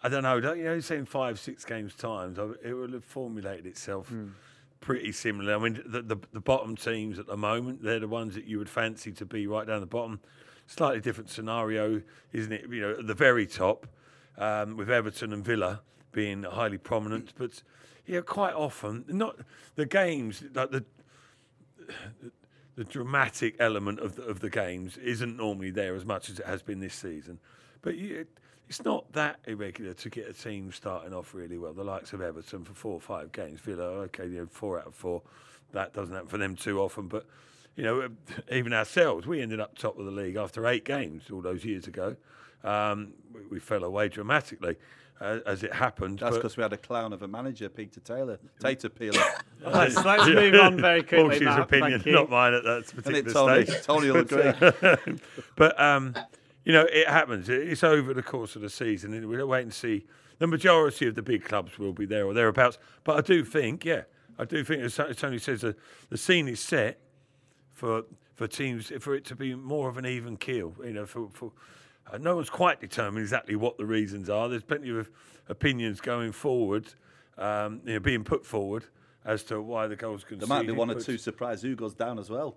I 0.02 0.08
don't 0.08 0.22
know. 0.22 0.40
Don't, 0.40 0.56
you 0.56 0.64
know, 0.64 0.80
saying 0.80 1.04
five, 1.04 1.38
six 1.38 1.64
games 1.64 1.94
times, 1.94 2.38
it 2.64 2.72
will 2.72 2.92
have 2.92 3.04
formulated 3.04 3.66
itself 3.66 4.10
mm. 4.10 4.30
pretty 4.80 5.12
similar. 5.12 5.54
I 5.54 5.58
mean, 5.58 5.82
the, 5.84 6.00
the, 6.00 6.16
the 6.32 6.40
bottom 6.40 6.74
teams 6.74 7.18
at 7.18 7.26
the 7.26 7.36
moment, 7.36 7.82
they're 7.82 8.00
the 8.00 8.08
ones 8.08 8.34
that 8.34 8.46
you 8.46 8.56
would 8.58 8.70
fancy 8.70 9.12
to 9.12 9.26
be 9.26 9.46
right 9.46 9.66
down 9.66 9.80
the 9.80 9.86
bottom. 9.86 10.20
Slightly 10.66 11.00
different 11.00 11.28
scenario, 11.28 12.00
isn't 12.32 12.50
it? 12.50 12.64
You 12.70 12.80
know, 12.80 12.90
at 13.00 13.06
the 13.06 13.14
very 13.14 13.46
top, 13.46 13.86
um, 14.38 14.78
with 14.78 14.88
Everton 14.88 15.34
and 15.34 15.44
Villa 15.44 15.82
being 16.12 16.44
highly 16.44 16.78
prominent, 16.78 17.34
but 17.36 17.62
yeah, 18.06 18.20
quite 18.20 18.54
often 18.54 19.04
not 19.06 19.36
the 19.76 19.86
games 19.86 20.42
like 20.54 20.70
the 20.70 20.84
the 22.76 22.84
dramatic 22.84 23.57
element 23.59 24.01
of 24.01 24.16
the, 24.16 24.22
of 24.22 24.41
the 24.41 24.51
games 24.51 24.97
isn't 24.99 25.36
normally 25.36 25.70
there 25.70 25.95
as 25.95 26.05
much 26.05 26.30
as 26.30 26.38
it 26.38 26.47
has 26.47 26.62
been 26.62 26.80
this 26.80 26.95
season. 26.95 27.38
But 27.82 27.97
you, 27.97 28.26
it's 28.68 28.84
not 28.84 29.12
that 29.12 29.41
irregular 29.47 29.95
to 29.95 30.11
get 30.11 30.28
a 30.28 30.32
team 30.32 30.70
starting 30.72 31.12
off 31.12 31.34
really 31.34 31.59
well. 31.59 31.72
The 31.72 31.84
likes 31.84 32.12
of 32.12 32.22
Everton 32.22 32.64
for 32.64 32.72
four 32.72 32.95
or 32.95 33.01
five 33.01 33.32
games, 33.32 33.61
Villa, 33.61 33.84
okay, 33.84 34.26
you 34.26 34.38
know, 34.38 34.47
four 34.47 34.78
out 34.78 34.86
of 34.86 34.95
four. 34.95 35.22
That 35.72 35.93
doesn't 35.93 36.14
happen 36.14 36.28
for 36.28 36.38
them 36.38 36.57
too 36.57 36.80
often. 36.80 37.09
But 37.09 37.26
you 37.76 37.82
know, 37.82 38.09
even 38.53 38.72
ourselves, 38.72 39.26
we 39.26 39.43
ended 39.43 39.61
up 39.61 39.76
top 39.76 39.99
of 39.99 40.05
the 40.05 40.11
league 40.11 40.36
after 40.36 40.66
eight 40.66 40.84
games 40.84 41.24
all 41.32 41.41
those 41.41 41.64
years 41.64 41.86
ago. 41.86 42.16
Um, 42.62 43.14
we, 43.34 43.41
we, 43.53 43.59
fell 43.59 43.84
away 43.84 44.09
dramatically 44.09 44.76
uh, 45.20 45.40
as 45.46 45.62
it 45.62 45.72
happened. 45.72 46.20
That's 46.20 46.36
because 46.36 46.56
we 46.56 46.62
had 46.62 46.72
a 46.72 46.78
clown 46.78 47.12
of 47.12 47.22
a 47.22 47.28
manager, 47.28 47.68
Peter 47.68 48.00
Taylor, 48.00 48.38
Tater 48.60 48.88
Peeler. 48.88 49.22
let's, 49.66 49.96
let's 49.96 50.26
move 50.26 50.54
on 50.54 50.80
very 50.80 51.02
quickly. 51.02 51.44
His 51.44 51.56
opinion, 51.56 52.02
not 52.06 52.30
mine 52.30 52.54
at 52.54 52.64
that 52.64 52.92
particular 52.94 53.32
Tony, 53.32 53.66
stage. 53.66 53.82
Tony 53.82 54.10
will 54.10 54.20
agree. 54.20 55.18
but 55.56 55.80
um, 55.80 56.14
you 56.64 56.72
know, 56.72 56.86
it 56.90 57.08
happens. 57.08 57.48
It's 57.48 57.84
over 57.84 58.14
the 58.14 58.22
course 58.22 58.56
of 58.56 58.62
the 58.62 58.70
season. 58.70 59.12
and 59.14 59.26
We'll 59.26 59.46
wait 59.46 59.62
and 59.62 59.74
see. 59.74 60.06
The 60.38 60.46
majority 60.46 61.06
of 61.06 61.14
the 61.14 61.22
big 61.22 61.44
clubs 61.44 61.78
will 61.78 61.92
be 61.92 62.06
there 62.06 62.24
or 62.24 62.32
thereabouts. 62.32 62.78
But 63.04 63.18
I 63.18 63.20
do 63.20 63.44
think, 63.44 63.84
yeah, 63.84 64.02
I 64.38 64.46
do 64.46 64.64
think, 64.64 64.82
as 64.82 64.96
Tony 65.16 65.38
says, 65.38 65.60
the, 65.60 65.76
the 66.08 66.16
scene 66.16 66.48
is 66.48 66.60
set 66.60 66.98
for 67.72 68.04
for 68.34 68.48
teams 68.48 68.90
for 69.00 69.14
it 69.14 69.26
to 69.26 69.36
be 69.36 69.54
more 69.54 69.90
of 69.90 69.98
an 69.98 70.06
even 70.06 70.38
keel. 70.38 70.74
You 70.82 70.94
know, 70.94 71.06
for, 71.06 71.28
for 71.30 71.52
uh, 72.12 72.18
no 72.18 72.36
one's 72.36 72.50
quite 72.50 72.80
determined 72.80 73.22
exactly 73.22 73.56
what 73.56 73.78
the 73.78 73.86
reasons 73.86 74.28
are. 74.28 74.48
There's 74.48 74.62
plenty 74.62 74.90
of 74.90 75.11
opinions 75.48 76.00
going 76.00 76.32
forward, 76.32 76.86
um, 77.38 77.80
you 77.84 77.94
know, 77.94 78.00
being 78.00 78.24
put 78.24 78.44
forward 78.44 78.84
as 79.24 79.42
to 79.44 79.61
why 79.61 79.86
the 79.86 79.96
goals 79.96 80.24
conceded. 80.24 80.48
There 80.48 80.56
might 80.56 80.66
be 80.66 80.72
one 80.72 80.90
or 80.90 81.00
two 81.00 81.18
surprise 81.18 81.62
who 81.62 81.76
goes 81.76 81.94
down 81.94 82.18
as 82.18 82.30
well. 82.30 82.56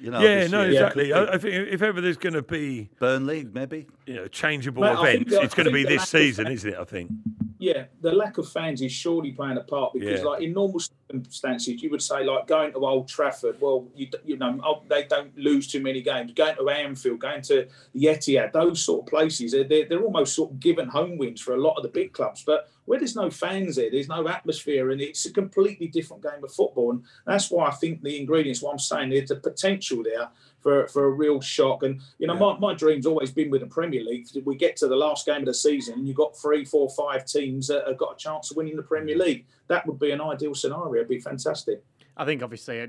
You 0.00 0.10
know, 0.10 0.20
yeah, 0.20 0.46
no, 0.46 0.62
year. 0.62 0.72
exactly. 0.72 1.08
Yeah. 1.08 1.18
I, 1.18 1.34
I, 1.34 1.38
think 1.38 1.54
if 1.54 1.82
ever 1.82 2.00
there's 2.00 2.16
going 2.16 2.34
to 2.34 2.42
be 2.42 2.88
Burnley, 3.00 3.44
maybe 3.52 3.86
you 4.06 4.14
know, 4.14 4.28
changeable 4.28 4.82
well, 4.82 5.04
events, 5.04 5.32
it's 5.32 5.54
going 5.54 5.66
to 5.66 5.72
be 5.72 5.84
this 5.84 6.08
season, 6.08 6.46
isn't 6.46 6.72
it? 6.72 6.78
I 6.78 6.84
think. 6.84 7.10
Yeah, 7.58 7.84
the 8.00 8.12
lack 8.12 8.38
of 8.38 8.48
fans 8.48 8.80
is 8.82 8.92
surely 8.92 9.32
playing 9.32 9.56
a 9.56 9.62
part 9.62 9.92
because, 9.92 10.20
yeah. 10.20 10.26
like 10.26 10.42
in 10.42 10.52
normal 10.52 10.80
circumstances, 10.80 11.82
you 11.82 11.90
would 11.90 12.02
say 12.02 12.24
like 12.24 12.46
going 12.46 12.72
to 12.72 12.86
Old 12.86 13.08
Trafford. 13.08 13.60
Well, 13.60 13.88
you 13.96 14.08
you 14.24 14.36
know 14.36 14.60
oh, 14.64 14.82
they 14.88 15.04
don't 15.04 15.36
lose 15.36 15.66
too 15.66 15.80
many 15.80 16.00
games. 16.00 16.32
Going 16.32 16.54
to 16.56 16.68
Anfield, 16.68 17.18
going 17.18 17.42
to 17.42 17.66
the 17.92 18.04
Etihad, 18.04 18.52
those 18.52 18.82
sort 18.84 19.02
of 19.02 19.06
places, 19.08 19.52
they're, 19.52 19.64
they're 19.64 20.02
almost 20.02 20.34
sort 20.34 20.52
of 20.52 20.60
given 20.60 20.88
home 20.88 21.18
wins 21.18 21.40
for 21.40 21.54
a 21.54 21.60
lot 21.60 21.74
of 21.74 21.82
the 21.82 21.88
big 21.88 22.12
clubs. 22.12 22.44
But 22.44 22.70
where 22.84 22.98
there's 22.98 23.16
no 23.16 23.28
fans 23.28 23.76
there, 23.76 23.90
there's 23.90 24.08
no 24.08 24.26
atmosphere, 24.28 24.90
and 24.90 25.00
it's 25.00 25.26
a 25.26 25.32
completely 25.32 25.88
different 25.88 26.22
game 26.22 26.44
of 26.44 26.52
football. 26.52 26.92
And 26.92 27.02
that's 27.26 27.50
why 27.50 27.66
I 27.66 27.72
think 27.72 28.02
the 28.02 28.18
ingredients. 28.18 28.62
What 28.62 28.72
I'm 28.72 28.78
saying, 28.78 29.10
there's 29.10 29.30
a 29.32 29.36
potential 29.36 30.02
there 30.04 30.28
for, 30.60 30.88
for 30.88 31.04
a 31.04 31.10
real 31.10 31.40
shock. 31.40 31.82
And, 31.82 32.00
you 32.18 32.26
know, 32.26 32.34
yeah. 32.34 32.40
my, 32.40 32.58
my 32.58 32.74
dream's 32.74 33.06
always 33.06 33.30
been 33.30 33.50
with 33.50 33.60
the 33.60 33.66
Premier 33.66 34.02
League. 34.04 34.26
We 34.44 34.56
get 34.56 34.76
to 34.78 34.88
the 34.88 34.96
last 34.96 35.26
game 35.26 35.40
of 35.40 35.46
the 35.46 35.54
season 35.54 35.94
and 35.94 36.06
you've 36.06 36.16
got 36.16 36.36
three, 36.36 36.64
four, 36.64 36.90
five 36.90 37.24
teams 37.26 37.68
that 37.68 37.86
have 37.86 37.98
got 37.98 38.14
a 38.14 38.16
chance 38.16 38.50
of 38.50 38.56
winning 38.56 38.76
the 38.76 38.82
Premier 38.82 39.16
mm. 39.16 39.20
League. 39.20 39.46
That 39.68 39.86
would 39.86 39.98
be 39.98 40.10
an 40.10 40.20
ideal 40.20 40.54
scenario. 40.54 40.94
It'd 40.94 41.08
be 41.08 41.20
fantastic. 41.20 41.82
I 42.16 42.24
think, 42.24 42.42
obviously, 42.42 42.88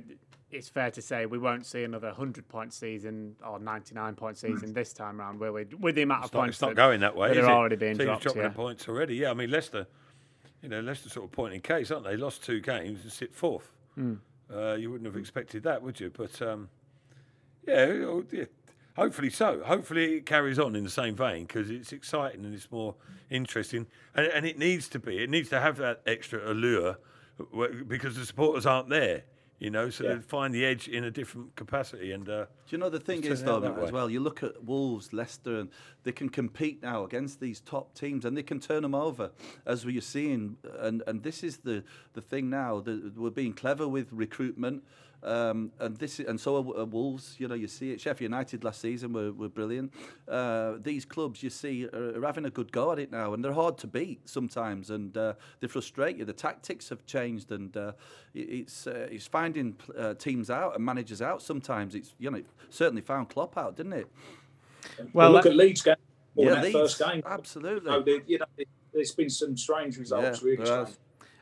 it's 0.51 0.69
fair 0.69 0.89
to 0.91 1.01
say 1.01 1.25
we 1.25 1.37
won't 1.37 1.65
see 1.65 1.83
another 1.83 2.07
100 2.07 2.47
point 2.47 2.73
season 2.73 3.35
or 3.45 3.59
99 3.59 4.15
point 4.15 4.35
mm. 4.35 4.39
season 4.39 4.73
this 4.73 4.93
time 4.93 5.19
around, 5.19 5.39
will 5.39 5.53
we? 5.53 5.65
With 5.79 5.95
the 5.95 6.01
amount 6.01 6.23
it's 6.23 6.29
of 6.29 6.33
not, 6.33 6.39
points. 6.41 6.55
It's 6.55 6.61
not 6.61 6.75
going 6.75 7.01
that 7.01 7.15
way. 7.15 7.33
They're 7.33 7.49
already 7.49 7.75
being 7.75 7.97
Teams 7.97 8.05
dropped. 8.05 8.23
dropping 8.23 8.41
yeah. 8.43 8.49
points 8.49 8.87
already. 8.87 9.15
Yeah, 9.15 9.31
I 9.31 9.33
mean, 9.33 9.51
Leicester, 9.51 9.85
you 10.61 10.69
know, 10.69 10.81
Leicester 10.81 11.09
sort 11.09 11.25
of 11.25 11.31
point 11.31 11.53
in 11.53 11.61
case, 11.61 11.91
aren't 11.91 12.05
they? 12.05 12.17
Lost 12.17 12.43
two 12.43 12.59
games 12.61 13.03
and 13.03 13.11
sit 13.11 13.35
fourth. 13.35 13.71
Mm. 13.97 14.19
Uh, 14.51 14.73
you 14.73 14.89
wouldn't 14.89 15.05
have 15.05 15.17
expected 15.17 15.63
that, 15.63 15.81
would 15.83 15.99
you? 15.99 16.09
But 16.09 16.41
um, 16.41 16.69
yeah, 17.69 18.19
yeah, 18.31 18.45
hopefully 18.95 19.29
so. 19.29 19.61
Hopefully 19.65 20.15
it 20.17 20.25
carries 20.25 20.59
on 20.59 20.75
in 20.75 20.83
the 20.83 20.89
same 20.89 21.15
vein 21.15 21.45
because 21.45 21.69
it's 21.69 21.91
exciting 21.91 22.45
and 22.45 22.53
it's 22.53 22.71
more 22.71 22.95
interesting, 23.29 23.87
and, 24.15 24.27
and 24.27 24.45
it 24.45 24.57
needs 24.57 24.87
to 24.89 24.99
be. 24.99 25.23
It 25.23 25.29
needs 25.29 25.49
to 25.49 25.59
have 25.59 25.77
that 25.77 26.01
extra 26.05 26.51
allure 26.51 26.97
because 27.87 28.15
the 28.15 28.25
supporters 28.25 28.65
aren't 28.65 28.89
there. 28.89 29.23
You 29.59 29.69
know, 29.69 29.89
so 29.89 30.05
Yeah. 30.05 30.13
they 30.13 30.21
find 30.21 30.53
the 30.53 30.65
edge 30.65 30.87
in 30.87 31.03
a 31.03 31.11
different 31.11 31.53
capacity. 31.57 32.13
And 32.13 32.29
uh, 32.29 32.45
Do 32.45 32.49
you 32.69 32.77
know 32.77 32.89
the 32.89 32.97
thing 32.97 33.25
is 33.25 33.41
turn 33.41 33.49
it 33.49 33.51
out 33.67 33.75
though 33.75 33.83
as 33.83 33.91
well? 33.91 34.09
You 34.09 34.21
look 34.21 34.41
at 34.41 34.63
Wolves, 34.63 35.11
Leicester, 35.11 35.59
and 35.59 35.69
they 36.03 36.13
can 36.13 36.29
compete 36.29 36.81
now 36.81 37.03
against 37.03 37.41
these 37.41 37.59
top 37.59 37.93
teams, 37.93 38.23
and 38.23 38.37
they 38.37 38.43
can 38.43 38.61
turn 38.61 38.83
them 38.83 38.95
over, 38.95 39.31
as 39.65 39.85
we're 39.85 39.99
seeing. 39.99 40.55
And 40.79 41.03
and 41.07 41.23
this 41.23 41.43
is 41.43 41.57
the 41.57 41.83
the 42.13 42.21
thing 42.21 42.49
now. 42.49 42.79
that 42.79 43.17
we're 43.17 43.31
being 43.31 43.51
clever 43.51 43.85
with 43.85 44.07
recruitment. 44.13 44.81
Um, 45.21 45.71
and 45.79 45.97
this 45.97 46.19
and 46.19 46.39
so 46.39 46.57
are, 46.57 46.81
are 46.81 46.85
Wolves. 46.85 47.35
You 47.39 47.47
know, 47.47 47.55
you 47.55 47.67
see 47.67 47.91
it. 47.91 47.99
Sheffield 47.99 48.31
United 48.31 48.63
last 48.63 48.79
season 48.81 49.13
were, 49.13 49.31
were 49.31 49.49
brilliant. 49.49 49.93
Uh, 50.27 50.73
these 50.79 51.05
clubs, 51.05 51.43
you 51.43 51.49
see, 51.49 51.87
are, 51.87 52.17
are 52.17 52.25
having 52.25 52.45
a 52.45 52.49
good 52.49 52.71
go 52.71 52.91
at 52.91 52.99
it 52.99 53.11
now, 53.11 53.33
and 53.33 53.43
they're 53.43 53.53
hard 53.53 53.77
to 53.79 53.87
beat 53.87 54.27
sometimes, 54.29 54.89
and 54.89 55.17
uh, 55.17 55.33
they 55.59 55.67
frustrate 55.67 56.17
you. 56.17 56.25
The 56.25 56.33
tactics 56.33 56.87
have 56.89 57.05
changed, 57.05 57.51
and 57.51 57.75
uh, 57.75 57.91
it's 58.33 58.87
uh, 58.87 59.07
it's 59.11 59.27
finding 59.27 59.75
uh, 59.97 60.13
teams 60.13 60.49
out 60.49 60.75
and 60.75 60.85
managers 60.85 61.21
out. 61.21 61.41
Sometimes 61.41 61.95
it's 61.95 62.13
you 62.17 62.31
know 62.31 62.37
it 62.37 62.45
certainly 62.69 63.01
found 63.01 63.29
Klopp 63.29 63.57
out, 63.57 63.75
didn't 63.75 63.93
it? 63.93 64.07
Well, 65.13 65.31
look 65.31 65.45
at 65.45 65.55
Leeds 65.55 65.81
game. 65.81 65.95
Or 66.35 66.45
Yeah, 66.45 66.55
that 66.55 66.63
Leeds, 66.63 66.75
first 66.75 66.99
game. 66.99 67.23
absolutely. 67.25 67.89
No, 67.91 68.01
they, 68.01 68.21
you 68.25 68.39
know, 68.39 68.45
it, 68.57 68.67
there's 68.93 69.11
been 69.11 69.29
some 69.29 69.57
strange 69.57 69.97
results. 69.97 70.41
Yeah, 70.41 70.49
really 70.49 70.65
strange. 70.65 70.89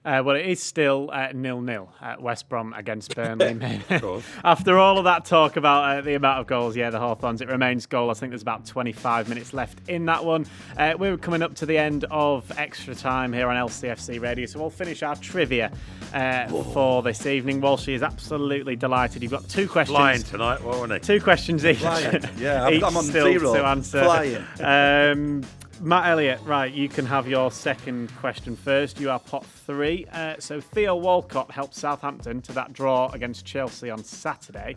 Uh, 0.08 0.24
well, 0.24 0.38
it 0.38 0.46
is 0.46 0.64
still 0.64 1.10
uh, 1.12 1.34
nil-nil 1.34 1.90
at 2.00 2.22
West 2.22 2.48
Brom 2.48 2.72
against 2.72 3.14
Burnley. 3.14 3.82
course. 4.00 4.24
After 4.46 4.78
all 4.80 4.98
of 4.98 5.04
that 5.04 5.26
talk 5.26 5.58
about 5.58 5.98
uh, 5.98 6.02
the 6.02 6.14
amount 6.14 6.40
of 6.40 6.48
goals, 6.48 6.78
yeah, 6.78 6.90
the 6.90 6.98
Hawthorns, 6.98 7.42
it 7.42 7.50
remains 7.50 7.86
goal. 7.86 8.10
I 8.10 8.14
think 8.14 8.32
there's 8.32 8.42
about 8.42 8.66
25 8.66 9.28
minutes 9.28 9.54
left 9.54 9.80
in 9.90 10.06
that 10.06 10.24
one. 10.24 10.46
Uh, 10.78 10.94
we're 10.98 11.18
coming 11.18 11.42
up 11.42 11.56
to 11.56 11.66
the 11.66 11.78
end 11.78 12.06
of 12.10 12.50
extra 12.58 12.96
time 12.96 13.34
here 13.34 13.50
on 13.50 13.58
LCFC 13.68 14.22
Radio, 14.22 14.46
so 14.46 14.60
we'll 14.60 14.70
finish 14.70 15.04
our 15.04 15.18
trivia 15.18 15.74
uh, 16.14 16.48
for 16.48 17.04
this 17.04 17.26
evening. 17.26 17.60
Walshy 17.60 17.94
is 17.94 18.02
absolutely 18.02 18.78
delighted. 18.78 19.22
You've 19.22 19.34
got 19.34 19.50
two 19.50 19.68
questions. 19.68 19.98
flying 19.98 20.24
tonight, 20.24 20.64
wasn't 20.64 20.94
he? 20.94 21.00
Two 21.00 21.20
questions 21.20 21.66
each. 21.66 21.80
Flying. 21.80 22.24
Yeah, 22.38 22.64
I'm- 22.64 22.74
each 22.76 22.84
I'm 22.84 22.96
on 22.96 23.04
still 23.04 23.26
zero. 23.26 23.56
to 23.56 23.66
answer. 23.66 24.04
Flying. 24.06 24.46
Um, 24.62 25.44
Matt 25.80 26.08
Elliott, 26.10 26.40
right, 26.44 26.74
you 26.74 26.90
can 26.90 27.06
have 27.06 27.28
your 27.28 27.52
second 27.52 28.14
question 28.18 28.56
first. 28.56 29.00
You 29.00 29.12
are 29.12 29.20
pot 29.20 29.46
three. 29.46 30.06
Uh, 30.12 30.36
so 30.40 30.60
Theo 30.60 30.96
Walcott 30.96 31.52
helped 31.52 31.76
Southampton 31.76 32.42
to 32.44 32.54
that 32.54 32.74
draw 32.74 33.10
against 33.12 33.46
Chelsea 33.46 33.90
on 33.92 34.04
Saturday. 34.04 34.76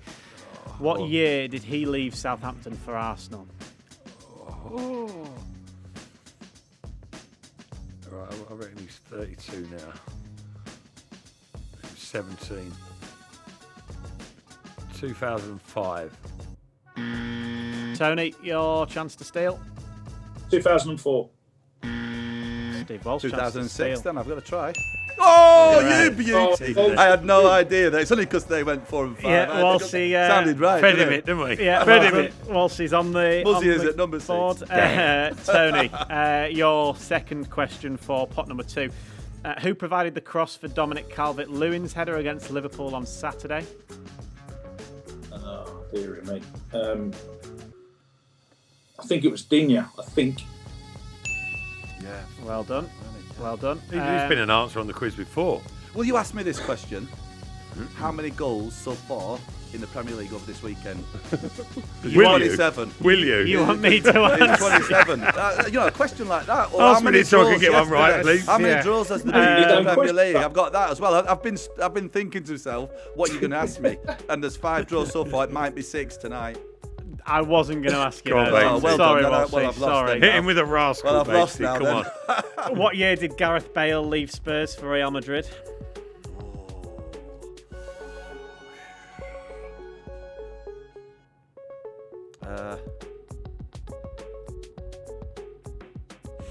What 0.78 1.08
year 1.08 1.48
did 1.48 1.62
he 1.62 1.86
leave 1.86 2.14
Southampton 2.14 2.76
for 2.76 2.94
Arsenal? 2.96 3.46
Right, 8.10 8.32
I- 8.32 8.52
I 8.52 8.54
reckon 8.54 8.78
he's 8.78 9.00
32 9.10 9.68
now. 9.70 9.92
He's 11.94 12.02
17. 12.02 12.72
2005. 14.98 16.16
Tony, 17.96 18.34
your 18.42 18.86
chance 18.86 19.16
to 19.16 19.24
steal. 19.24 19.58
2004. 20.50 21.30
Steve 22.84 23.04
Walsh, 23.04 23.22
2006. 23.22 24.00
Then 24.00 24.18
I've 24.18 24.28
got 24.28 24.34
to 24.34 24.40
try. 24.40 24.72
Oh, 25.22 25.80
Right. 25.82 26.04
you 26.04 26.10
beauty! 26.12 26.74
Oh, 26.76 26.96
I 26.96 27.04
had 27.04 27.24
no 27.24 27.48
idea 27.48 27.90
that. 27.90 28.00
It's 28.00 28.10
only 28.10 28.24
because 28.24 28.46
they 28.46 28.64
went 28.64 28.86
four 28.88 29.04
and 29.04 29.16
five. 29.16 29.24
Yeah, 29.30 29.42
I 29.42 29.46
think 29.46 29.82
Walshy, 29.82 30.10
it 30.10 30.14
uh, 30.14 30.28
sounded 30.28 30.58
right. 30.58 30.80
Fed 30.80 30.94
him 30.94 30.98
didn't 30.98 31.12
it, 31.12 31.26
didn't 31.26 31.42
we? 31.58 31.64
Yeah, 31.64 31.84
Fred 31.84 32.12
well 32.12 32.68
him 32.68 32.88
done. 32.88 32.94
On 32.94 33.12
the, 33.12 33.42
Muzzy 33.44 33.68
on 33.70 33.74
is 33.76 33.82
the 33.82 33.88
at 33.90 33.96
number 33.96 34.18
six. 34.18 34.26
board. 34.28 34.62
Uh, 34.70 35.30
Tony, 35.44 35.90
uh, 35.90 36.46
your 36.46 36.96
second 36.96 37.50
question 37.50 37.96
for 37.98 38.26
pot 38.26 38.48
number 38.48 38.62
two. 38.62 38.90
Uh, 39.44 39.58
who 39.60 39.74
provided 39.74 40.14
the 40.14 40.20
cross 40.20 40.56
for 40.56 40.68
Dominic 40.68 41.08
Calvert-Lewin's 41.10 41.92
header 41.92 42.16
against 42.16 42.50
Liverpool 42.50 42.94
on 42.94 43.04
Saturday? 43.06 43.64
Oh, 45.32 45.84
dear 45.94 46.20
me. 46.22 46.42
Um, 46.72 47.12
I 49.02 49.06
think 49.06 49.24
it 49.24 49.30
was 49.30 49.42
Digne. 49.42 49.78
I 49.78 50.02
think. 50.02 50.42
Yeah. 52.02 52.22
Well 52.44 52.64
done. 52.64 52.88
Well 53.40 53.56
done. 53.56 53.78
He- 53.90 53.96
He's 53.96 54.02
Um, 54.22 54.28
been 54.28 54.38
an 54.38 54.50
answer 54.50 54.80
on 54.80 54.86
the 54.86 54.92
quiz 54.92 55.14
before. 55.14 55.62
Will 55.94 56.04
you 56.04 56.16
ask 56.16 56.34
me 56.34 56.42
this 56.42 56.58
question? 56.60 57.08
How 57.96 58.10
many 58.12 58.30
goals 58.30 58.74
so 58.74 58.92
far 58.92 59.38
in 59.72 59.80
the 59.80 59.86
Premier 59.86 60.14
League 60.14 60.32
over 60.34 60.44
this 60.44 60.62
weekend? 60.62 61.02
Will 62.04 62.10
you? 62.10 62.22
27. 62.24 62.90
Will 63.00 63.18
you? 63.24 63.38
You 63.40 63.60
want 63.60 63.80
me 63.80 64.00
to 64.00 64.08
It's 64.08 64.42
answer? 64.62 64.68
27. 64.68 65.20
Uh, 65.22 65.64
you 65.66 65.72
know, 65.74 65.86
a 65.86 65.90
question 65.90 66.28
like 66.28 66.46
that. 66.46 66.72
Or 66.74 66.82
Ask 66.82 66.98
how 66.98 67.04
many 67.04 67.18
this 67.18 67.28
so 67.30 67.40
I 67.40 67.42
can 67.44 67.50
draws 67.52 67.60
get 67.62 67.72
one 67.72 67.88
right, 67.88 68.08
yesterday? 68.16 68.32
please. 68.38 68.46
How 68.46 68.58
many 68.58 68.70
Yeah. 68.74 68.82
draws 68.82 69.08
has 69.08 69.22
the 69.22 69.32
Uh, 69.34 69.78
in 69.78 69.84
the 69.84 69.94
Premier 69.94 70.12
League? 70.12 70.34
that. 70.34 70.44
I've 70.44 70.52
got 70.52 70.72
that 70.72 70.90
as 70.90 71.00
well. 71.00 71.14
I- 71.14 71.30
I've 71.30 71.42
been 71.42 71.56
I've 71.82 71.94
been 71.94 72.08
thinking 72.08 72.42
to 72.44 72.52
myself, 72.52 72.90
what 73.14 73.30
are 73.30 73.34
you 73.34 73.40
going 73.40 73.52
to 73.52 73.56
ask 73.58 73.80
me? 73.80 73.96
And 74.28 74.42
there's 74.42 74.56
five 74.56 74.86
draws 74.86 75.10
so 75.12 75.24
far. 75.24 75.44
It 75.44 75.52
might 75.52 75.74
be 75.74 75.82
six 75.82 76.16
tonight. 76.16 76.58
I 77.26 77.42
wasn't 77.42 77.82
going 77.82 77.94
to 77.94 78.00
ask 78.00 78.24
you 78.24 78.32
Go 78.32 78.38
on, 78.38 78.52
that. 78.52 78.64
Oh, 78.64 78.78
well 78.78 78.96
Sorry, 78.96 79.22
done. 79.22 79.30
Well, 79.32 79.48
Walshy, 79.48 79.58
I've 79.58 79.78
lost 79.78 79.78
sorry. 79.78 80.20
Hit 80.20 80.34
him 80.34 80.46
with 80.46 80.58
a 80.58 80.64
rascal, 80.64 81.12
Well, 81.12 81.20
I've 81.20 81.28
lost 81.28 81.60
now. 81.60 81.74
Come 81.78 81.84
then. 81.84 81.94
on. 82.66 82.76
What 82.76 82.96
year 82.96 83.16
did 83.16 83.36
Gareth 83.36 83.72
Bale 83.74 84.02
leave 84.06 84.30
Spurs 84.30 84.74
for 84.74 84.90
Real 84.90 85.10
Madrid? 85.10 85.48
Uh, 92.42 92.76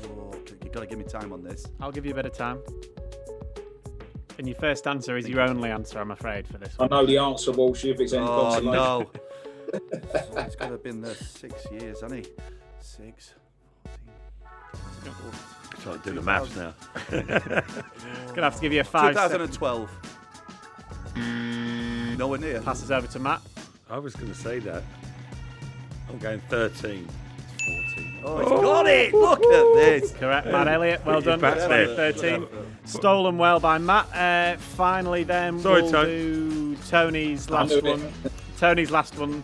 oh, 0.06 0.34
you 0.64 0.70
got 0.72 0.82
to 0.82 0.86
give 0.88 0.98
me 1.00 1.06
time 1.06 1.34
on 1.34 1.44
this. 1.44 1.66
I'll 1.82 1.92
give 1.92 2.06
you 2.06 2.12
a 2.12 2.16
bit 2.16 2.26
of 2.26 2.34
time. 2.34 2.60
And 4.38 4.48
your 4.48 4.56
first 4.56 4.88
answer 4.88 5.18
is 5.18 5.28
your 5.28 5.42
only 5.42 5.70
answer, 5.70 6.00
I'm 6.00 6.12
afraid, 6.12 6.48
for 6.48 6.58
this 6.58 6.74
I 6.80 6.84
one. 6.84 6.90
know 6.92 7.06
the 7.06 7.18
answer, 7.18 7.52
Walsh, 7.52 7.84
if 7.86 8.00
it's 8.00 8.14
any 8.14 8.26
Oh 8.26 8.50
consolation. 8.62 9.08
no! 9.74 9.80
it's 10.42 10.56
got 10.56 10.66
to 10.66 10.72
have 10.74 10.84
been 10.84 11.02
there 11.02 11.16
six 11.16 11.70
years, 11.72 12.02
hasn't 12.02 12.26
he? 12.26 12.32
Six. 12.80 13.34
14. 15.04 15.14
Trying 15.82 16.00
to 16.00 16.10
do 16.10 16.16
the 16.16 16.22
maths 16.22 16.56
now. 16.56 16.74
Gonna 17.10 18.42
have 18.42 18.56
to 18.56 18.62
give 18.62 18.74
you 18.74 18.82
a 18.82 18.84
five. 18.84 19.16
second 19.16 19.48
2012. 19.52 19.90
Nowhere 22.18 22.40
near. 22.40 22.62
Passes 22.62 22.92
over 22.92 23.08
to 23.08 23.20
Matt. 23.20 23.42
I 23.90 23.98
was 23.98 24.14
going 24.16 24.32
to 24.32 24.38
say 24.38 24.60
that. 24.60 24.84
I'm 26.10 26.18
going 26.18 26.42
13. 26.50 27.08
14. 27.66 28.22
Oh, 28.26 28.40
he's 28.40 28.50
got 28.50 28.88
it! 28.88 29.14
Look 29.14 29.42
at 29.44 29.76
this. 29.76 30.12
Correct, 30.14 30.48
Matt 30.48 30.68
Elliott. 30.68 31.06
Well 31.06 31.22
done. 31.22 31.40
back 31.40 31.58
13. 31.58 32.46
Stolen 32.86 33.38
well 33.38 33.60
by 33.60 33.78
Matt. 33.78 34.14
Uh, 34.14 34.58
finally, 34.60 35.24
then 35.24 35.60
Sorry, 35.60 35.82
we'll 35.84 35.92
Tony. 35.92 36.10
do 36.12 36.76
Tony's 36.90 37.50
last 37.50 37.82
one. 37.82 38.12
Tony's 38.58 38.92
last 38.92 39.18
one. 39.18 39.42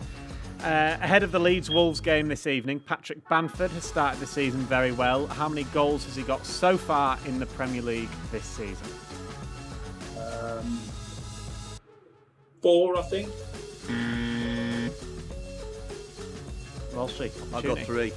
Uh, 0.62 0.96
ahead 1.00 1.22
of 1.22 1.32
the 1.32 1.38
Leeds 1.38 1.70
Wolves 1.70 2.00
game 2.00 2.28
this 2.28 2.46
evening, 2.46 2.80
Patrick 2.80 3.28
Bamford 3.28 3.70
has 3.72 3.84
started 3.84 4.18
the 4.20 4.26
season 4.26 4.60
very 4.62 4.90
well. 4.90 5.26
How 5.26 5.48
many 5.48 5.64
goals 5.64 6.04
has 6.06 6.16
he 6.16 6.22
got 6.22 6.44
so 6.44 6.76
far 6.76 7.18
in 7.26 7.38
the 7.38 7.46
Premier 7.46 7.82
League 7.82 8.08
this 8.32 8.44
season? 8.44 8.86
Um, 10.18 10.80
four, 12.62 12.98
I 12.98 13.02
think. 13.02 13.28
Walshy. 16.96 17.30
I 17.54 17.60
got 17.60 17.78
three. 17.80 18.12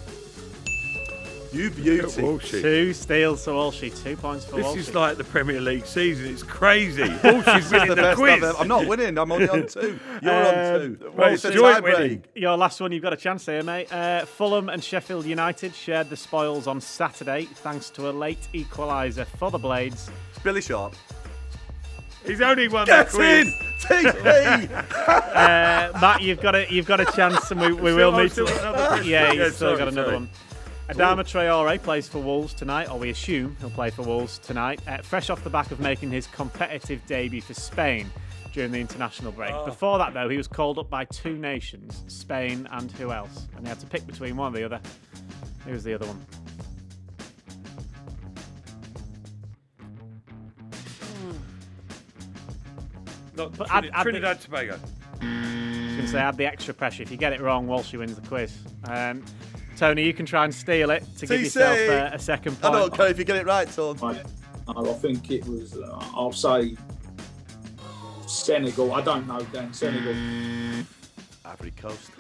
You 1.51 1.71
beauty. 1.71 2.21
Walshy. 2.21 2.61
Two 2.61 2.93
steals 2.93 3.43
for 3.43 3.51
Walshy. 3.51 4.03
Two 4.03 4.15
points 4.15 4.45
for 4.45 4.57
This 4.57 4.67
Walshy. 4.67 4.77
is 4.77 4.93
like 4.93 5.17
the 5.17 5.23
Premier 5.23 5.59
League 5.59 5.85
season. 5.85 6.27
It's 6.27 6.43
crazy. 6.43 7.01
Walshy's 7.03 7.71
winning 7.71 7.89
the 7.89 7.95
the, 7.95 8.01
best 8.03 8.17
quiz. 8.19 8.33
I've 8.33 8.43
ever- 8.43 8.57
I'm 8.59 8.67
not 8.67 8.85
winning. 8.85 9.17
I'm 9.17 9.31
only 9.31 9.49
on 9.49 9.65
two. 9.65 9.99
You're 10.21 10.31
Um, 10.31 10.45
on 10.45 10.79
two. 10.97 11.11
well, 11.15 11.33
it's 11.33 11.45
a 11.45 11.51
joint 11.51 11.75
tie 11.77 11.79
winning. 11.81 12.17
break. 12.19 12.31
Your 12.35 12.55
last 12.55 12.79
one, 12.79 12.91
you've 12.91 13.01
got 13.01 13.13
a 13.13 13.17
chance 13.17 13.47
here, 13.47 13.63
mate. 13.63 13.91
Uh, 13.91 14.25
Fulham 14.25 14.69
and 14.69 14.83
Sheffield 14.83 15.25
United 15.25 15.73
shared 15.73 16.11
the 16.11 16.17
spoils 16.17 16.67
on 16.67 16.79
Saturday 16.81 17.45
thanks 17.45 17.89
to 17.91 18.09
a 18.09 18.11
late 18.11 18.47
equaliser 18.53 19.25
for 19.25 19.49
the 19.49 19.57
Blades. 19.57 20.11
It's 20.29 20.39
Billy 20.43 20.61
Sharp. 20.61 20.93
He's 22.25 22.41
only 22.41 22.67
won 22.67 22.85
Get 22.85 23.09
the 23.09 23.15
quiz. 23.17 23.47
in! 23.47 23.53
TV! 24.03 24.85
Uh, 25.39 25.97
Matt, 26.01 26.21
you've 26.21 26.41
got 26.41 26.53
a 26.53 26.67
you've 26.71 26.85
got 26.85 26.99
a 26.99 27.05
chance, 27.05 27.49
and 27.49 27.61
we, 27.61 27.71
we 27.71 27.93
will 27.93 28.11
Still- 28.11 28.21
need 28.23 28.31
still 28.31 28.47
to. 28.47 28.59
another 28.59 28.87
question. 28.87 29.07
yeah, 29.09 29.29
he's 29.31 29.37
Yeah, 29.39 29.45
still 29.45 29.57
sorry, 29.57 29.77
got 29.77 29.87
another 29.87 30.03
sorry. 30.09 30.15
one. 30.17 30.29
Adama 30.89 31.19
Traore 31.23 31.81
plays 31.81 32.07
for 32.07 32.19
Wolves 32.19 32.53
tonight, 32.53 32.89
or 32.89 32.97
we 32.97 33.11
assume 33.11 33.55
he'll 33.59 33.69
play 33.69 33.91
for 33.91 34.01
Wolves 34.01 34.39
tonight, 34.39 34.81
uh, 34.87 34.97
fresh 34.97 35.29
off 35.29 35.43
the 35.43 35.49
back 35.49 35.69
of 35.69 35.79
making 35.79 36.09
his 36.09 36.25
competitive 36.27 37.05
debut 37.05 37.41
for 37.41 37.53
Spain 37.53 38.09
during 38.53 38.71
the 38.71 38.79
international 38.79 39.31
break. 39.31 39.51
Oh. 39.53 39.65
Before 39.65 39.99
that, 39.99 40.15
though, 40.15 40.27
he 40.29 40.37
was 40.37 40.47
called 40.47 40.79
up 40.79 40.89
by 40.89 41.05
two 41.05 41.37
nations, 41.37 42.03
Spain 42.07 42.67
and 42.71 42.91
who 42.93 43.11
else? 43.11 43.47
And 43.55 43.63
they 43.65 43.69
had 43.69 43.79
to 43.81 43.85
pick 43.85 44.07
between 44.07 44.35
one 44.35 44.51
or 44.53 44.57
the 44.57 44.63
other. 44.65 44.81
Who 45.65 45.73
was 45.73 45.83
the 45.83 45.93
other 45.93 46.07
one? 46.07 46.25
Not 53.35 53.55
But 53.57 53.67
Trini- 53.69 53.89
add- 53.93 54.07
add 54.07 54.37
the- 54.39 54.43
Tobago. 54.43 54.79
I 55.21 55.25
was 55.25 55.95
going 55.95 55.97
to 56.01 56.07
say, 56.07 56.19
add 56.19 56.37
the 56.37 56.45
extra 56.45 56.73
pressure. 56.73 57.03
If 57.03 57.11
you 57.11 57.17
get 57.17 57.33
it 57.33 57.41
wrong, 57.41 57.67
Walshy 57.67 57.97
wins 57.99 58.15
the 58.15 58.27
quiz. 58.27 58.57
Um, 58.85 59.23
Tony, 59.79 60.03
you 60.03 60.13
can 60.13 60.25
try 60.25 60.43
and 60.43 60.53
steal 60.53 60.89
it 60.89 61.05
to 61.17 61.25
give 61.25 61.41
yourself 61.41 61.79
uh, 61.89 62.09
a 62.13 62.19
second 62.19 62.57
I 62.61 62.69
don't 62.69 62.93
care 62.93 63.07
if 63.07 63.17
you 63.17 63.23
get 63.23 63.37
it 63.37 63.45
right, 63.45 63.65
Tom. 63.71 63.97
I, 64.03 64.21
I 64.67 64.93
think 64.93 65.31
it 65.31 65.47
was, 65.47 65.77
uh, 65.77 65.97
I'll 66.13 66.33
say 66.33 66.75
Senegal. 68.27 68.93
I 68.93 68.99
don't 69.01 69.25
know, 69.25 69.39
Dan. 69.53 69.73
Senegal. 69.73 70.13
Ivory 71.45 71.71
Coast. 71.71 72.11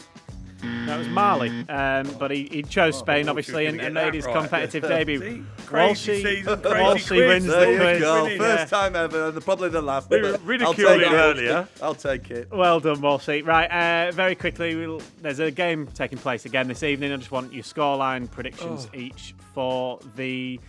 That 0.61 0.97
was 0.97 1.07
Mali, 1.07 1.49
um, 1.69 2.09
but 2.19 2.31
he, 2.31 2.47
he 2.51 2.63
chose 2.63 2.95
Oh, 2.97 2.99
Spain, 2.99 3.29
obviously, 3.29 3.65
and, 3.67 3.79
and 3.79 3.93
made 3.93 4.13
his 4.13 4.25
right. 4.25 4.35
competitive 4.35 4.83
debut. 4.89 5.45
Crazy 5.65 6.11
Walshy, 6.11 6.23
season, 6.23 6.61
crazy 6.61 6.83
Walshy 7.15 7.27
wins 7.27 7.45
the 7.45 7.51
There 7.51 7.71
you 7.71 7.77
quiz. 7.77 8.01
Yeah. 8.01 8.37
First 8.57 8.69
time 8.73 8.95
ever, 8.95 9.27
and 9.29 9.41
probably 9.45 9.69
the 9.69 9.81
last. 9.81 10.09
We 10.09 10.19
but 10.21 10.43
were 10.43 10.53
I'll 10.65 10.73
take 10.73 11.01
it. 11.01 11.11
earlier. 11.11 11.67
I'll 11.81 11.95
take 11.95 12.29
it. 12.31 12.51
Well 12.51 12.79
done, 12.81 12.97
Walshy. 12.97 13.45
Right, 13.45 13.67
uh, 14.07 14.11
very 14.11 14.35
quickly, 14.35 14.75
we'll, 14.75 15.01
there's 15.21 15.39
a 15.39 15.49
game 15.51 15.87
taking 15.87 16.17
place 16.17 16.45
again 16.45 16.67
this 16.67 16.83
evening. 16.83 17.13
I 17.13 17.17
just 17.17 17.31
want 17.31 17.53
your 17.53 17.63
scoreline 17.63 18.29
predictions 18.29 18.87
Oh. 18.93 18.97
each 18.97 19.35
for 19.53 19.99
the 20.17 20.59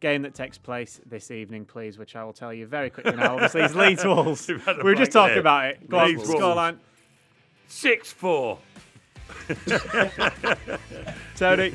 game 0.00 0.22
that 0.22 0.34
takes 0.34 0.58
place 0.58 1.00
this 1.06 1.30
evening, 1.30 1.64
please, 1.64 1.96
which 1.98 2.14
I 2.16 2.22
will 2.24 2.32
tell 2.34 2.52
you 2.52 2.66
very 2.66 2.90
quickly 2.90 3.16
now. 3.16 3.34
Obviously, 3.34 3.62
it's 3.62 3.74
Leeds 3.76 4.04
Wolves. 4.04 4.46
You've 4.48 4.64
had 4.64 4.78
a 4.78 4.82
We 4.84 4.90
were 4.90 4.94
just 4.94 5.12
talking 5.12 5.32
there. 5.34 5.40
about 5.40 5.64
it. 5.66 5.88
Go 5.88 5.98
on, 5.98 6.06
Leeds 6.08 6.28
Wolves. 6.28 6.42
scoreline. 6.42 6.76
Six 7.70 8.10
four. 8.12 8.58
Tony. 11.36 11.74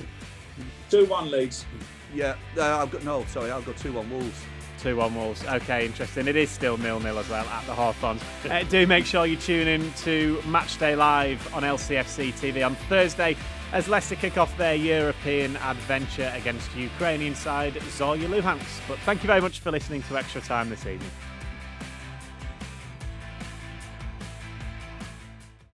Two 0.89 1.05
one 1.05 1.31
leads. 1.31 1.65
Yeah, 2.13 2.35
uh, 2.57 2.77
I've 2.77 2.91
got 2.91 3.03
no. 3.03 3.25
Sorry, 3.25 3.51
I've 3.51 3.65
got 3.65 3.77
two 3.77 3.93
one 3.93 4.09
Wolves. 4.09 4.41
2 4.83 4.97
1 4.97 5.15
Wolves. 5.15 5.45
Okay, 5.45 5.85
interesting. 5.85 6.27
It 6.27 6.35
is 6.35 6.49
still 6.49 6.77
nil 6.77 6.99
nil 6.99 7.17
as 7.17 7.29
well 7.29 7.45
at 7.45 7.65
the 7.65 7.73
Hawthorns. 7.73 8.21
Uh, 8.49 8.63
do 8.63 8.85
make 8.85 9.05
sure 9.05 9.25
you 9.25 9.37
tune 9.37 9.67
in 9.67 9.93
to 10.03 10.37
Matchday 10.43 10.97
Live 10.97 11.53
on 11.55 11.63
LCFC 11.63 12.33
TV 12.33 12.65
on 12.65 12.75
Thursday 12.89 13.37
as 13.71 13.87
Leicester 13.87 14.15
kick 14.15 14.37
off 14.37 14.55
their 14.57 14.75
European 14.75 15.55
adventure 15.57 16.31
against 16.35 16.75
Ukrainian 16.75 17.33
side 17.33 17.73
Zorya 17.97 18.27
Luhansk. 18.27 18.81
But 18.87 18.99
thank 18.99 19.23
you 19.23 19.27
very 19.27 19.41
much 19.41 19.61
for 19.61 19.71
listening 19.71 20.03
to 20.03 20.17
Extra 20.17 20.41
Time 20.41 20.69
this 20.69 20.85
evening. 20.85 21.09